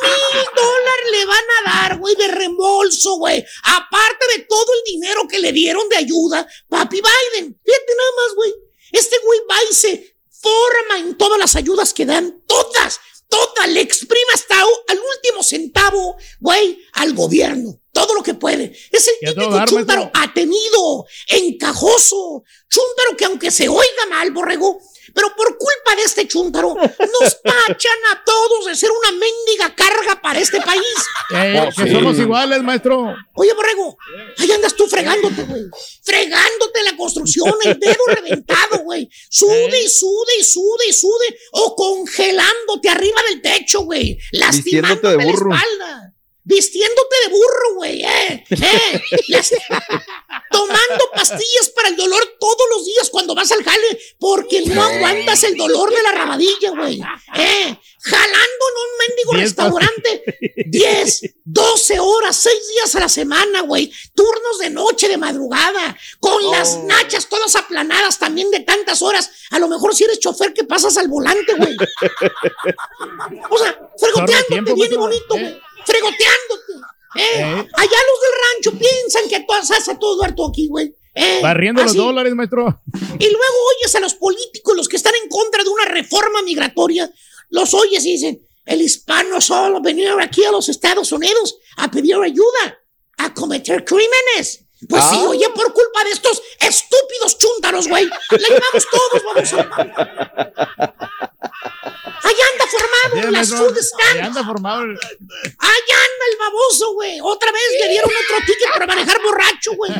Mil 0.00 0.44
dólares 0.56 1.10
le 1.10 1.24
van 1.26 1.44
a 1.58 1.70
dar, 1.70 1.98
güey, 1.98 2.14
de 2.14 2.28
reembolso, 2.28 3.16
güey. 3.16 3.44
Aparte 3.64 4.26
de 4.36 4.44
todo 4.44 4.72
el 4.74 4.92
dinero 4.92 5.28
que 5.28 5.38
le 5.38 5.52
dieron 5.52 5.86
de 5.88 5.96
ayuda, 5.96 6.48
papi 6.68 7.02
Biden. 7.02 7.60
Fíjate 7.62 7.94
nada 7.96 8.10
más, 8.16 8.34
güey. 8.36 8.54
Este 8.92 9.18
güey 9.18 9.40
va 9.50 9.56
y 9.70 9.74
se 9.74 10.16
forma 10.30 10.98
en 10.98 11.18
todas 11.18 11.38
las 11.38 11.56
ayudas 11.56 11.92
que 11.92 12.06
dan, 12.06 12.42
todas, 12.46 13.00
todas, 13.28 13.68
le 13.68 13.80
exprime 13.80 14.32
hasta 14.34 14.60
al 14.60 15.00
último 15.16 15.42
centavo, 15.42 16.16
güey, 16.38 16.80
al 16.94 17.12
gobierno. 17.12 17.79
Todo 17.92 18.14
lo 18.14 18.22
que 18.22 18.34
puede. 18.34 18.72
Es 18.92 19.08
el 19.08 19.34
típico 19.34 19.64
chúntaro 19.66 20.10
atenido, 20.14 21.04
encajoso, 21.28 22.44
chúntaro 22.68 23.16
que 23.16 23.24
aunque 23.24 23.50
se 23.50 23.68
oiga 23.68 24.06
mal, 24.08 24.30
borrego, 24.30 24.80
Pero 25.12 25.34
por 25.34 25.58
culpa 25.58 25.96
de 25.96 26.02
este 26.02 26.28
chúntaro, 26.28 26.72
nos 26.76 27.42
tachan 27.42 27.98
a 28.12 28.22
todos 28.24 28.66
de 28.66 28.76
ser 28.76 28.90
una 28.92 29.10
mendiga 29.10 29.74
carga 29.74 30.20
para 30.22 30.38
este 30.38 30.60
país. 30.60 30.82
Eh, 31.34 31.60
Oh, 31.62 31.68
que 31.76 31.88
sí. 31.88 31.92
somos 31.94 32.18
iguales, 32.18 32.60
maestro. 32.62 33.14
Oye, 33.34 33.52
Borrego, 33.54 33.96
ahí 34.38 34.50
andas 34.50 34.74
tú 34.74 34.86
fregándote, 34.88 35.42
güey. 35.44 35.62
Fregándote 36.02 36.82
la 36.82 36.96
construcción, 36.96 37.54
el 37.64 37.78
dedo 37.78 38.04
reventado, 38.08 38.78
güey. 38.82 39.08
Sude 39.28 39.80
y 39.84 39.88
sude 39.88 40.32
y 40.40 40.44
sude 40.44 40.86
y 40.88 40.92
sude. 40.92 41.38
O 41.52 41.76
congelándote 41.76 42.88
arriba 42.88 43.20
del 43.30 43.42
techo, 43.42 43.82
güey. 43.82 44.18
Lastimándote 44.32 45.08
de 45.08 45.16
la 45.24 45.24
espalda. 45.32 46.09
Vistiéndote 46.50 47.16
de 47.24 47.30
burro, 47.30 47.74
güey, 47.76 48.02
eh. 48.02 48.44
eh. 48.50 49.02
Tomando 50.50 51.10
pastillas 51.14 51.68
para 51.74 51.88
el 51.88 51.96
dolor 51.96 52.20
todos 52.40 52.66
los 52.70 52.84
días 52.84 53.08
cuando 53.10 53.36
vas 53.36 53.52
al 53.52 53.62
jale, 53.62 53.98
porque 54.18 54.62
no 54.62 54.82
aguantas 54.82 55.44
el 55.44 55.56
dolor 55.56 55.94
de 55.94 56.02
la 56.02 56.12
rabadilla, 56.12 56.70
güey. 56.70 57.00
Eh. 57.36 57.78
Jalando 58.02 58.64
en 58.70 58.76
un 58.76 58.98
mendigo 58.98 59.32
Diez 59.32 59.42
restaurante 59.42 60.22
10, 60.66 61.20
12 61.44 62.00
horas, 62.00 62.36
6 62.36 62.54
días 62.74 62.94
a 62.96 63.00
la 63.00 63.08
semana, 63.08 63.60
güey. 63.60 63.92
Turnos 64.14 64.58
de 64.58 64.70
noche, 64.70 65.06
de 65.08 65.18
madrugada, 65.18 65.96
con 66.18 66.50
las 66.50 66.78
nachas 66.84 67.28
todas 67.28 67.54
aplanadas 67.56 68.18
también 68.18 68.50
de 68.50 68.60
tantas 68.60 69.02
horas. 69.02 69.30
A 69.50 69.58
lo 69.60 69.68
mejor 69.68 69.94
si 69.94 70.04
eres 70.04 70.18
chofer 70.18 70.52
que 70.52 70.64
pasas 70.64 70.96
al 70.98 71.06
volante, 71.08 71.54
güey. 71.54 71.76
O 73.50 73.58
sea, 73.58 73.90
fregoteándote 73.98 74.74
bien 74.74 74.92
y 74.92 74.96
maestro. 74.96 74.98
bonito, 75.00 75.36
Eh. 75.36 75.40
güey. 75.40 75.60
Fregoteándote. 75.84 76.72
Eh. 77.16 77.40
Eh. 77.40 77.68
Allá 77.76 77.98
los 78.08 78.20
del 78.20 78.72
rancho 78.72 78.78
piensan 78.78 79.28
que 79.28 79.40
tú 79.40 79.52
haces 79.54 79.98
todo 79.98 80.22
harto 80.22 80.46
aquí, 80.46 80.68
güey. 80.68 80.94
Eh, 81.14 81.40
Barriendo 81.42 81.82
los 81.82 81.94
dólares, 81.94 82.34
maestro. 82.34 82.82
Y 82.94 83.24
luego 83.24 83.56
oyes 83.76 83.94
a 83.96 84.00
los 84.00 84.14
políticos, 84.14 84.76
los 84.76 84.88
que 84.88 84.96
están 84.96 85.12
en 85.22 85.28
contra 85.28 85.64
de 85.64 85.68
una 85.68 85.84
reforma 85.86 86.42
migratoria, 86.42 87.10
los 87.48 87.74
oyes 87.74 88.04
y 88.04 88.12
dicen, 88.12 88.46
el 88.64 88.80
hispano 88.80 89.40
solo 89.40 89.80
venía 89.80 90.14
aquí 90.20 90.44
a 90.44 90.52
los 90.52 90.68
Estados 90.68 91.10
Unidos 91.10 91.56
a 91.76 91.90
pedir 91.90 92.14
ayuda, 92.14 92.78
a 93.18 93.34
cometer 93.34 93.84
crímenes. 93.84 94.66
Pues 94.88 95.02
sí, 95.10 95.16
Ah. 95.20 95.28
oye, 95.28 95.48
por 95.50 95.72
culpa 95.74 96.04
de 96.04 96.10
estos 96.10 96.40
estúpidos 96.58 97.36
chúntaros, 97.38 97.86
güey. 97.88 98.04
Le 98.06 98.38
llevamos 98.38 98.86
todos, 98.90 99.22
vamos 99.24 99.52
a... 99.52 101.00
Allá 102.22 102.44
anda 102.52 102.66
formado 102.70 103.28
en 103.28 103.32
las 103.32 103.48
stands. 103.48 104.26
anda 104.26 104.44
formado. 104.44 104.82
el- 104.82 104.90
Allá 104.98 105.96
anda 105.96 106.24
el 106.32 106.38
baboso, 106.38 106.92
güey. 106.94 107.18
Otra 107.22 107.50
vez 107.52 107.62
le 107.80 107.88
dieron 107.90 108.10
otro 108.10 108.36
ticket 108.46 108.72
para 108.72 108.86
manejar 108.86 109.20
borracho, 109.22 109.72
güey. 109.76 109.92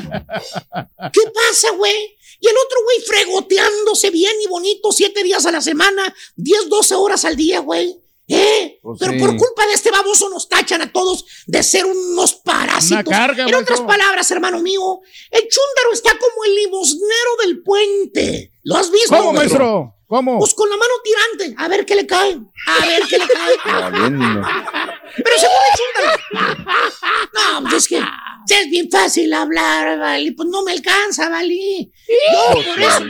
¿Qué 1.13 1.21
pasa, 1.35 1.71
güey? 1.73 2.17
Y 2.43 2.49
el 2.49 2.55
otro, 2.65 2.79
güey, 2.85 3.01
fregoteándose 3.03 4.11
bien 4.11 4.33
y 4.43 4.47
bonito 4.47 4.93
siete 4.93 5.23
días 5.23 5.45
a 5.45 5.53
la 5.53 5.61
semana, 5.61 6.15
10, 6.37 6.69
12 6.71 6.95
horas 6.95 7.25
al 7.27 7.37
día, 7.37 7.61
güey. 7.61 8.00
¿Eh? 8.33 8.79
Pues 8.81 8.99
Pero 9.01 9.13
sí. 9.13 9.19
por 9.19 9.37
culpa 9.37 9.67
de 9.67 9.73
este 9.73 9.91
baboso 9.91 10.31
nos 10.31 10.49
tachan 10.49 10.81
a 10.83 10.93
todos 10.93 11.25
de 11.47 11.63
ser 11.65 11.85
unos 11.85 12.35
parásitos. 12.35 12.93
Una 12.93 13.05
carga, 13.05 13.45
en 13.45 13.55
otras 13.55 13.81
palabras, 13.81 14.31
hermano 14.31 14.61
mío, 14.61 15.01
el 15.31 15.41
chúndaro 15.43 15.93
está 15.93 16.11
como 16.17 16.45
el 16.45 16.55
limosnero 16.55 17.37
del 17.43 17.63
puente. 17.63 18.53
¿Lo 18.63 18.77
has 18.77 18.91
visto? 18.91 19.17
¿Cómo, 19.17 19.33
maestro? 19.33 19.97
¿Cómo? 20.07 20.39
Pues 20.39 20.55
con 20.55 20.69
la 20.71 20.77
mano 20.77 20.93
tirante. 21.03 21.55
A 21.61 21.69
ver 21.69 21.85
qué 21.85 21.95
le 21.97 22.07
cae. 22.07 22.39
A 22.67 22.87
ver 22.87 23.03
qué 23.09 23.19
le 23.19 23.27
cae. 23.27 23.57
Valiendo. 23.91 24.43
Pero 25.17 25.39
se 25.39 25.47
pone 25.47 26.17
chúndaro. 26.31 26.65
No, 27.33 27.63
pues 27.63 27.75
es 27.75 27.89
que 27.89 27.99
es 27.99 28.71
bien 28.71 28.89
fácil 28.91 29.33
hablar, 29.33 29.99
Vali. 29.99 30.31
Pues 30.33 30.49
no 30.49 30.63
me 30.63 30.73
alcanza, 30.73 31.29
Vali. 31.29 31.93
No, 32.33 32.55
por 32.55 32.81
eso. 32.81 33.05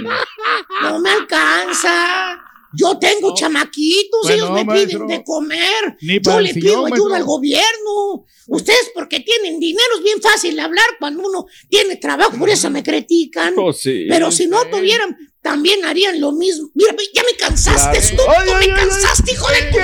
No 0.82 0.98
me 0.98 1.10
alcanza. 1.10 2.38
Yo 2.72 2.98
tengo 2.98 3.34
chamaquitos, 3.34 4.30
ellos 4.30 4.48
no, 4.48 4.54
me 4.54 4.64
maestro. 4.64 5.06
piden 5.06 5.18
de 5.18 5.24
comer. 5.24 5.96
Ni 6.02 6.20
Yo 6.20 6.40
le 6.40 6.54
pido 6.54 6.86
ayuda 6.86 6.90
maestro. 6.90 7.14
al 7.14 7.24
gobierno. 7.24 8.24
Ustedes 8.48 8.90
porque 8.94 9.20
tienen 9.20 9.58
dinero 9.60 9.88
es 9.96 10.02
bien 10.04 10.20
fácil 10.22 10.58
hablar 10.60 10.86
cuando 10.98 11.22
uno 11.26 11.46
tiene 11.68 11.96
trabajo, 11.96 12.36
por 12.38 12.48
eso 12.48 12.70
me 12.70 12.82
critican. 12.82 13.54
Oh, 13.56 13.72
sí. 13.72 14.06
Pero 14.08 14.30
si 14.30 14.46
no 14.46 14.64
tuvieran, 14.66 15.16
también 15.42 15.84
harían 15.84 16.20
lo 16.20 16.32
mismo. 16.32 16.68
Mira, 16.74 16.94
ya 17.14 17.22
me 17.24 17.34
cansaste, 17.36 17.80
Claro. 17.80 17.98
estúpido, 17.98 18.56
ay, 18.56 18.66
me 18.68 18.72
ay, 18.72 18.78
cansaste, 18.80 19.32
hijo 19.32 19.48
de 19.48 19.62
tu... 19.62 19.78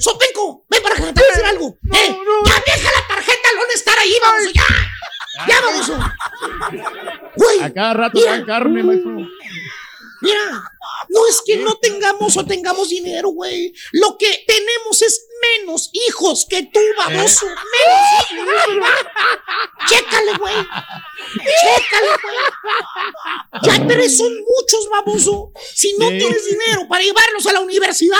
Sopenco, 0.00 0.66
ven 0.68 0.82
para 0.82 0.94
acá, 0.96 1.04
te 1.12 1.20
voy 1.20 1.28
a 1.28 1.32
decir 1.36 1.44
algo. 1.46 1.78
eh, 1.94 2.16
Ya 2.46 2.62
deja 2.74 2.90
la 2.90 3.06
tarjeta 3.08 3.48
al 3.50 3.56
no 3.56 3.62
estar 3.74 3.98
ahí, 3.98 4.12
vamos, 4.20 4.52
ya. 4.52 4.64
Ya 5.48 5.60
vamos. 5.60 5.90
Güey, 7.36 7.60
A 7.60 7.72
cada 7.72 7.94
rato 7.94 8.20
dan 8.24 8.44
carne, 8.44 8.82
maestro. 8.82 9.16
mira, 10.20 10.71
no 11.12 11.26
es 11.28 11.42
que 11.44 11.56
no 11.56 11.76
tengamos 11.76 12.36
o 12.36 12.44
tengamos 12.44 12.88
dinero, 12.88 13.28
güey. 13.28 13.72
Lo 13.92 14.16
que 14.16 14.44
tenemos 14.46 15.02
es 15.02 15.26
menos 15.58 15.90
hijos 15.92 16.46
que 16.48 16.62
tú, 16.62 16.80
baboso. 16.96 17.46
Menos 17.46 18.30
hijos. 18.30 18.88
Chécale, 19.88 20.32
güey. 20.38 20.54
Chécale, 20.54 22.08
güey. 22.22 22.36
Ya 23.62 23.86
tres 23.86 24.16
son 24.16 24.32
muchos, 24.32 24.88
baboso. 24.90 25.52
Si 25.74 25.94
no 25.98 26.08
tienes 26.08 26.46
dinero 26.46 26.86
para 26.88 27.04
llevarlos 27.04 27.46
a 27.46 27.52
la 27.52 27.60
universidad, 27.60 28.16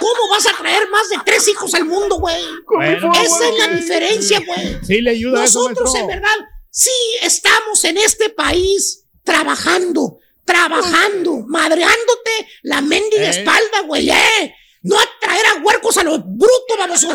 ¿cómo 0.00 0.28
vas 0.30 0.46
a 0.46 0.56
traer 0.56 0.88
más 0.90 1.08
de 1.08 1.16
tres 1.24 1.48
hijos 1.48 1.74
al 1.74 1.86
mundo, 1.86 2.16
güey? 2.16 2.44
Bueno, 2.66 3.10
Esa 3.14 3.48
es 3.48 3.58
la 3.58 3.68
diferencia, 3.68 4.42
güey. 4.46 4.78
Sí 4.84 5.00
le 5.00 5.10
ayuda 5.10 5.40
Nosotros, 5.40 5.94
en 5.94 6.06
verdad, 6.08 6.36
sí 6.70 6.90
estamos 7.22 7.84
en 7.84 7.96
este 7.96 8.28
país 8.30 9.06
trabajando, 9.22 10.18
trabajando, 10.44 11.44
madreándote 11.46 12.48
la 12.62 12.80
mendiga 12.80 13.26
Eh. 13.26 13.30
espalda, 13.30 13.80
güey, 13.86 14.10
eh. 14.10 14.54
No 14.82 14.98
a 14.98 15.08
traer 15.20 15.46
a 15.46 15.54
huercos 15.62 15.96
a 15.96 16.02
lo 16.04 16.18
bruto, 16.18 16.76
baboso. 16.78 17.08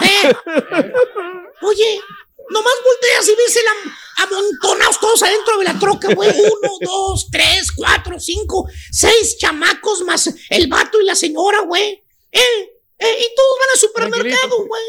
Eh. 0.00 0.32
Oye, 1.62 2.00
nomás 2.50 2.72
volteas 2.84 3.28
y 3.28 3.34
ves 3.36 3.56
el 3.56 3.66
am- 3.68 3.96
amontonados 4.28 4.98
todos 5.00 5.22
adentro 5.22 5.58
de 5.58 5.64
la 5.64 5.78
troca, 5.78 6.14
güey. 6.14 6.30
Uno, 6.30 6.70
dos, 6.80 7.28
tres, 7.30 7.70
cuatro, 7.76 8.18
cinco, 8.18 8.66
seis 8.90 9.36
chamacos 9.38 10.00
más 10.02 10.30
el 10.50 10.66
vato 10.68 11.00
y 11.00 11.04
la 11.04 11.14
señora, 11.14 11.60
güey. 11.60 12.02
Eh, 12.32 12.72
eh, 12.98 13.18
y 13.20 13.34
todos 13.34 13.58
van 13.58 13.70
al 13.72 13.78
supermercado, 13.78 14.66
güey. 14.66 14.82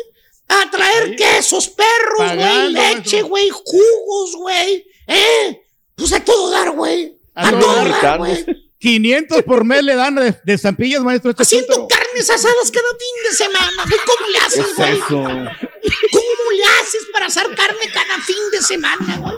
A 0.49 0.69
traer 0.71 1.03
Ahí. 1.03 1.15
quesos, 1.15 1.67
perros, 1.69 2.35
güey, 2.35 2.69
leche, 2.71 3.21
güey, 3.23 3.49
jugos, 3.49 4.35
güey. 4.35 4.85
Eh, 5.07 5.61
pues 5.95 6.13
a 6.13 6.23
todo 6.23 6.49
dar, 6.49 6.71
güey. 6.71 7.17
A 7.35 7.47
A 7.47 7.51
todo 7.51 7.59
todo 7.61 7.75
dar. 7.75 8.01
dar, 8.01 8.17
güey. 8.19 8.45
500 8.79 9.43
por 9.43 9.63
mes 9.63 9.81
le 9.81 9.95
dan 9.95 10.15
de, 10.15 10.35
de 10.43 10.53
estampillas, 10.53 11.01
maestro. 11.03 11.31
Este 11.31 11.43
Haciendo 11.43 11.87
carnes 11.87 12.29
asadas 12.29 12.69
cada 12.71 12.89
fin 12.99 13.29
de 13.29 13.35
semana. 13.37 13.83
güey. 13.87 13.99
¿Cómo 14.05 14.27
le 14.27 14.39
¿Qué 14.39 14.45
haces, 14.45 14.67
es 14.67 14.75
güey? 14.75 14.99
¿Cómo 16.11 16.51
le 16.51 16.63
haces 16.81 17.03
para 17.13 17.25
asar 17.27 17.47
carne 17.55 17.89
cada 17.93 18.19
fin 18.21 18.35
de 18.51 18.61
semana, 18.61 19.17
güey? 19.19 19.35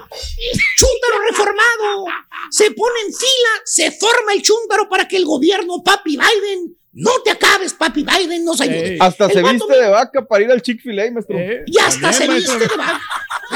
Chúntaro 0.77 1.21
reformado. 1.29 2.05
Se 2.49 2.71
pone 2.71 2.99
en 3.01 3.13
fila, 3.13 3.49
se 3.65 3.91
forma 3.91 4.33
el 4.33 4.41
chúntaro 4.41 4.89
para 4.89 5.07
que 5.07 5.17
el 5.17 5.25
gobierno, 5.25 5.83
papi 5.83 6.17
Biden, 6.17 6.77
no 6.95 7.11
te 7.23 7.31
acabes, 7.31 7.73
papi 7.73 8.03
Biden, 8.03 8.43
nos 8.45 8.59
ayude. 8.61 8.93
Ey. 8.93 8.97
Hasta 9.01 9.25
El 9.25 9.31
se 9.33 9.43
viste 9.43 9.73
de 9.75 9.89
vaca 9.89 10.25
para 10.25 10.43
ir 10.45 10.51
al 10.51 10.61
Chick-fil-A, 10.61 11.11
maestro. 11.11 11.37
Eh, 11.37 11.63
Y 11.67 11.77
hasta 11.77 12.11
se 12.13 12.27
viste 12.27 12.57
de 12.57 12.67
vaca. 12.67 13.01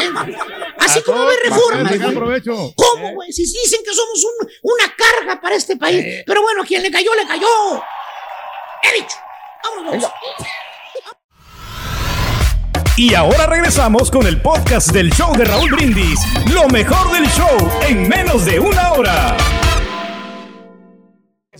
¿eh? 0.01 0.35
Así 0.77 0.99
A 0.99 1.03
como 1.03 1.25
ve 1.25 1.33
reformas. 1.43 1.93
¿Cómo, 2.75 3.07
Eh. 3.09 3.13
güey? 3.15 3.31
Si 3.31 3.43
dicen 3.43 3.79
que 3.85 3.93
somos 3.95 4.23
un- 4.25 4.49
una 4.63 4.93
carga 4.95 5.41
para 5.41 5.55
este 5.55 5.77
país. 5.77 6.03
Eh. 6.05 6.23
Pero 6.27 6.41
bueno, 6.41 6.63
quien 6.65 6.83
le 6.83 6.91
cayó, 6.91 7.15
le 7.15 7.25
cayó. 7.25 7.47
He 8.83 8.93
dicho. 9.01 9.15
Vámonos. 9.63 10.03
Y 12.97 13.13
ahora 13.13 13.45
regresamos 13.47 14.11
con 14.11 14.27
el 14.27 14.41
podcast 14.41 14.89
del 14.91 15.09
show 15.13 15.33
de 15.37 15.45
Raúl 15.45 15.71
Brindis. 15.71 16.19
Lo 16.53 16.67
mejor 16.67 17.09
del 17.13 17.25
show 17.29 17.57
en 17.87 18.09
menos 18.09 18.45
de 18.45 18.59
una 18.59 18.91
hora. 18.91 19.37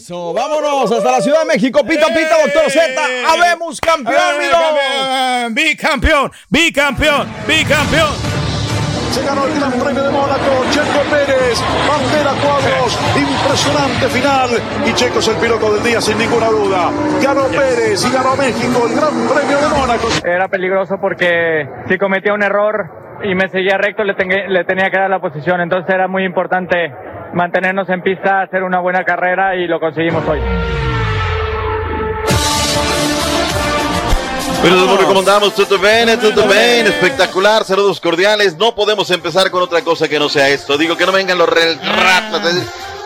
Eso, 0.10 0.34
vámonos 0.34 0.92
hasta 0.92 1.12
la 1.12 1.22
Ciudad 1.22 1.42
de 1.42 1.46
México. 1.46 1.82
Pita, 1.88 2.08
pita, 2.08 2.42
doctor 2.44 2.72
Z. 2.72 2.82
Habemos 3.30 3.80
campeón, 3.80 4.40
mi 4.40 4.46
Eh, 4.46 4.50
campeón, 4.50 5.54
Bicampeón, 5.54 6.32
bicampeón, 6.50 7.28
bicampeón. 7.48 8.10
Se 9.12 9.24
ganó 9.24 9.46
el 9.46 9.54
Gran 9.54 9.72
Premio 9.74 10.02
de 10.02 10.10
Mónaco, 10.10 10.66
Checo 10.72 11.02
Pérez, 11.12 11.62
bandera 11.88 12.32
cuadros, 12.42 12.98
impresionante 13.16 14.08
final. 14.08 14.50
Y 14.88 14.94
Checo 14.96 15.20
es 15.20 15.28
el 15.28 15.36
piloto 15.36 15.74
del 15.76 15.84
día 15.84 16.02
sin 16.02 16.18
ninguna 16.18 16.48
duda. 16.48 16.90
Ganó 17.22 17.44
Pérez 17.44 18.04
y 18.04 18.12
ganó 18.12 18.36
México 18.36 18.88
el 18.90 18.96
Gran 18.96 19.14
Premio 19.28 19.58
de 19.62 19.68
Mónaco. 19.78 20.08
Era 20.26 20.48
peligroso 20.48 20.96
porque 21.00 21.70
si 21.88 22.00
cometía 22.00 22.34
un 22.34 22.42
error 22.42 23.20
y 23.22 23.36
me 23.36 23.48
seguía 23.50 23.78
recto 23.78 24.04
le, 24.04 24.16
le 24.48 24.64
tenía 24.64 24.90
que 24.90 24.98
dar 24.98 25.12
la 25.12 25.20
posición. 25.22 25.62
Entonces 25.62 25.94
era 25.94 26.08
muy 26.08 26.24
importante 26.26 26.96
mantenernos 27.34 27.90
en 27.90 28.02
pista, 28.02 28.42
hacer 28.42 28.64
una 28.64 28.80
buena 28.80 29.04
carrera 29.04 29.56
y 29.56 29.68
lo 29.68 29.80
conseguimos 29.80 30.28
hoy. 30.28 30.40
Bueno, 34.62 34.76
nos 34.86 35.00
recomendamos 35.00 35.56
tutto 35.56 35.80
bene, 35.80 36.18
tutto 36.18 36.46
bene, 36.46 36.90
espectacular, 36.90 37.64
saludos 37.64 38.02
cordiales. 38.02 38.58
No 38.58 38.76
podemos 38.76 39.10
empezar 39.10 39.50
con 39.52 39.64
otra 39.64 39.82
cosa 39.84 40.10
que 40.10 40.20
no 40.20 40.28
sea 40.28 40.50
esto. 40.50 40.78
Digo 40.78 40.98
que 40.98 41.06
no 41.06 41.14
vengan 41.14 41.38
los 41.38 41.48
ratas. 41.48 42.42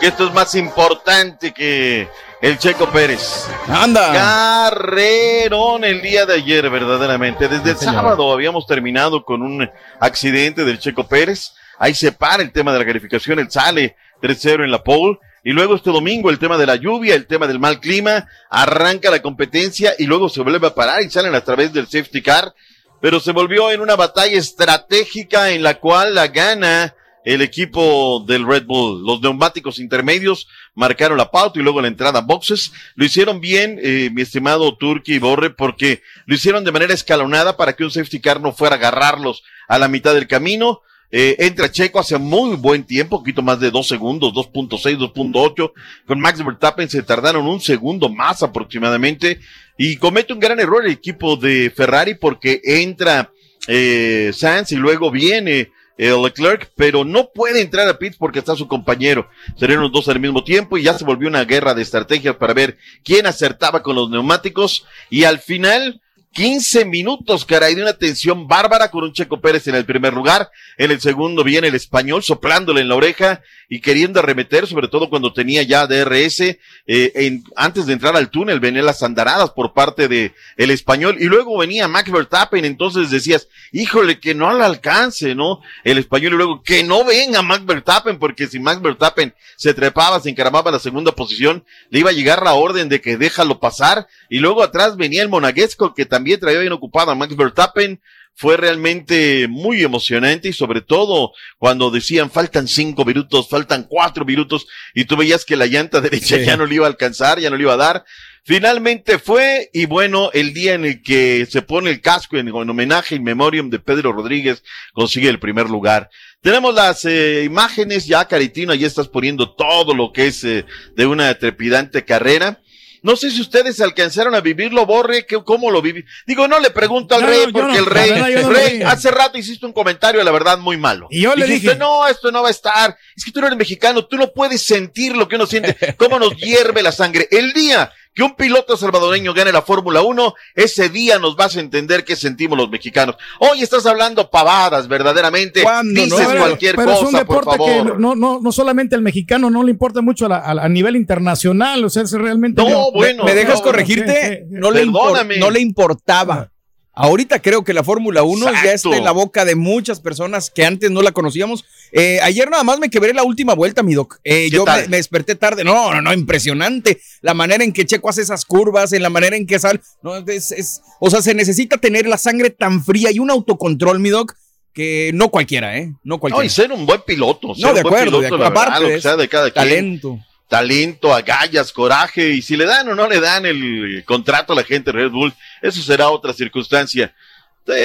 que 0.00 0.08
esto 0.08 0.26
es 0.26 0.34
más 0.34 0.52
importante 0.56 1.52
que 1.52 2.08
el 2.40 2.58
Checo 2.58 2.90
Pérez. 2.90 3.48
Anda. 3.68 4.12
Carrerón 4.12 5.84
el 5.84 6.02
día 6.02 6.26
de 6.26 6.34
ayer, 6.34 6.68
verdaderamente. 6.68 7.46
Desde 7.46 7.70
el 7.70 7.76
sábado 7.76 8.32
habíamos 8.32 8.66
terminado 8.66 9.24
con 9.24 9.40
un 9.40 9.70
accidente 10.00 10.64
del 10.64 10.80
Checo 10.80 11.06
Pérez. 11.06 11.52
Ahí 11.78 11.94
se 11.94 12.10
para 12.10 12.42
el 12.42 12.50
tema 12.50 12.72
de 12.72 12.80
la 12.80 12.84
calificación, 12.84 13.38
él 13.38 13.50
sale 13.50 13.96
3-0 14.22 14.64
en 14.64 14.70
la 14.70 14.82
pole. 14.82 15.18
Y 15.42 15.52
luego 15.52 15.74
este 15.74 15.90
domingo 15.90 16.30
el 16.30 16.38
tema 16.38 16.56
de 16.56 16.66
la 16.66 16.76
lluvia, 16.76 17.14
el 17.14 17.26
tema 17.26 17.46
del 17.46 17.58
mal 17.58 17.78
clima, 17.80 18.28
arranca 18.48 19.10
la 19.10 19.20
competencia 19.20 19.94
y 19.98 20.06
luego 20.06 20.28
se 20.28 20.40
vuelve 20.40 20.66
a 20.66 20.74
parar 20.74 21.02
y 21.02 21.10
salen 21.10 21.34
a 21.34 21.42
través 21.42 21.72
del 21.72 21.86
safety 21.86 22.22
car. 22.22 22.54
Pero 23.02 23.20
se 23.20 23.32
volvió 23.32 23.70
en 23.70 23.80
una 23.80 23.96
batalla 23.96 24.38
estratégica 24.38 25.50
en 25.50 25.62
la 25.62 25.74
cual 25.74 26.14
la 26.14 26.28
gana 26.28 26.94
el 27.24 27.40
equipo 27.42 28.24
del 28.26 28.46
Red 28.46 28.66
Bull. 28.66 29.04
Los 29.04 29.20
neumáticos 29.20 29.78
intermedios 29.78 30.46
marcaron 30.74 31.18
la 31.18 31.30
pauta 31.30 31.58
y 31.58 31.62
luego 31.62 31.80
la 31.80 31.88
entrada 31.88 32.20
a 32.20 32.22
boxes. 32.22 32.72
Lo 32.94 33.04
hicieron 33.04 33.40
bien, 33.40 33.78
eh, 33.82 34.10
mi 34.12 34.22
estimado 34.22 34.76
Turki 34.76 35.18
Borre, 35.18 35.50
porque 35.50 36.02
lo 36.26 36.34
hicieron 36.34 36.64
de 36.64 36.72
manera 36.72 36.94
escalonada 36.94 37.56
para 37.56 37.72
que 37.72 37.84
un 37.84 37.90
safety 37.90 38.20
car 38.20 38.40
no 38.40 38.52
fuera 38.52 38.76
a 38.76 38.78
agarrarlos 38.78 39.42
a 39.68 39.78
la 39.78 39.88
mitad 39.88 40.14
del 40.14 40.28
camino. 40.28 40.82
Eh, 41.16 41.36
entra 41.46 41.70
Checo 41.70 42.00
hace 42.00 42.18
muy 42.18 42.56
buen 42.56 42.82
tiempo, 42.82 43.20
poquito 43.20 43.40
más 43.40 43.60
de 43.60 43.70
dos 43.70 43.86
segundos, 43.86 44.32
2.6, 44.32 44.98
2.8. 44.98 45.72
Con 46.08 46.18
Max 46.18 46.44
Verstappen 46.44 46.90
se 46.90 47.04
tardaron 47.04 47.46
un 47.46 47.60
segundo 47.60 48.08
más 48.08 48.42
aproximadamente. 48.42 49.38
Y 49.78 49.96
comete 49.98 50.32
un 50.32 50.40
gran 50.40 50.58
error 50.58 50.84
el 50.84 50.90
equipo 50.90 51.36
de 51.36 51.70
Ferrari 51.70 52.16
porque 52.16 52.60
entra 52.64 53.30
eh, 53.68 54.32
Sainz 54.34 54.72
y 54.72 54.74
luego 54.74 55.12
viene 55.12 55.70
eh, 55.98 56.12
Leclerc, 56.20 56.72
pero 56.74 57.04
no 57.04 57.30
puede 57.32 57.60
entrar 57.60 57.88
a 57.88 57.96
pits 57.96 58.16
porque 58.16 58.40
está 58.40 58.56
su 58.56 58.66
compañero. 58.66 59.28
Serían 59.56 59.82
los 59.82 59.92
dos 59.92 60.08
al 60.08 60.18
mismo 60.18 60.42
tiempo 60.42 60.78
y 60.78 60.82
ya 60.82 60.98
se 60.98 61.04
volvió 61.04 61.28
una 61.28 61.44
guerra 61.44 61.74
de 61.74 61.82
estrategias 61.82 62.34
para 62.34 62.54
ver 62.54 62.76
quién 63.04 63.26
acertaba 63.26 63.84
con 63.84 63.94
los 63.94 64.10
neumáticos. 64.10 64.84
Y 65.10 65.22
al 65.22 65.38
final, 65.38 66.00
15 66.34 66.84
minutos, 66.84 67.44
caray, 67.44 67.76
de 67.76 67.82
una 67.82 67.92
tensión 67.92 68.48
bárbara 68.48 68.90
con 68.90 69.04
un 69.04 69.12
Checo 69.12 69.40
Pérez 69.40 69.68
en 69.68 69.76
el 69.76 69.84
primer 69.84 70.12
lugar. 70.12 70.50
En 70.76 70.90
el 70.90 71.00
segundo 71.00 71.44
viene 71.44 71.68
el 71.68 71.76
español 71.76 72.24
soplándole 72.24 72.80
en 72.80 72.88
la 72.88 72.96
oreja 72.96 73.40
y 73.68 73.80
queriendo 73.80 74.18
arremeter, 74.18 74.66
sobre 74.66 74.88
todo 74.88 75.08
cuando 75.08 75.32
tenía 75.32 75.62
ya 75.62 75.86
DRS, 75.86 76.58
eh, 76.86 77.40
antes 77.54 77.86
de 77.86 77.92
entrar 77.92 78.16
al 78.16 78.30
túnel, 78.30 78.58
venían 78.58 78.84
las 78.84 79.04
andaradas 79.04 79.50
por 79.50 79.74
parte 79.74 80.08
de 80.08 80.34
el 80.56 80.72
español 80.72 81.16
y 81.20 81.26
luego 81.26 81.56
venía 81.56 81.86
Max 81.86 82.10
Verstappen, 82.10 82.64
entonces 82.64 83.10
decías, 83.10 83.46
híjole, 83.70 84.18
que 84.18 84.34
no 84.34 84.50
al 84.50 84.60
alcance, 84.60 85.36
¿no? 85.36 85.60
El 85.84 85.98
español 85.98 86.34
y 86.34 86.36
luego, 86.36 86.62
que 86.64 86.82
no 86.82 87.04
venga 87.04 87.42
Max 87.42 87.64
Verstappen, 87.64 88.18
porque 88.18 88.48
si 88.48 88.58
Max 88.58 88.82
Verstappen 88.82 89.32
se 89.56 89.72
trepaba, 89.72 90.18
se 90.18 90.30
encaramaba 90.30 90.70
en 90.70 90.74
la 90.74 90.80
segunda 90.80 91.12
posición, 91.12 91.64
le 91.90 92.00
iba 92.00 92.10
a 92.10 92.14
llegar 92.14 92.42
la 92.42 92.54
orden 92.54 92.88
de 92.88 93.00
que 93.00 93.16
déjalo 93.16 93.60
pasar 93.60 94.08
y 94.28 94.40
luego 94.40 94.64
atrás 94.64 94.96
venía 94.96 95.22
el 95.22 95.28
monaguesco 95.28 95.94
que 95.94 96.06
también 96.06 96.23
traía 96.38 96.58
bien 96.60 96.72
ocupado 96.72 97.10
a 97.10 97.14
Max 97.14 97.36
Verstappen, 97.36 98.00
fue 98.34 98.56
realmente 98.56 99.46
muy 99.48 99.82
emocionante 99.82 100.48
y 100.48 100.52
sobre 100.52 100.80
todo 100.80 101.32
cuando 101.58 101.90
decían 101.90 102.30
faltan 102.30 102.66
cinco 102.66 103.04
minutos, 103.04 103.48
faltan 103.48 103.84
cuatro 103.88 104.24
minutos 104.24 104.66
y 104.92 105.04
tú 105.04 105.16
veías 105.16 105.44
que 105.44 105.56
la 105.56 105.66
llanta 105.66 106.00
derecha 106.00 106.36
Sí. 106.38 106.44
ya 106.44 106.56
no 106.56 106.66
le 106.66 106.74
iba 106.74 106.86
a 106.86 106.88
alcanzar, 106.90 107.38
ya 107.38 107.50
no 107.50 107.56
le 107.56 107.62
iba 107.62 107.74
a 107.74 107.78
dar. 107.78 108.04
Finalmente 108.46 109.18
fue 109.18 109.70
y 109.72 109.86
bueno, 109.86 110.30
el 110.34 110.52
día 110.52 110.74
en 110.74 110.84
el 110.84 111.02
que 111.02 111.46
se 111.48 111.62
pone 111.62 111.90
el 111.90 112.00
casco 112.02 112.36
en, 112.36 112.48
en 112.48 112.54
homenaje 112.70 113.14
in 113.14 113.22
memoriam 113.22 113.70
de 113.70 113.78
Pedro 113.78 114.12
Rodríguez 114.12 114.62
consigue 114.92 115.28
el 115.30 115.38
primer 115.38 115.70
lugar. 115.70 116.10
Tenemos 116.42 116.74
las 116.74 117.06
eh, 117.06 117.44
imágenes 117.44 118.04
ya, 118.06 118.26
Caritino, 118.28 118.74
ya 118.74 118.86
estás 118.86 119.08
poniendo 119.08 119.54
todo 119.54 119.94
lo 119.94 120.12
que 120.12 120.26
es 120.26 120.44
eh, 120.44 120.66
de 120.94 121.06
una 121.06 121.32
trepidante 121.38 122.04
carrera. 122.04 122.60
No 123.04 123.16
sé 123.16 123.30
si 123.30 123.42
ustedes 123.42 123.80
alcanzaron 123.82 124.34
a 124.34 124.40
vivirlo, 124.40 124.86
Borre, 124.86 125.26
que, 125.26 125.36
¿cómo 125.44 125.70
lo 125.70 125.82
viví? 125.82 126.04
Digo, 126.26 126.48
no 126.48 126.58
le 126.58 126.70
pregunto 126.70 127.14
al 127.14 127.20
No, 127.20 127.26
rey, 127.28 127.46
no, 127.46 127.52
porque 127.52 127.72
no, 127.74 127.78
el 127.78 127.86
rey, 127.86 128.10
verdad, 128.10 128.50
rey, 128.50 128.82
hace 128.82 129.10
rato 129.10 129.36
hiciste 129.36 129.66
un 129.66 129.74
comentario, 129.74 130.24
la 130.24 130.30
verdad, 130.30 130.56
muy 130.56 130.78
malo. 130.78 131.06
Y 131.10 131.20
yo 131.20 131.36
le 131.36 131.44
Dijiste, 131.46 131.68
dije- 131.74 131.78
no, 131.78 132.08
esto 132.08 132.32
no 132.32 132.40
va 132.42 132.48
a 132.48 132.50
estar. 132.50 132.96
Es 133.14 133.22
que 133.24 133.30
tú 133.30 133.40
no 133.42 133.46
eres 133.46 133.58
mexicano, 133.58 134.06
tú 134.06 134.16
no 134.16 134.32
puedes 134.32 134.62
sentir 134.62 135.14
lo 135.14 135.28
que 135.28 135.36
uno 135.36 135.44
siente, 135.46 135.76
cómo 135.98 136.18
nos 136.18 136.34
hierve 136.36 136.82
la 136.82 136.92
sangre. 136.92 137.28
El 137.30 137.52
día 137.52 137.92
que 138.14 138.22
un 138.22 138.36
piloto 138.36 138.76
salvadoreño 138.76 139.34
gane 139.34 139.50
la 139.50 139.62
Fórmula 139.62 140.00
1, 140.02 140.34
ese 140.54 140.88
día 140.88 141.18
nos 141.18 141.34
vas 141.36 141.56
a 141.56 141.60
entender 141.60 142.04
qué 142.04 142.14
sentimos 142.14 142.56
los 142.56 142.70
mexicanos. 142.70 143.16
Hoy 143.40 143.60
estás 143.62 143.84
hablando 143.86 144.30
pavadas, 144.30 144.86
verdaderamente. 144.86 145.62
¿Cuándo, 145.62 146.00
no? 146.00 146.04
Dices 146.06 146.26
Pero- 146.28 146.38
cualquier 146.40 146.76
pero 146.76 146.92
es 146.92 146.98
un 147.00 147.04
cosa, 147.06 147.24
por 147.24 147.38
deporte 147.40 147.58
favor. 147.58 147.92
que 147.94 148.00
no, 148.00 148.14
no, 148.14 148.40
no 148.40 148.52
solamente 148.52 148.94
al 148.94 149.02
mexicano 149.02 149.50
no 149.50 149.62
le 149.64 149.72
importa 149.72 150.00
mucho 150.00 150.26
a, 150.26 150.28
la- 150.28 150.36
a- 150.38 150.64
a 150.64 150.68
nivel 150.68 150.94
internacional, 150.96 151.84
o 151.84 151.90
sea, 151.90 152.02
es 152.04 152.12
realmente. 152.12 152.62
No, 152.62 152.68
yo- 152.68 152.90
bueno, 152.92 153.24
¿Me 153.24 153.34
dejas 153.34 153.56
no, 153.58 153.62
corregirte? 153.64 154.22
sí, 154.22 154.44
sí. 154.48 154.58
No, 154.60 154.70
le 154.70 154.80
Perdóname. 154.84 155.38
no 155.38 155.50
le 155.50 155.60
importaba. 155.60 156.50
Ahorita 156.96 157.42
creo 157.42 157.64
que 157.64 157.74
la 157.74 157.82
Fórmula 157.82 158.22
1 158.22 158.52
ya 158.62 158.72
está 158.72 158.96
en 158.96 159.02
la 159.02 159.10
boca 159.10 159.44
de 159.44 159.56
muchas 159.56 159.98
personas 159.98 160.48
que 160.48 160.64
antes 160.64 160.92
no 160.92 161.02
la 161.02 161.10
conocíamos. 161.10 161.64
Eh, 161.96 162.18
ayer 162.22 162.50
nada 162.50 162.64
más 162.64 162.80
me 162.80 162.90
quebré 162.90 163.14
la 163.14 163.22
última 163.22 163.54
vuelta, 163.54 163.84
mi 163.84 163.94
doc. 163.94 164.16
Eh, 164.24 164.48
¿Qué 164.50 164.56
yo 164.56 164.64
me, 164.64 164.88
me 164.88 164.96
desperté 164.96 165.36
tarde. 165.36 165.62
No, 165.62 165.92
no, 165.94 166.02
no, 166.02 166.12
impresionante. 166.12 167.00
La 167.22 167.34
manera 167.34 167.62
en 167.62 167.72
que 167.72 167.86
Checo 167.86 168.08
hace 168.08 168.22
esas 168.22 168.44
curvas, 168.44 168.92
en 168.92 169.00
la 169.02 169.10
manera 169.10 169.36
en 169.36 169.46
que 169.46 169.60
sale. 169.60 169.80
No, 170.02 170.16
es, 170.16 170.50
es- 170.50 170.82
o 170.98 171.08
sea, 171.08 171.22
se 171.22 171.34
necesita 171.34 171.76
tener 171.78 172.06
la 172.08 172.18
sangre 172.18 172.50
tan 172.50 172.84
fría 172.84 173.12
y 173.12 173.20
un 173.20 173.30
autocontrol, 173.30 174.00
mi 174.00 174.08
doc, 174.10 174.34
que 174.72 175.12
no 175.14 175.28
cualquiera, 175.28 175.78
¿eh? 175.78 175.86
No 176.02 176.16
No, 176.16 176.18
cualquiera. 176.18 176.44
y 176.44 176.50
ser 176.50 176.72
un 176.72 176.84
buen 176.84 177.00
piloto. 177.06 177.54
ser 177.54 177.62
No, 177.62 177.68
un 177.70 177.74
de 177.76 177.82
buen 177.82 177.94
acuerdo, 177.94 178.20
de 178.20 178.26
piloto, 178.26 178.44
acuerdo. 178.44 178.50
verdad, 178.50 178.62
Aparte 178.74 178.84
de 178.84 178.90
que 178.90 178.94
eso, 178.96 179.08
sea 179.08 179.16
de 179.16 179.28
cada 179.28 179.50
quien. 179.52 179.64
talento. 179.64 180.18
talento, 180.48 181.14
agallas, 181.14 181.72
coraje, 181.72 182.30
y 182.30 182.42
si 182.42 182.56
le 182.56 182.64
dan 182.64 182.88
o 182.88 182.94
no 182.96 183.08
le 183.08 183.20
dan 183.20 183.46
el 183.46 184.02
contrato 184.04 184.52
a 184.52 184.56
la 184.56 184.64
gente 184.64 184.90
de 184.92 184.98
Red 184.98 185.10
Bull, 185.12 185.32
eso 185.62 185.80
será 185.80 186.08
otra 186.10 186.32
circunstancia. 186.32 187.14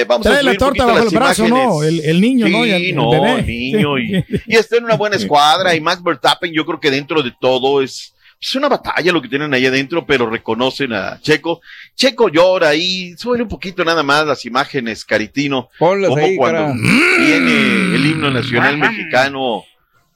Vamos 0.06 0.26
a 0.26 0.30
Trae 0.30 0.42
la 0.42 0.54
torta 0.56 0.84
bajo 0.84 0.98
las 0.98 1.12
el 1.12 1.18
brazo, 1.18 1.46
imágenes. 1.46 1.68
¿no? 1.74 1.82
El, 1.82 2.00
el 2.00 2.20
niño, 2.20 2.48
¿no? 2.48 2.66
Y 2.66 2.70
el- 2.70 2.80
Sí, 2.82 2.88
el 2.90 2.96
no, 2.96 3.10
bebé. 3.10 3.34
el 3.40 3.46
niño, 3.46 3.98
y, 3.98 4.24
y 4.46 4.56
está 4.56 4.76
en 4.76 4.84
una 4.84 4.96
buena 4.96 5.16
escuadra, 5.16 5.74
y 5.74 5.80
Max 5.80 6.02
Verstappen, 6.02 6.52
yo 6.52 6.66
creo 6.66 6.78
que 6.80 6.90
dentro 6.90 7.22
de 7.22 7.32
todo 7.40 7.80
es, 7.82 8.14
es 8.40 8.54
una 8.54 8.68
batalla 8.68 9.12
lo 9.12 9.20
que 9.22 9.28
tienen 9.28 9.52
ahí 9.54 9.64
adentro, 9.66 10.04
pero 10.06 10.28
reconocen 10.28 10.92
a 10.92 11.18
Checo. 11.20 11.60
Checo 11.94 12.28
llora 12.28 12.68
ahí, 12.68 13.14
sube 13.16 13.40
un 13.42 13.48
poquito 13.48 13.84
nada 13.84 14.02
más 14.02 14.26
las 14.26 14.44
imágenes, 14.44 15.04
Caritino, 15.04 15.68
Ponlas 15.78 16.10
como 16.10 16.24
ahí, 16.24 16.36
cuando 16.36 16.58
cara. 16.58 16.74
viene 17.18 17.94
el 17.96 18.06
himno 18.06 18.30
nacional 18.30 18.76
mexicano, 18.78 19.64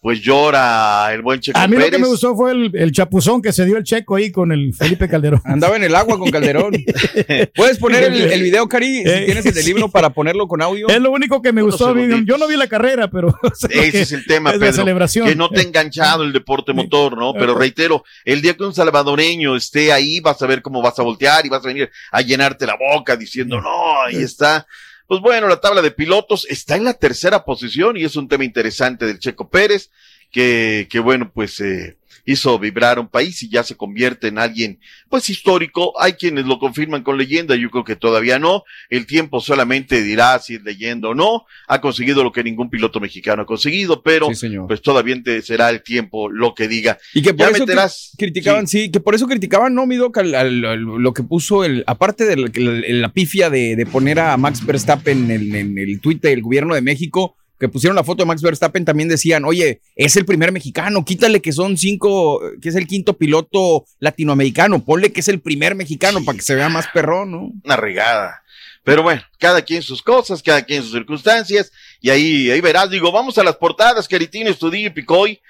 pues 0.05 0.21
llora 0.21 1.15
el 1.15 1.23
buen 1.23 1.41
Checo 1.41 1.59
A 1.59 1.67
mí 1.67 1.79
lo 1.79 1.91
que 1.91 1.97
me 1.99 2.07
gustó 2.07 2.37
fue 2.37 2.53
el, 2.53 2.71
el 2.75 2.93
chapuzón 2.93 3.41
que 3.41 3.55
se 3.55 3.65
dio 3.65 3.79
el 3.79 3.85
checo 3.85 4.17
ahí 4.17 4.31
con 4.31 4.53
el 4.53 4.75
Felipe 4.75 5.09
Calderón. 5.09 5.41
Andaba 5.47 5.77
en 5.77 5.85
el 5.85 5.95
agua 5.95 6.19
con 6.19 6.31
Calderón. 6.31 6.75
¿Puedes 7.55 7.79
poner 7.79 8.05
el, 8.13 8.15
el 8.31 8.43
video, 8.43 8.69
Cari? 8.69 9.03
Si 9.03 9.09
Eh, 9.09 9.23
tienes 9.25 9.47
el 9.47 9.55
del 9.55 9.67
himno 9.67 9.89
para 9.91 10.11
ponerlo 10.11 10.47
con 10.47 10.61
audio. 10.61 10.89
Es 10.89 11.01
lo 11.01 11.11
único 11.11 11.41
que 11.41 11.55
me 11.55 11.63
Unos 11.63 11.79
gustó. 11.79 11.95
segunditos. 11.95 12.21
Yo 12.27 12.37
no 12.37 12.47
vi 12.47 12.57
la 12.59 12.67
carrera, 12.67 13.09
pero. 13.09 13.29
o 13.43 13.55
sea, 13.55 13.71
Ese 13.83 14.03
es 14.03 14.13
el 14.13 14.27
tema, 14.27 14.51
es 14.51 14.61
la 14.61 14.75
celebración. 14.75 15.27
Que 15.27 15.37
no 15.37 15.49
te 15.49 15.61
ha 15.61 15.63
enganchado 15.63 16.23
el 16.23 16.35
deporte 16.35 16.75
motor, 16.75 17.17
¿no? 17.17 17.33
Pero 17.33 17.55
reitero, 17.55 18.05
el 18.27 18.43
día 18.43 18.53
que 18.59 18.65
un 18.65 18.75
salvadoreño 18.75 19.57
esté 19.57 19.91
ahí, 19.91 20.21
vas 20.21 20.43
a 20.43 20.47
ver 20.47 20.61
cómo 20.61 20.83
vas 20.83 20.99
a 20.99 21.03
voltear 21.03 21.47
y 21.47 21.49
vas 21.49 21.65
a 21.65 21.69
venir 21.69 21.91
a 22.13 22.21
llenarte 22.21 22.67
la 22.67 22.77
boca 22.77 23.17
diciendo, 23.17 23.59
no, 23.59 24.03
ahí 24.03 24.17
está. 24.17 24.67
Pues 25.07 25.21
bueno, 25.21 25.49
la 25.49 25.61
tabla 25.61 25.83
de 25.83 25.91
pilotos 25.91 26.47
está 26.49 26.77
en 26.77 26.85
la 26.85 26.95
tercera 26.95 27.45
posición 27.45 27.97
y 27.97 28.05
es 28.05 28.17
un 28.17 28.29
tema 28.29 28.45
interesante 28.45 29.07
del 29.07 29.19
Checo 29.19 29.49
Pérez, 29.49 29.91
que, 30.31 30.89
que 30.91 30.99
bueno, 30.99 31.31
pues 31.33 31.61
eh, 31.61 31.97
hizo 32.27 32.59
vibrar 32.59 32.99
un 32.99 33.09
país 33.09 33.43
y 33.43 33.51
ya 33.51 33.63
se 33.63 33.77
convierte 33.77 34.29
en 34.29 34.39
alguien, 34.39 34.81
pues 35.09 35.29
histórico. 35.31 35.93
Hay 36.01 36.15
quienes 36.15 36.47
lo 36.47 36.59
confirman 36.59 37.03
con 37.03 37.19
leyenda, 37.19 37.55
yo 37.57 37.71
creo 37.71 37.85
que 37.85 37.97
todavía 37.97 38.39
no. 38.39 38.65
El 38.91 39.07
tiempo 39.07 39.41
solamente 39.41 40.03
dirá 40.03 40.39
si 40.39 40.55
es 40.55 40.63
leyenda 40.63 41.09
o 41.09 41.15
no. 41.15 41.45
Ha 41.69 41.81
conseguido 41.81 42.23
lo 42.25 42.33
que 42.33 42.43
ningún 42.43 42.71
piloto 42.71 43.01
mexicano 43.01 43.43
ha 43.43 43.47
conseguido, 43.47 44.03
pero 44.03 44.29
Sí, 44.29 44.35
señor. 44.37 44.67
pues 44.67 44.81
todavía 44.83 45.15
será 45.43 45.71
el 45.71 45.83
tiempo 45.83 46.31
lo 46.31 46.55
que 46.55 46.67
diga. 46.69 46.99
Y 47.13 47.23
que 47.23 47.35
por 47.35 47.47
Ya 47.51 47.57
eso 47.57 47.67
meterás- 47.67 48.13
criticaban, 48.19 48.67
sí. 48.67 48.91
que 48.91 49.01
por 49.01 49.15
eso 49.15 49.27
criticaban, 49.27 49.75
no, 49.75 49.87
mi 49.87 49.97
doc, 49.97 50.17
al- 50.19 50.35
al- 50.35 50.65
al- 50.65 50.81
lo 50.81 51.13
que 51.13 51.23
puso 51.23 51.65
el, 51.65 51.85
aparte 51.87 52.25
de 52.25 52.37
la, 52.37 52.51
la- 52.55 52.83
la 52.89 53.13
pifia 53.13 53.51
de, 53.51 53.77
de 53.77 53.87
poner 53.87 54.19
a 54.19 54.37
Max 54.37 54.65
Verstappen 54.65 55.31
en, 55.31 55.55
en 55.55 55.79
el 55.79 56.01
tuit 56.01 56.23
del 56.23 56.41
gobierno 56.43 56.75
de 56.75 56.81
México, 56.81 57.37
que 57.59 57.69
pusieron 57.69 57.97
la 57.97 58.05
foto 58.05 58.23
de 58.23 58.27
Max 58.27 58.43
Verstappen, 58.43 58.85
también 58.85 59.09
decían, 59.09 59.45
oye, 59.45 59.81
es 59.95 60.17
el 60.17 60.25
primer 60.25 60.53
mexicano, 60.53 61.05
quítale 61.05 61.41
que 61.41 61.53
son 61.53 61.77
cinco, 61.77 62.41
que 62.61 62.69
es 62.69 62.75
el 62.75 62.87
quinto 62.87 63.17
piloto 63.17 63.85
latinoamericano, 64.01 64.85
ponle 64.85 65.13
que 65.13 65.21
es 65.21 65.29
el 65.29 65.41
primer 65.41 65.75
mexicano 65.75 66.25
para 66.25 66.37
que 66.37 66.43
se 66.43 66.55
vea 66.55 66.69
más 66.69 66.87
perrón, 66.93 67.31
¿no? 67.31 67.53
una 67.65 67.77
regada. 67.77 68.43
Pero 68.85 69.03
bueno, 69.03 69.23
cada 69.39 69.63
quien 69.63 69.83
sus 69.83 70.03
cosas, 70.03 70.43
cada 70.43 70.63
quien 70.63 70.83
sus 70.83 70.93
circunstancias, 70.93 71.73
y 72.01 72.11
ahí, 72.11 72.51
ahí 72.51 72.61
verás, 72.61 72.91
digo, 72.91 73.11
vamos 73.11 73.39
a 73.39 73.45
las 73.45 73.57
portadas, 73.57 74.07
Caritino, 74.07 74.51
Estudillo 74.51 74.89
y 74.89 74.93
Picoy. 74.93 75.41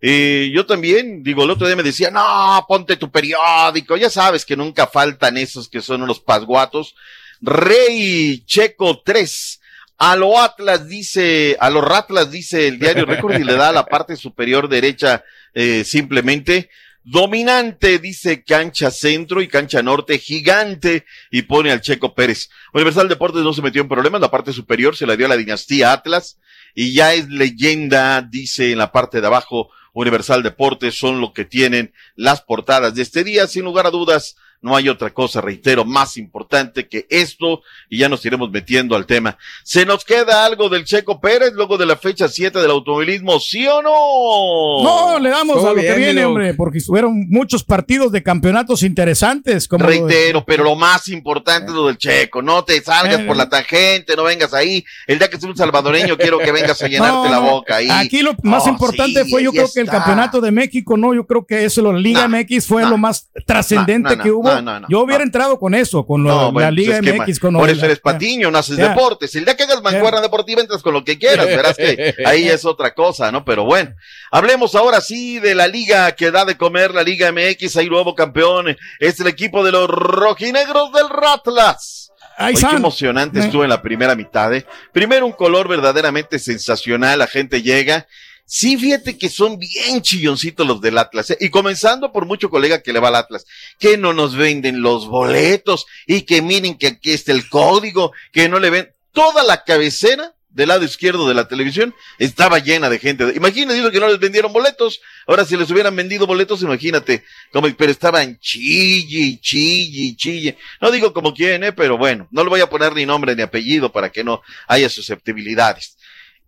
Eh, 0.00 0.50
yo 0.52 0.66
también, 0.66 1.22
digo, 1.22 1.44
el 1.44 1.50
otro 1.50 1.66
día 1.66 1.76
me 1.76 1.84
decía, 1.84 2.10
no, 2.10 2.64
ponte 2.66 2.96
tu 2.96 3.10
periódico, 3.10 3.96
ya 3.96 4.10
sabes 4.10 4.44
que 4.44 4.56
nunca 4.56 4.88
faltan 4.88 5.36
esos 5.36 5.68
que 5.68 5.80
son 5.80 6.02
unos 6.02 6.18
pasguatos. 6.18 6.96
Rey 7.40 8.42
Checo 8.44 9.02
3, 9.04 9.59
A 10.02 10.16
lo 10.16 10.40
Atlas 10.40 10.88
dice, 10.88 11.58
a 11.60 11.68
los 11.68 11.84
Ratlas 11.84 12.30
dice 12.30 12.66
el 12.66 12.78
diario 12.78 13.04
Record 13.04 13.38
y 13.38 13.44
le 13.44 13.52
da 13.52 13.68
a 13.68 13.72
la 13.72 13.84
parte 13.84 14.16
superior 14.16 14.66
derecha 14.66 15.22
eh, 15.52 15.84
simplemente. 15.84 16.70
Dominante, 17.04 17.98
dice 17.98 18.42
cancha 18.42 18.90
centro 18.90 19.42
y 19.42 19.48
cancha 19.48 19.82
norte, 19.82 20.18
gigante, 20.18 21.04
y 21.30 21.42
pone 21.42 21.70
al 21.70 21.82
Checo 21.82 22.14
Pérez. 22.14 22.48
Universal 22.72 23.10
Deportes 23.10 23.42
no 23.42 23.52
se 23.52 23.60
metió 23.60 23.82
en 23.82 23.90
problemas, 23.90 24.22
la 24.22 24.30
parte 24.30 24.54
superior 24.54 24.96
se 24.96 25.04
la 25.06 25.16
dio 25.16 25.26
a 25.26 25.28
la 25.28 25.36
dinastía 25.36 25.92
Atlas, 25.92 26.38
y 26.74 26.94
ya 26.94 27.12
es 27.12 27.28
leyenda, 27.28 28.22
dice 28.22 28.72
en 28.72 28.78
la 28.78 28.92
parte 28.92 29.20
de 29.20 29.26
abajo, 29.26 29.68
Universal 29.92 30.42
Deportes 30.42 30.98
son 30.98 31.20
lo 31.20 31.34
que 31.34 31.44
tienen 31.44 31.92
las 32.14 32.40
portadas 32.40 32.94
de 32.94 33.02
este 33.02 33.22
día, 33.22 33.46
sin 33.46 33.64
lugar 33.64 33.86
a 33.86 33.90
dudas, 33.90 34.36
no 34.62 34.76
hay 34.76 34.88
otra 34.90 35.10
cosa, 35.10 35.40
reitero, 35.40 35.84
más 35.84 36.16
importante 36.18 36.86
que 36.86 37.06
esto 37.08 37.62
y 37.88 37.98
ya 37.98 38.08
nos 38.10 38.24
iremos 38.26 38.50
metiendo 38.50 38.94
al 38.94 39.06
tema. 39.06 39.38
¿Se 39.64 39.86
nos 39.86 40.04
queda 40.04 40.44
algo 40.44 40.68
del 40.68 40.84
Checo 40.84 41.18
Pérez 41.20 41.52
luego 41.54 41.78
de 41.78 41.86
la 41.86 41.96
fecha 41.96 42.28
7 42.28 42.58
del 42.58 42.70
automovilismo, 42.70 43.40
sí 43.40 43.66
o 43.66 43.80
no? 43.82 44.82
No, 44.82 45.18
le 45.18 45.30
damos 45.30 45.56
Todo 45.56 45.68
a 45.70 45.74
lo 45.74 45.76
que 45.80 45.86
bien, 45.86 45.96
viene, 45.96 46.12
Milo. 46.14 46.28
hombre, 46.28 46.54
porque 46.54 46.78
estuvieron 46.78 47.26
muchos 47.30 47.64
partidos 47.64 48.12
de 48.12 48.22
campeonatos 48.22 48.82
interesantes. 48.82 49.66
Como 49.66 49.86
Reitero, 49.86 50.44
pero 50.44 50.64
lo 50.64 50.76
más 50.76 51.08
importante 51.08 51.70
es 51.70 51.74
lo 51.74 51.86
del 51.86 51.96
checo. 51.98 52.42
No 52.42 52.62
te 52.64 52.80
salgas 52.82 53.20
Eh. 53.20 53.24
por 53.24 53.36
la 53.36 53.48
tangente, 53.48 54.14
no 54.14 54.24
vengas 54.24 54.52
ahí. 54.52 54.84
El 55.06 55.18
día 55.18 55.28
que 55.30 55.38
sea 55.40 55.48
un 55.48 55.56
salvadoreño, 55.56 56.16
quiero 56.18 56.38
que 56.38 56.52
vengas 56.52 56.82
a 56.82 56.86
llenarte 56.88 57.28
No, 57.28 57.30
la 57.30 57.38
boca 57.38 57.76
ahí. 57.76 57.88
Aquí 57.90 58.20
lo 58.22 58.34
más 58.42 58.66
Oh, 58.66 58.68
importante 58.68 59.24
sí, 59.24 59.30
fue, 59.30 59.42
yo 59.42 59.52
creo 59.52 59.68
que 59.72 59.80
el 59.80 59.88
campeonato 59.88 60.40
de 60.42 60.50
México, 60.50 60.96
no, 60.98 61.14
yo 61.14 61.26
creo 61.26 61.46
que 61.46 61.64
eso, 61.64 61.80
la 61.92 61.98
Liga 61.98 62.28
MX 62.28 62.66
fue 62.66 62.82
lo 62.86 62.98
más 62.98 63.30
trascendente 63.46 64.18
que 64.18 64.30
hubo. 64.30 64.49
No, 64.56 64.62
no, 64.62 64.80
no, 64.80 64.86
yo 64.88 65.00
hubiera 65.00 65.22
entrado 65.22 65.58
con 65.58 65.74
eso, 65.74 66.04
con 66.06 66.22
lo- 66.22 66.28
la 66.44 66.48
bueno, 66.48 66.70
Liga 66.70 66.98
pues 66.98 67.06
es 67.06 67.12
que, 67.12 67.18
MX. 67.20 67.40
Con 67.40 67.54
por 67.54 67.70
eso 67.70 67.84
eres 67.84 68.00
patiño, 68.00 68.50
no 68.50 68.58
haces 68.58 68.76
Ya. 68.76 68.88
deportes. 68.90 69.34
El 69.34 69.44
día 69.44 69.56
que 69.56 69.62
hagas 69.64 69.82
mancuerna 69.82 70.20
deportiva 70.20 70.60
entras 70.60 70.82
con 70.82 70.92
lo 70.94 71.04
que 71.04 71.18
quieras, 71.18 71.46
verás 71.46 71.76
que 71.76 72.14
ahí 72.26 72.48
es 72.48 72.64
otra 72.64 72.94
cosa, 72.94 73.30
¿no? 73.32 73.44
Pero 73.44 73.64
bueno, 73.64 73.94
hablemos 74.30 74.74
ahora 74.74 75.00
sí 75.00 75.38
de 75.38 75.54
la 75.54 75.66
liga 75.66 76.12
que 76.12 76.30
da 76.30 76.44
de 76.44 76.56
comer, 76.56 76.94
la 76.94 77.02
Liga 77.02 77.30
MX, 77.32 77.76
hay 77.76 77.88
nuevo 77.88 78.14
campeón, 78.14 78.76
es 78.98 79.20
el 79.20 79.26
equipo 79.26 79.64
de 79.64 79.72
los 79.72 79.88
rojinegros 79.88 80.92
del 80.92 81.08
Ratlas. 81.08 82.10
Oye, 82.38 82.54
qué 82.70 82.76
emocionante 82.76 83.38
estuvo 83.40 83.64
en 83.64 83.68
la 83.70 83.82
primera 83.82 84.14
mitad, 84.14 84.54
¿eh? 84.54 84.64
Primero 84.92 85.26
un 85.26 85.32
color 85.32 85.68
verdaderamente 85.68 86.38
sensacional, 86.38 87.18
la 87.18 87.26
gente 87.26 87.60
llega. 87.62 88.06
Sí, 88.52 88.76
fíjate 88.76 89.16
que 89.16 89.28
son 89.28 89.60
bien 89.60 90.02
chilloncitos 90.02 90.66
los 90.66 90.80
del 90.80 90.98
Atlas, 90.98 91.30
¿eh? 91.30 91.38
y 91.38 91.50
comenzando 91.50 92.10
por 92.10 92.26
mucho 92.26 92.50
colega 92.50 92.82
que 92.82 92.92
le 92.92 92.98
va 92.98 93.06
al 93.06 93.14
Atlas, 93.14 93.46
que 93.78 93.96
no 93.96 94.12
nos 94.12 94.34
venden 94.34 94.82
los 94.82 95.06
boletos, 95.06 95.86
y 96.04 96.22
que 96.22 96.42
miren 96.42 96.76
que 96.76 96.88
aquí 96.88 97.12
está 97.12 97.30
el 97.30 97.48
código, 97.48 98.10
que 98.32 98.48
no 98.48 98.58
le 98.58 98.70
ven, 98.70 98.92
toda 99.12 99.44
la 99.44 99.62
cabecera 99.62 100.34
del 100.48 100.66
lado 100.66 100.84
izquierdo 100.84 101.28
de 101.28 101.34
la 101.34 101.46
televisión 101.46 101.94
estaba 102.18 102.58
llena 102.58 102.90
de 102.90 102.98
gente. 102.98 103.32
Imagínense 103.36 103.88
que 103.92 104.00
no 104.00 104.08
les 104.08 104.18
vendieron 104.18 104.52
boletos. 104.52 105.00
Ahora, 105.28 105.44
si 105.44 105.56
les 105.56 105.70
hubieran 105.70 105.94
vendido 105.94 106.26
boletos, 106.26 106.62
imagínate, 106.62 107.22
como, 107.52 107.72
pero 107.76 107.92
estaban 107.92 108.36
chille, 108.40 109.38
chille, 109.40 110.16
chille. 110.16 110.58
No 110.80 110.90
digo 110.90 111.12
como 111.12 111.32
quién, 111.34 111.62
¿eh? 111.62 111.72
pero 111.72 111.96
bueno, 111.96 112.26
no 112.32 112.42
le 112.42 112.50
voy 112.50 112.60
a 112.62 112.68
poner 112.68 112.94
ni 112.94 113.06
nombre 113.06 113.36
ni 113.36 113.42
apellido 113.42 113.92
para 113.92 114.10
que 114.10 114.24
no 114.24 114.42
haya 114.66 114.88
susceptibilidades. 114.88 115.96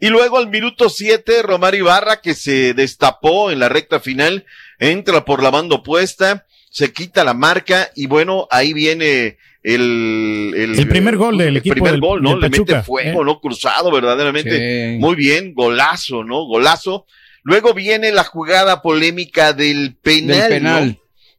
Y 0.03 0.09
luego 0.09 0.37
al 0.37 0.49
minuto 0.49 0.89
7, 0.89 1.43
Romario 1.43 1.85
Ibarra, 1.85 2.21
que 2.21 2.35
se 2.35 2.75
destapó 2.75 3.53
en 3.53 3.61
la 3.61 3.69
recta 3.69 4.01
final, 4.01 4.45
entra 4.81 5.25
por 5.25 5.45
la 5.45 5.51
banda 5.51 5.77
opuesta, 5.77 6.45
se 6.71 6.93
quita 6.93 7.23
la 7.23 7.35
marca 7.35 7.89
y 7.95 8.07
bueno, 8.09 8.49
ahí 8.51 8.73
viene 8.73 9.39
el, 9.63 10.53
El 10.77 10.89
primer 10.89 11.17
gol 11.17 11.39
del 11.39 11.49
el 11.51 11.57
equipo 11.59 11.75
primer 11.75 11.93
del- 11.93 12.01
gol, 12.01 12.21
¿no? 12.21 12.31
del 12.31 12.41
Le 12.41 12.51
mete 12.51 12.83
fuego, 12.83 13.23
¿eh? 13.23 13.25
¿no? 13.25 13.41
Cruzado, 13.41 13.93
verdaderamente. 13.93 14.95
Sí. 14.95 14.99
Muy 14.99 15.15
bien, 15.15 15.55
golazo, 15.55 16.25
¿no? 16.25 16.47
Golazo. 16.47 17.07
Luego 17.45 17.73
viene 17.73 18.11
la 18.11 18.25
jugada 18.25 18.83
polémica 18.83 19.53
del 19.53 19.95
penal. 20.03 20.37
Del 20.41 20.49
penal. 20.49 20.89
¿no? 20.89 20.97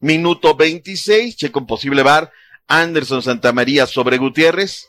Minuto 0.07 0.55
26, 0.55 1.35
checo 1.35 1.59
en 1.59 1.65
posible 1.65 2.01
bar. 2.01 2.31
Anderson 2.69 3.21
Santamaría 3.21 3.87
sobre 3.87 4.17
Gutiérrez. 4.19 4.87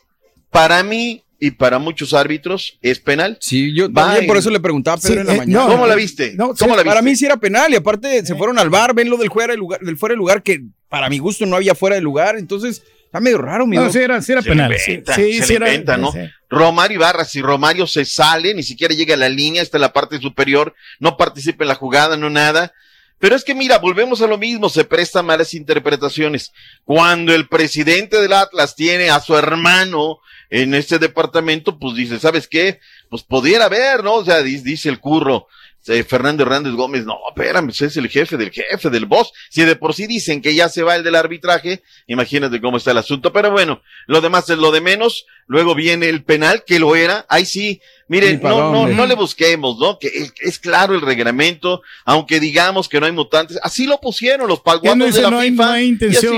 Para 0.49 0.81
mí 0.83 1.23
y 1.39 1.51
para 1.51 1.79
muchos 1.79 2.13
árbitros 2.13 2.77
es 2.81 2.99
penal. 2.99 3.37
Sí, 3.41 3.73
yo 3.75 3.91
Va 3.91 4.05
también 4.05 4.27
por 4.27 4.37
eso 4.37 4.49
le 4.49 4.59
preguntaba 4.59 4.97
a 4.97 4.99
Pedro 4.99 5.13
Sí, 5.15 5.19
en 5.21 5.27
la 5.27 5.33
eh, 5.33 5.37
mañana. 5.37 5.63
no, 5.63 5.67
¿Cómo 5.69 5.87
la 5.87 5.95
viste? 5.95 6.33
No, 6.35 6.45
¿Cómo 6.47 6.55
sí, 6.55 6.65
la 6.67 6.75
viste? 6.75 6.89
Para 6.89 7.01
mí 7.01 7.15
sí 7.15 7.25
era 7.25 7.37
penal 7.37 7.71
y 7.73 7.75
aparte 7.75 8.25
se 8.25 8.35
fueron 8.35 8.57
al 8.59 8.69
bar, 8.69 8.93
ven 8.93 9.09
lo 9.09 9.17
del 9.17 9.29
fuera 9.29 9.53
de 9.53 9.57
lugar, 9.57 9.79
del 9.81 9.97
fuera 9.97 10.13
de 10.13 10.17
lugar 10.17 10.43
que 10.43 10.61
para 10.89 11.09
mi 11.09 11.17
gusto 11.19 11.45
no 11.45 11.55
había 11.55 11.75
fuera 11.75 11.95
de 11.97 12.01
lugar, 12.01 12.37
entonces 12.37 12.83
está 13.05 13.19
medio 13.19 13.37
raro, 13.37 13.65
mi 13.67 13.75
No, 13.75 13.91
sí 13.91 13.99
era, 13.99 14.21
sí 14.21 14.31
era 14.31 14.41
Se 14.41 14.49
penal. 14.49 14.71
inventa, 14.71 15.15
sí, 15.15 15.33
se 15.39 15.43
sí 15.43 15.49
le 15.53 15.55
era- 15.57 15.69
inventa, 15.69 15.97
¿no? 15.97 16.11
sí. 16.11 16.19
Romario 16.49 16.95
Ibarra, 16.97 17.25
si 17.25 17.41
Romario 17.41 17.85
se 17.87 18.05
sale, 18.05 18.53
ni 18.53 18.63
siquiera 18.63 18.93
llega 18.95 19.15
a 19.15 19.17
la 19.17 19.27
línea, 19.29 19.61
está 19.61 19.77
en 19.77 19.81
la 19.81 19.91
parte 19.93 20.19
superior, 20.19 20.73
no 20.99 21.17
participa 21.17 21.63
en 21.63 21.67
la 21.69 21.75
jugada, 21.75 22.15
no 22.17 22.29
nada. 22.29 22.71
Pero 23.17 23.35
es 23.35 23.43
que 23.43 23.55
mira, 23.55 23.77
volvemos 23.79 24.21
a 24.21 24.27
lo 24.27 24.37
mismo, 24.37 24.69
se 24.69 24.83
prestan 24.83 25.25
malas 25.25 25.53
interpretaciones. 25.53 26.51
Cuando 26.83 27.33
el 27.33 27.47
presidente 27.47 28.21
del 28.21 28.33
Atlas 28.33 28.75
tiene 28.75 29.09
a 29.09 29.19
su 29.21 29.35
hermano 29.37 30.19
en 30.61 30.73
este 30.73 30.99
departamento, 30.99 31.77
pues 31.77 31.95
dice, 31.95 32.17
¿sabes 32.17 32.47
qué? 32.47 32.79
Pues 33.09 33.23
pudiera 33.23 33.65
haber, 33.65 34.03
¿no? 34.03 34.13
O 34.15 34.25
sea, 34.25 34.41
dice, 34.41 34.87
el 34.87 34.99
curro. 35.01 35.47
eh, 35.87 36.03
Fernando 36.03 36.43
Hernández 36.43 36.73
Gómez, 36.73 37.05
no, 37.05 37.17
espérame, 37.27 37.69
es 37.69 37.97
el 37.97 38.07
jefe 38.07 38.37
del 38.37 38.51
jefe, 38.51 38.89
del 38.89 39.05
boss. 39.05 39.33
Si 39.49 39.63
de 39.63 39.75
por 39.75 39.93
sí 39.93 40.07
dicen 40.07 40.41
que 40.41 40.55
ya 40.55 40.69
se 40.69 40.81
va 40.81 40.95
el 40.95 41.03
del 41.03 41.15
arbitraje, 41.15 41.83
imagínate 42.07 42.61
cómo 42.61 42.77
está 42.77 42.91
el 42.91 42.99
asunto. 42.99 43.33
Pero 43.33 43.51
bueno, 43.51 43.81
lo 44.07 44.21
demás 44.21 44.49
es 44.49 44.57
lo 44.57 44.71
de 44.71 44.79
menos. 44.79 45.25
Luego 45.47 45.75
viene 45.75 46.09
el 46.09 46.23
penal, 46.23 46.63
que 46.65 46.79
lo 46.79 46.95
era. 46.95 47.25
Ahí 47.29 47.45
sí, 47.45 47.79
miren, 48.07 48.39
no, 48.41 48.71
no, 48.71 48.87
no 48.87 49.05
le 49.05 49.13
busquemos, 49.15 49.77
¿no? 49.79 49.99
Que 49.99 50.07
es, 50.07 50.33
es 50.41 50.57
claro 50.59 50.95
el 50.95 51.01
reglamento, 51.01 51.81
aunque 52.03 52.39
digamos 52.39 52.89
que 52.89 52.99
no 52.99 53.05
hay 53.05 53.11
mutantes. 53.11 53.59
Así 53.61 53.85
lo 53.85 53.99
pusieron 53.99 54.47
los 54.47 54.61
dice, 55.05 55.17
de 55.19 55.23
la 55.23 55.29
no 55.31 55.39
hay- 55.39 55.51
FIFA. 55.51 55.65
no 55.65 55.71
hay 55.71 55.83
y 55.85 55.85
así 55.85 56.05
intención, 56.27 56.35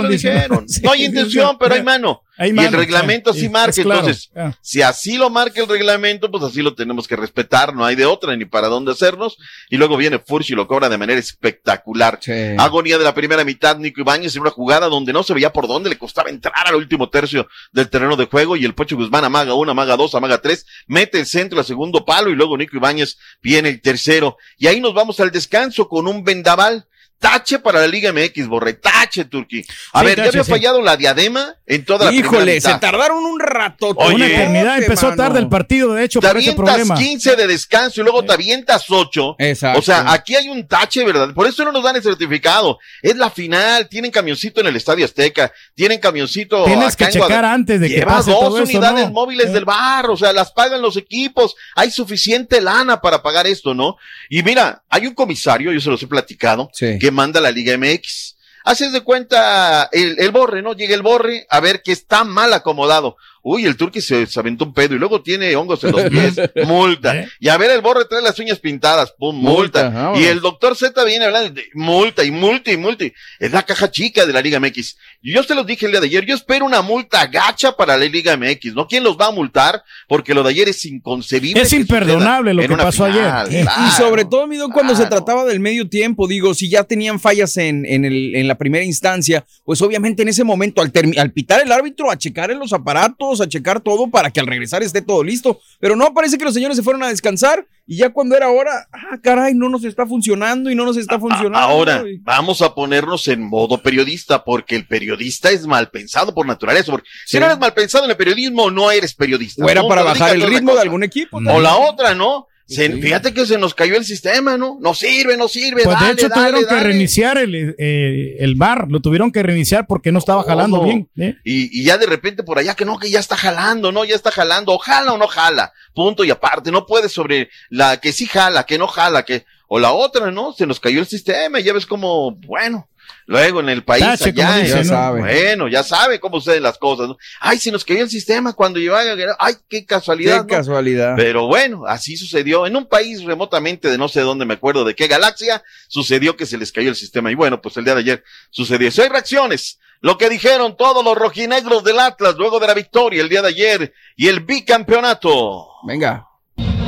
lo. 0.50 0.64
Sí, 0.68 0.82
no 0.84 0.92
hay 0.92 1.06
intención, 1.06 1.58
pero 1.58 1.76
hay 1.76 1.84
mano. 1.84 2.22
Hay 2.40 2.52
y 2.52 2.54
mano, 2.54 2.68
el 2.68 2.74
reglamento 2.76 3.34
sí, 3.34 3.40
así 3.40 3.50
marca. 3.50 3.82
claro. 3.82 4.00
Entonces, 4.02 4.30
Ah. 4.36 4.56
si 4.62 4.84
así 4.84 5.18
lo 5.18 5.32
marca 5.32 5.60
el 5.60 5.68
reglamento, 5.68 6.30
pues 6.30 6.44
así 6.44 6.62
lo 6.62 6.76
tenemos 6.76 7.08
que 7.08 7.16
respetar. 7.16 7.74
No 7.74 7.84
hay 7.84 7.96
de 7.96 8.06
otra 8.06 8.36
ni 8.36 8.46
para 8.46 8.68
dónde 8.68 8.92
hacernos. 8.92 9.38
Y 9.72 9.78
luego 9.78 9.98
viene 9.98 10.20
Furch 10.20 10.52
y 10.52 10.54
lo 10.54 10.68
cobra 10.68 10.88
de 10.88 11.00
manera 11.00 11.20
espectacular. 11.20 12.20
Agonía 12.60 12.98
de 13.00 13.04
la 13.06 13.16
primera 13.16 13.44
mitad, 13.44 13.78
Nico 13.78 14.02
Ibáñez 14.02 14.36
en 14.36 14.42
una 14.42 14.52
jugada 14.52 14.88
donde 14.88 15.14
no 15.14 15.24
se 15.24 15.34
veía 15.34 15.52
por 15.52 15.68
dónde 15.68 15.90
le 15.90 15.98
costaba 15.98 16.30
entrar 16.30 16.54
al 16.68 16.76
último 16.76 17.10
tercio 17.10 17.48
del 17.72 17.90
terreno 17.90 18.16
de 18.16 18.26
juego 18.26 18.56
y 18.56 18.66
el 18.66 18.76
Pocho 18.76 18.97
Guzmán 18.98 19.24
amaga 19.24 19.54
una, 19.54 19.72
amaga 19.72 19.96
dos, 19.96 20.14
amaga 20.16 20.42
tres, 20.42 20.66
mete 20.88 21.20
el 21.20 21.26
centro 21.26 21.60
al 21.60 21.66
segundo 21.66 22.06
palo 22.06 22.30
y 22.30 22.36
luego 22.36 22.58
Nico 22.58 22.76
Ibáñez 22.76 23.18
viene 23.42 23.70
el 23.70 23.82
tercero. 23.82 24.38
Y 24.58 24.68
ahí 24.68 24.82
nos 24.82 24.94
vamos 24.94 25.20
al 25.20 25.32
descanso 25.32 25.88
con 25.88 26.08
un 26.08 26.24
vendaval. 26.24 26.88
Tache 27.20 27.60
para 27.60 27.80
la 27.82 27.88
Liga 27.88 28.14
MX, 28.14 28.48
Borre. 28.48 28.74
Tache, 28.74 29.26
Turki. 29.26 29.66
A 29.94 30.00
Sí, 30.02 30.06
ver, 30.06 30.18
ya 30.18 30.24
tache, 30.26 30.30
había 30.38 30.44
sí. 30.44 30.52
fallado 30.52 30.82
la 30.82 30.96
diadema 30.98 31.56
en 31.66 31.84
toda 31.84 32.06
la 32.06 32.12
primera 32.12 32.28
Híjole, 32.28 32.54
mitad. 32.56 32.74
se 32.74 32.80
tardaron 32.80 33.24
un 33.26 33.40
rato. 33.40 33.94
Oye, 33.98 34.16
Una 34.16 34.28
eternidad, 34.28 34.78
empezó 34.78 35.16
tarde 35.16 35.40
el 35.40 35.50
partido, 35.50 35.94
de 35.94 36.04
hecho, 36.04 36.20
te 36.20 36.28
por 36.28 36.38
avientas 36.38 36.56
problema. 36.66 36.96
15 36.96 37.36
de 37.36 37.48
descanso 37.48 38.02
y 38.02 38.04
luego 38.04 38.24
te 38.24 38.34
avientas 38.34 38.86
8. 38.90 39.36
Exacto. 39.40 39.80
O 39.80 39.82
sea, 39.82 40.12
aquí 40.12 40.36
hay 40.36 40.48
un 40.50 40.68
tache, 40.68 41.04
¿verdad? 41.06 41.34
Por 41.34 41.48
eso 41.48 41.66
no 41.66 41.72
nos 41.72 41.84
dan 41.84 41.96
el 41.96 42.04
certificado. 42.04 42.78
Es 43.02 43.16
la 43.18 43.30
final. 43.32 43.88
Tienen 43.90 44.12
camioncito 44.12 44.62
en 44.62 44.68
el 44.68 44.76
Estadio 44.76 45.04
Azteca. 45.06 45.52
Tienen 45.74 46.00
camioncito. 46.00 46.66
Tienes 46.66 46.94
acá 46.94 47.08
que 47.08 47.14
checar 47.14 47.46
antes 47.46 47.80
de 47.82 47.88
que 47.90 47.96
Lleva 47.96 48.18
pase 48.18 48.32
dos 48.32 48.40
todo 48.42 48.58
eso, 48.62 48.66
unidades 48.78 49.06
¿no? 49.08 49.12
móviles 49.14 49.48
Eh. 49.48 49.52
del 49.54 49.66
bar. 49.66 50.10
O 50.10 50.18
sea, 50.18 50.32
las 50.34 50.52
pagan 50.52 50.82
los 50.82 50.98
equipos. 50.98 51.56
Hay 51.76 51.90
suficiente 51.92 52.62
lana 52.62 53.02
para 53.02 53.22
pagar 53.24 53.48
esto, 53.48 53.74
¿no? 53.74 53.98
Y 54.30 54.44
mira, 54.44 54.84
hay 54.90 55.08
un 55.08 55.14
comisario, 55.16 55.72
yo 55.72 55.82
se 55.82 55.90
los 55.90 56.02
he 56.04 56.08
platicado, 56.08 56.70
Sí. 56.74 56.98
que 57.00 57.07
manda 57.12 57.42
la 57.42 57.52
Liga 57.52 57.78
MX. 57.78 58.36
Haces 58.64 58.92
de 58.92 59.02
cuenta 59.02 59.90
el, 59.92 60.20
el 60.20 60.32
borre, 60.32 60.62
¿no? 60.62 60.74
Llega 60.74 60.94
el 60.94 61.02
borre 61.02 61.48
a 61.50 61.60
ver 61.60 61.82
que 61.82 61.92
está 61.92 62.24
mal 62.24 62.54
acomodado. 62.54 63.16
Uy, 63.50 63.66
el 63.66 63.78
turqui 63.78 64.02
se, 64.02 64.26
se 64.26 64.40
aventó 64.42 64.66
un 64.66 64.74
pedo 64.74 64.94
y 64.94 65.00
luego 65.00 65.22
tiene 65.22 65.56
hongos 65.56 65.82
en 65.86 65.94
los 65.94 66.02
pies. 66.10 66.36
multa. 66.68 67.16
¿Eh? 67.16 67.30
Y 67.40 67.48
a 67.48 67.56
ver, 67.56 67.72
el 67.72 67.80
borre 67.80 68.04
trae 68.04 68.22
las 68.22 68.38
uñas 68.40 68.60
pintadas. 68.60 69.14
Pum, 69.18 69.34
multa. 69.38 69.86
Multa, 69.86 69.90
vámonos. 69.90 70.20
y 70.20 70.26
el 70.26 70.42
doctor 70.42 70.76
Z 70.76 71.02
viene 71.06 71.24
hablando 71.24 71.52
de 71.52 71.64
multa 71.74 72.26
y 72.26 72.32
multa 72.32 72.74
y 72.74 72.78
multa. 72.78 73.06
Es 73.40 73.52
la 73.54 73.64
caja 73.64 73.90
chica 73.90 74.26
de 74.26 74.34
la 74.34 74.42
Liga 74.42 74.60
MX. 74.60 74.98
Y 75.22 75.34
yo 75.34 75.44
se 75.44 75.56
los 75.56 75.66
dije 75.66 75.86
el 75.86 75.94
día 75.94 76.02
de 76.02 76.08
ayer. 76.08 76.26
Yo 76.26 76.36
espero 76.36 76.66
una 76.66 76.82
multa 76.82 77.26
gacha 77.28 77.72
para 77.72 77.96
la 77.96 78.04
Liga 78.04 78.36
MX. 78.36 78.74
¿No? 78.74 78.86
¿Quién 78.86 79.06
los 79.06 79.18
va 79.18 79.28
a 79.28 79.32
multar? 79.32 79.82
Porque 80.10 80.34
lo 80.34 80.44
de 80.44 80.50
ayer 80.50 80.68
es 80.68 80.84
inconcebible. 80.84 81.62
Es 81.62 81.70
que 81.70 81.78
imperdonable 81.78 82.54
lo 82.54 82.68
que 82.68 82.76
pasó 82.76 83.06
final. 83.06 83.48
ayer. 83.48 83.64
Claro. 83.64 83.88
Y 83.88 83.92
sobre 83.92 84.26
todo, 84.26 84.46
mi 84.48 84.58
doc, 84.58 84.74
cuando 84.74 84.94
se 84.94 85.06
trataba 85.06 85.46
del 85.46 85.62
medio 85.62 85.88
tiempo, 85.88 86.28
digo, 86.28 86.54
si 86.54 86.70
ya 86.70 86.84
tenían 86.84 87.18
fallas 87.18 87.56
en, 87.56 87.86
en, 87.86 88.04
el, 88.04 88.36
en 88.36 88.46
la 88.50 88.58
primera 88.58 88.84
instancia, 88.84 89.46
pues 89.64 89.82
obviamente 89.82 90.24
en 90.24 90.28
ese 90.28 90.44
momento, 90.44 90.82
al, 90.82 90.92
al 91.18 91.32
pitar 91.32 91.62
el 91.62 91.72
árbitro, 91.72 92.12
a 92.12 92.18
checar 92.18 92.52
en 92.52 92.60
los 92.60 92.74
aparatos, 92.74 93.37
vamos 93.38 93.46
a 93.46 93.50
checar 93.50 93.82
todo 93.82 94.10
para 94.10 94.32
que 94.32 94.40
al 94.40 94.48
regresar 94.48 94.84
esté 94.84 95.02
todo 95.02 95.24
listo. 95.24 95.60
Pero 95.80 95.96
no, 95.96 96.14
parece 96.14 96.38
que 96.38 96.46
los 96.46 96.54
señores 96.54 96.78
se 96.78 96.84
fueron 96.84 97.04
a 97.04 97.10
descansar 97.10 97.66
y 97.86 97.98
ya 97.98 98.10
cuando 98.10 98.36
era 98.36 98.50
hora, 98.50 98.88
ah, 98.92 99.18
caray, 99.22 99.54
no 99.54 99.70
nos 99.70 99.84
está 99.84 100.06
funcionando 100.06 100.70
y 100.70 100.76
no 100.76 100.86
nos 100.86 100.98
está 100.98 101.20
funcionando. 101.20 101.58
Ahora, 101.58 102.04
vamos 102.22 102.62
a 102.62 102.74
ponernos 102.74 103.28
en 103.28 103.42
modo 103.42 103.82
periodista, 103.82 104.44
porque 104.44 104.76
el 104.76 104.88
periodista 104.88 105.52
es 105.52 105.66
mal 105.66 105.90
pensado 105.90 106.34
por 106.34 106.46
naturaleza. 106.46 106.92
Porque 106.92 107.08
si 107.26 107.40
no 107.40 107.46
eres 107.46 107.60
mal 107.60 107.74
pensado 107.74 108.06
en 108.06 108.12
el 108.12 108.18
periodismo, 108.18 108.72
no 108.72 108.92
eres 108.92 109.14
periodista. 109.14 109.64
O 109.64 109.70
era 109.70 109.82
¿no? 109.82 109.88
para 109.88 110.04
bajar 110.04 110.36
el 110.36 110.42
ritmo 110.42 110.74
de 110.74 110.82
algún 110.82 111.04
equipo. 111.04 111.38
O 111.38 111.62
la 111.62 111.78
otra, 111.78 112.14
¿no? 112.16 112.48
Se- 112.68 112.90
Fíjate 112.92 113.34
que 113.34 113.46
se 113.46 113.58
nos 113.58 113.74
cayó 113.74 113.96
el 113.96 114.04
sistema, 114.04 114.58
¿no? 114.58 114.78
No 114.82 114.94
sirve, 114.94 115.38
no 115.38 115.48
sirve. 115.48 115.84
Pues 115.84 116.00
de 116.02 116.12
hecho 116.12 116.28
dale, 116.28 116.52
tuvieron 116.52 116.70
que 116.78 116.84
reiniciar 116.84 117.38
el, 117.38 117.76
eh, 117.78 118.36
el 118.40 118.56
bar, 118.56 118.88
lo 118.90 119.00
tuvieron 119.00 119.32
que 119.32 119.42
reiniciar 119.42 119.88
porque 119.88 120.12
no 120.12 120.20
estaba 120.20 120.44
jalando 120.44 120.78
Todo. 120.80 120.86
bien. 120.88 121.10
¿eh? 121.18 121.38
Y, 121.46 121.80
y 121.80 121.86
ya 121.86 121.98
de 121.98 122.06
repente 122.08 122.44
por 122.44 122.60
allá 122.60 122.76
que 122.76 122.84
no, 122.84 123.00
que 123.00 123.10
ya 123.10 123.20
está 123.20 123.38
jalando, 123.38 123.92
no, 123.94 124.04
ya 124.04 124.16
está 124.16 124.32
jalando, 124.32 124.74
o 124.74 124.78
jala 124.80 125.14
o 125.14 125.18
no 125.18 125.28
jala, 125.28 125.72
punto 125.94 126.26
y 126.26 126.30
aparte, 126.30 126.70
no 126.72 126.86
puedes 126.86 127.12
sobre 127.14 127.50
la 127.70 128.02
que 128.02 128.12
sí 128.12 128.26
jala, 128.26 128.66
que 128.66 128.78
no 128.78 128.88
jala, 128.88 129.24
que, 129.24 129.46
o 129.70 129.80
la 129.80 129.94
otra, 129.94 130.30
¿no? 130.32 130.52
Se 130.52 130.68
nos 130.68 130.80
cayó 130.82 131.00
el 131.00 131.08
sistema, 131.08 131.60
y 131.60 131.64
ya 131.64 131.72
ves 131.74 131.86
como, 131.86 132.32
bueno, 132.46 132.90
luego 133.26 133.60
en 133.60 133.70
el 133.70 133.84
país 133.84 134.04
Tache, 134.04 134.30
allá, 134.30 134.76
¿no? 134.76 134.84
sabe. 134.84 135.20
bueno, 135.20 135.68
ya 135.68 135.84
sabe 135.84 136.20
cómo 136.20 136.40
suceden 136.40 136.64
las 136.64 136.78
cosas, 136.78 137.08
¿no? 137.08 137.18
Ay, 137.40 137.58
se 137.60 137.72
nos 137.72 137.84
cayó 137.84 138.02
el 138.04 138.10
sistema 138.10 138.54
cuando 138.54 138.80
llevaba, 138.80 139.04
ay, 139.40 139.56
qué 139.70 139.86
casualidad, 139.86 140.46
Qué 140.46 140.54
¿no? 140.54 140.58
casualidad. 140.60 141.14
Pero 141.16 141.48
bueno, 141.48 141.86
así 141.86 142.18
sucedió. 142.18 142.66
En 142.66 142.76
un 142.76 142.88
país 142.88 143.24
remotamente 143.24 143.90
de 143.90 143.98
no 143.98 144.08
sé 144.08 144.22
dónde 144.22 144.46
me 144.46 144.56
acuerdo 144.56 144.84
de 144.86 144.96
qué 144.96 145.08
galaxia, 145.08 145.64
sucedió 145.88 146.36
que 146.38 146.46
se 146.46 146.58
les 146.58 146.72
cayó 146.72 146.90
el 146.90 146.96
sistema. 146.96 147.32
Y 147.32 147.36
bueno, 147.36 147.62
pues 147.62 147.78
el 147.78 147.86
día 147.86 147.94
de 147.96 148.02
ayer 148.02 148.24
sucedió 148.50 148.88
eso. 148.88 149.02
Hay 149.04 149.10
reacciones. 149.10 149.80
Lo 150.00 150.18
que 150.18 150.30
dijeron 150.30 150.78
todos 150.78 151.04
los 151.04 151.16
rojinegros 151.18 151.84
del 151.84 152.00
Atlas 152.00 152.36
luego 152.38 152.60
de 152.60 152.68
la 152.68 152.74
victoria 152.76 153.22
el 153.22 153.30
día 153.30 153.42
de 153.42 153.48
ayer 153.50 153.94
y 154.16 154.28
el 154.28 154.42
bicampeonato. 154.42 155.68
Venga. 155.88 156.28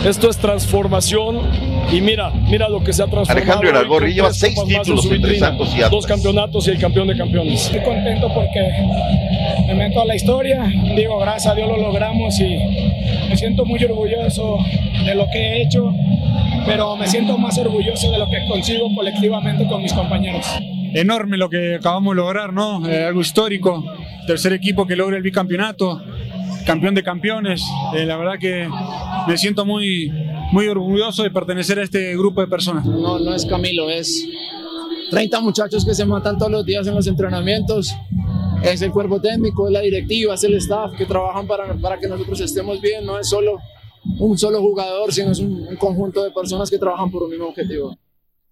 Esto 0.06 0.30
es 0.30 0.38
transformación 0.38 1.79
y 1.92 2.02
mira, 2.02 2.32
mira 2.50 2.70
lo 2.70 2.84
que 2.84 2.94
se 2.94 3.04
ha 3.04 3.08
transformado. 3.08 3.38
Alejandro 3.38 3.70
Iragorri 3.70 4.14
lleva 4.14 4.34
seis 4.34 4.56
títulos 4.68 5.12
entre 5.12 5.40
Santos 5.40 5.70
y 5.70 5.78
Atlas. 5.78 5.92
Dos 5.92 6.06
campeonatos 6.06 6.68
y 6.68 6.72
el 6.72 6.80
campeón 6.80 7.08
de 7.08 7.18
campeones. 7.18 7.66
Estoy 7.66 7.82
contento 7.82 8.32
porque 8.34 8.62
me 9.68 9.74
meto 9.74 10.02
a 10.02 10.06
la 10.06 10.16
historia. 10.16 10.64
Digo, 10.96 11.18
gracias 11.20 11.52
a 11.52 11.56
Dios 11.56 11.68
lo 11.68 11.78
logramos 11.78 12.40
y 12.40 12.58
me 13.30 13.36
siento 13.36 13.66
muy 13.66 13.84
orgulloso 13.84 14.58
de 15.06 15.16
lo 15.16 15.26
que 15.32 15.40
he 15.40 15.62
hecho, 15.64 15.92
pero 16.66 16.96
me 16.96 17.08
siento 17.08 17.38
más 17.38 17.58
orgulloso 17.58 18.12
de 18.12 18.20
lo 18.20 18.30
que 18.30 18.46
consigo 18.48 18.94
colectivamente 18.96 19.66
con 19.68 19.82
mis 19.82 19.94
compañeros. 19.94 20.46
enorme 20.94 21.38
lo 21.38 21.50
que 21.50 21.76
acabamos 21.76 22.16
de 22.16 22.22
lograr, 22.22 22.54
¿no? 22.54 22.88
Eh, 22.88 23.06
algo 23.06 23.22
histórico. 23.22 23.84
Tercer 24.28 24.54
equipo 24.54 24.86
que 24.86 24.96
logra 24.96 25.18
el 25.18 25.24
bicampeonato, 25.24 26.02
campeón 26.66 26.94
de 26.94 27.04
campeones. 27.04 27.64
Eh, 27.96 28.06
la 28.06 28.18
verdad 28.18 28.38
que 28.40 28.68
me 29.28 29.38
siento 29.38 29.66
muy, 29.66 30.12
muy 30.52 30.68
orgulloso 30.68 31.24
de 31.24 31.32
pertenecer 31.32 31.80
a 31.80 31.84
este 31.84 32.16
grupo 32.16 32.42
de 32.42 32.48
personas. 32.48 32.86
No, 32.86 33.20
no 33.20 33.34
es 33.34 33.46
Camilo, 33.46 33.90
es 33.90 34.28
30 35.12 35.40
muchachos 35.42 35.86
que 35.86 35.94
se 35.94 36.06
matan 36.06 36.38
todos 36.38 36.52
los 36.52 36.66
días 36.66 36.86
en 36.88 36.96
los 36.96 37.08
entrenamientos. 37.08 37.94
Es 38.64 38.82
el 38.82 38.92
cuerpo 38.92 39.22
técnico, 39.22 39.68
es 39.68 39.74
la 39.74 39.82
directiva, 39.82 40.34
es 40.34 40.44
el 40.44 40.56
staff 40.56 40.92
que 40.98 41.06
trabajan 41.06 41.48
para, 41.48 41.74
para 41.76 41.98
que 41.98 42.08
nosotros 42.08 42.40
estemos 42.42 42.82
bien. 42.82 43.06
No 43.06 43.18
es 43.18 43.30
solo 43.30 43.58
un 44.20 44.38
solo 44.38 44.60
jugador, 44.60 45.14
sino 45.14 45.32
es 45.32 45.40
un, 45.40 45.68
un 45.68 45.76
conjunto 45.78 46.24
de 46.24 46.32
personas 46.32 46.70
que 46.70 46.78
trabajan 46.78 47.10
por 47.10 47.24
un 47.24 47.30
mismo 47.30 47.48
objetivo. 47.48 47.98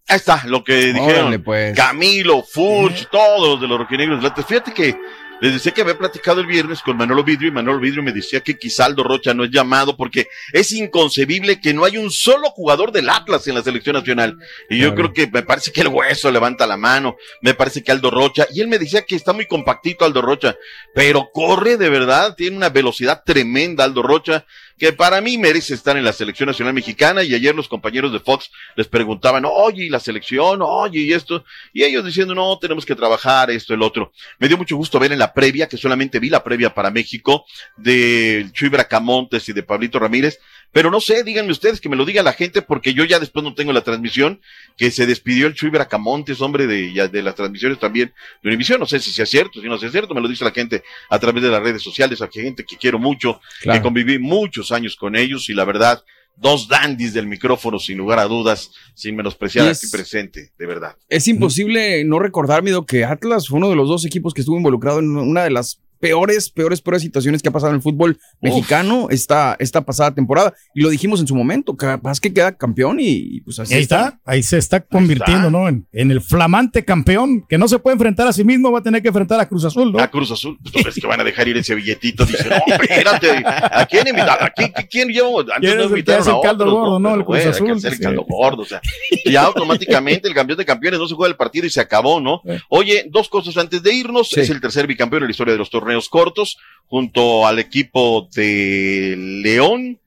Ahí 0.07 0.15
está 0.15 0.41
lo 0.45 0.63
que 0.63 0.93
dijeron. 0.93 1.25
Órale, 1.25 1.39
pues. 1.39 1.75
Camilo, 1.75 2.41
Furch, 2.41 3.09
todos 3.11 3.59
de 3.59 3.67
los 3.67 3.77
rojinegros. 3.77 4.23
Fíjate 4.47 4.73
que 4.73 4.95
les 5.41 5.53
decía 5.53 5.71
que 5.71 5.81
había 5.81 5.97
platicado 5.97 6.41
el 6.41 6.47
viernes 6.47 6.81
con 6.81 6.97
Manolo 6.97 7.23
Vidrio 7.23 7.49
y 7.49 7.51
Manolo 7.51 7.79
Vidrio 7.79 8.03
me 8.03 8.11
decía 8.11 8.41
que 8.41 8.57
quizá 8.57 8.85
Aldo 8.85 9.03
Rocha 9.03 9.33
no 9.33 9.43
es 9.43 9.51
llamado 9.51 9.95
porque 9.95 10.27
es 10.51 10.71
inconcebible 10.71 11.61
que 11.61 11.73
no 11.73 11.85
hay 11.85 11.97
un 11.97 12.11
solo 12.11 12.49
jugador 12.49 12.91
del 12.91 13.09
Atlas 13.09 13.47
en 13.47 13.55
la 13.55 13.63
selección 13.63 13.95
nacional. 13.95 14.37
Y 14.69 14.79
yo 14.79 14.95
creo 14.95 15.13
que 15.13 15.27
me 15.27 15.43
parece 15.43 15.71
que 15.71 15.81
el 15.81 15.89
hueso 15.89 16.31
levanta 16.31 16.65
la 16.65 16.77
mano, 16.77 17.17
me 17.41 17.53
parece 17.53 17.83
que 17.83 17.91
Aldo 17.91 18.09
Rocha, 18.09 18.47
y 18.51 18.61
él 18.61 18.67
me 18.67 18.79
decía 18.79 19.03
que 19.03 19.15
está 19.15 19.33
muy 19.33 19.45
compactito 19.45 20.05
Aldo 20.05 20.21
Rocha, 20.21 20.55
pero 20.93 21.29
corre 21.31 21.77
de 21.77 21.89
verdad, 21.89 22.35
tiene 22.35 22.57
una 22.57 22.69
velocidad 22.69 23.21
tremenda 23.25 23.83
Aldo 23.83 24.01
Rocha, 24.01 24.45
que 24.77 24.93
para 24.93 25.21
mí 25.21 25.37
merece 25.37 25.73
estar 25.73 25.97
en 25.97 26.03
la 26.03 26.13
selección 26.13 26.47
nacional 26.47 26.73
mexicana. 26.73 27.23
Y 27.23 27.33
ayer 27.33 27.55
los 27.55 27.67
compañeros 27.67 28.13
de 28.13 28.19
Fox 28.19 28.51
les 28.75 28.87
preguntaban, 28.87 29.43
oye, 29.45 29.85
¿y 29.85 29.89
la 29.89 29.99
selección? 29.99 30.61
Oye, 30.61 30.99
y 30.99 31.13
esto. 31.13 31.43
Y 31.73 31.83
ellos 31.83 32.05
diciendo, 32.05 32.35
no, 32.35 32.57
tenemos 32.59 32.85
que 32.85 32.95
trabajar 32.95 33.49
esto, 33.49 33.73
el 33.73 33.81
otro. 33.81 34.11
Me 34.39 34.47
dio 34.47 34.57
mucho 34.57 34.75
gusto 34.75 34.99
ver 34.99 35.11
en 35.11 35.19
la 35.19 35.33
previa, 35.33 35.67
que 35.67 35.77
solamente 35.77 36.19
vi 36.19 36.29
la 36.29 36.43
previa 36.43 36.73
para 36.73 36.91
México, 36.91 37.45
de 37.75 38.47
Chuy 38.53 38.69
Bracamontes 38.69 39.49
y 39.49 39.53
de 39.53 39.63
Pablito 39.63 39.99
Ramírez. 39.99 40.39
Pero 40.73 40.91
no 40.91 40.99
sé, 40.99 41.23
díganme 41.23 41.51
ustedes 41.51 41.81
que 41.81 41.89
me 41.89 41.95
lo 41.95 42.05
diga 42.05 42.21
la 42.21 42.33
gente, 42.33 42.61
porque 42.61 42.93
yo 42.93 43.03
ya 43.05 43.19
después 43.19 43.43
no 43.43 43.53
tengo 43.55 43.71
la 43.73 43.81
transmisión, 43.81 44.41
que 44.77 44.91
se 44.91 45.05
despidió 45.07 45.47
el 45.47 45.53
Chuy 45.55 45.69
Bracamontes, 45.69 46.39
hombre 46.41 46.67
de, 46.67 46.93
ya 46.93 47.07
de 47.07 47.23
las 47.23 47.35
transmisiones 47.35 47.79
también 47.79 48.13
de 48.43 48.49
Univisión. 48.49 48.79
No 48.79 48.85
sé 48.85 48.99
si 48.99 49.11
sea 49.11 49.25
cierto, 49.25 49.61
si 49.61 49.67
no 49.67 49.77
sea 49.77 49.89
cierto, 49.89 50.13
me 50.13 50.21
lo 50.21 50.27
dice 50.27 50.43
la 50.45 50.51
gente 50.51 50.83
a 51.09 51.17
través 51.19 51.41
de 51.43 51.49
las 51.49 51.63
redes 51.63 51.81
sociales, 51.81 52.21
a 52.21 52.27
gente 52.27 52.63
que 52.63 52.77
quiero 52.77 52.99
mucho, 52.99 53.39
Claro. 53.61 53.79
que 53.79 53.83
conviví 53.83 54.19
muchos 54.19 54.71
años 54.71 54.95
con 54.95 55.15
ellos 55.15 55.49
y 55.49 55.53
la 55.53 55.65
verdad, 55.65 56.03
dos 56.35 56.67
dandies 56.67 57.13
del 57.13 57.25
micrófono, 57.25 57.79
sin 57.79 57.97
lugar 57.97 58.19
a 58.19 58.25
dudas, 58.25 58.69
sin 58.93 59.15
menospreciar 59.15 59.67
es- 59.69 59.79
aquí 59.83 59.87
presente, 59.91 60.51
de 60.59 60.65
verdad. 60.67 60.95
Es 61.09 61.27
imposible 61.27 62.03
no 62.03 62.19
recordar, 62.19 62.61
Mido, 62.61 62.85
que 62.85 63.03
Atlas 63.05 63.47
fue 63.47 63.57
uno 63.57 63.69
de 63.69 63.75
los 63.75 63.87
dos 63.89 64.05
equipos 64.05 64.35
que 64.35 64.41
estuvo 64.41 64.57
involucrado 64.57 64.99
en 64.99 65.17
una 65.17 65.43
de 65.43 65.49
las 65.49 65.81
peores, 65.99 66.49
peores, 66.49 66.81
peores 66.81 67.01
situaciones 67.01 67.41
que 67.41 67.49
ha 67.49 67.51
pasado 67.51 67.71
en 67.71 67.77
el 67.77 67.81
fútbol 67.81 68.17
mexicano 68.41 69.07
esta, 69.09 69.55
esta 69.59 69.81
pasada 69.85 70.13
temporada. 70.13 70.53
Y 70.73 70.81
lo 70.81 70.89
dijimos 70.89 71.19
en 71.19 71.27
su 71.27 71.35
momento, 71.35 71.75
capaz 71.75 72.19
que 72.19 72.33
queda 72.33 72.51
campeón 72.57 72.99
y, 72.99 73.07
y 73.37 73.41
pues 73.41 73.59
así 73.59 73.73
ahí 73.73 73.81
está, 73.81 74.19
ahí 74.25 74.43
se 74.43 74.57
está 74.57 74.79
convirtiendo, 74.81 75.49
¿no? 75.49 75.67
En, 75.67 75.87
en 75.91 76.11
el 76.11 76.21
flamante 76.21 76.85
campeón 76.85 77.45
que 77.47 77.57
no 77.57 77.67
se 77.67 77.79
puede 77.79 77.93
enfrentar 77.93 78.27
a 78.27 78.33
sí 78.33 78.43
mismo, 78.43 78.71
va 78.71 78.79
a 78.79 78.83
tener 78.83 79.01
que 79.01 79.07
enfrentar 79.09 79.39
a 79.39 79.47
Cruz 79.47 79.65
Azul, 79.65 79.91
¿no? 79.91 79.99
A 79.99 80.07
Cruz 80.09 80.31
Azul, 80.31 80.57
pues, 80.61 80.73
¿tú 80.73 80.79
crees 80.81 80.95
que 80.95 81.07
van 81.07 81.19
a 81.21 81.23
dejar 81.23 81.47
ir 81.47 81.57
ese 81.57 81.75
billetito? 81.75 82.25
Dice, 82.25 82.47
no, 82.49 82.73
espérate, 82.73 83.43
¿a 83.45 83.85
quién 83.89 84.07
invitaron? 84.07 84.45
¿A 84.47 84.49
quién, 84.49 84.71
quién 84.89 85.09
yo? 85.13 85.39
Antes 85.39 85.55
¿Quién 85.59 85.77
no 85.77 85.83
el 85.83 85.89
invitaron 85.89 86.21
hace 86.21 86.31
a 86.31 86.35
el 86.35 86.41
caldo 86.41 86.63
otros, 86.65 86.79
gordo, 86.79 86.99
no? 86.99 87.09
El 87.09 87.15
Cruz 87.25 87.27
bueno, 87.27 87.43
hay 87.43 87.51
que 87.51 87.55
Azul, 87.55 87.71
hacer 87.77 87.91
el 87.91 87.97
sí. 87.97 88.03
caldo 88.03 88.25
gordo, 88.27 88.61
o 88.61 88.65
sea, 88.65 88.81
ya 89.25 89.43
automáticamente 89.43 90.27
el 90.27 90.33
campeón 90.33 90.57
de 90.59 90.65
campeones 90.65 90.99
no 90.99 91.07
se 91.07 91.15
juega 91.15 91.29
el 91.31 91.37
partido 91.37 91.65
y 91.65 91.69
se 91.69 91.81
acabó, 91.81 92.19
¿no? 92.21 92.41
Oye, 92.69 93.05
dos 93.09 93.29
cosas 93.29 93.57
antes 93.57 93.81
de 93.83 93.93
irnos, 93.93 94.29
Sí. 94.29 94.39
es 94.41 94.49
el 94.49 94.59
tercer 94.61 94.87
bicampeón 94.87 95.23
en 95.23 95.27
la 95.27 95.31
historia 95.31 95.53
de 95.53 95.57
los 95.57 95.69
torneos 95.69 95.86
cortos, 96.09 96.57
junto 96.87 97.45
al 97.45 97.59
equipo 97.59 98.29
de 98.33 99.15
León, 99.17 99.99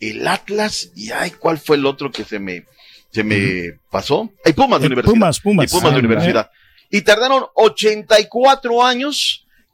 el 0.00 0.26
Atlas, 0.26 0.90
y 0.94 1.10
ay, 1.10 1.30
¿cuál 1.30 1.58
fue 1.58 1.76
el 1.76 1.86
otro 1.86 2.10
que 2.10 2.24
se 2.24 2.38
me, 2.38 2.64
se 3.10 3.24
me 3.24 3.78
pasó? 3.90 4.30
Hay 4.44 4.52
Pumas 4.52 4.80
de 4.80 4.86
El 4.86 4.92
Universidad. 4.92 5.14
Pumas, 5.14 5.40
Pumas. 5.40 5.72
Y 5.72 5.74
Pumas 5.74 5.92
de 5.92 5.96
Ah, 5.96 5.98
Universidad. 6.00 6.50
Y 6.90 7.00
tardaron 7.02 7.44
84 7.54 8.84
años 8.84 9.45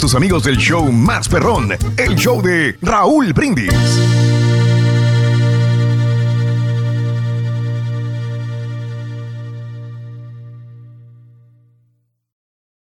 Tus 0.00 0.14
amigos 0.14 0.44
del 0.44 0.58
show 0.58 0.92
más 0.92 1.28
perrón, 1.28 1.72
el 1.96 2.16
show 2.16 2.42
de 2.42 2.76
Raúl 2.82 3.32
Brindis. 3.32 3.72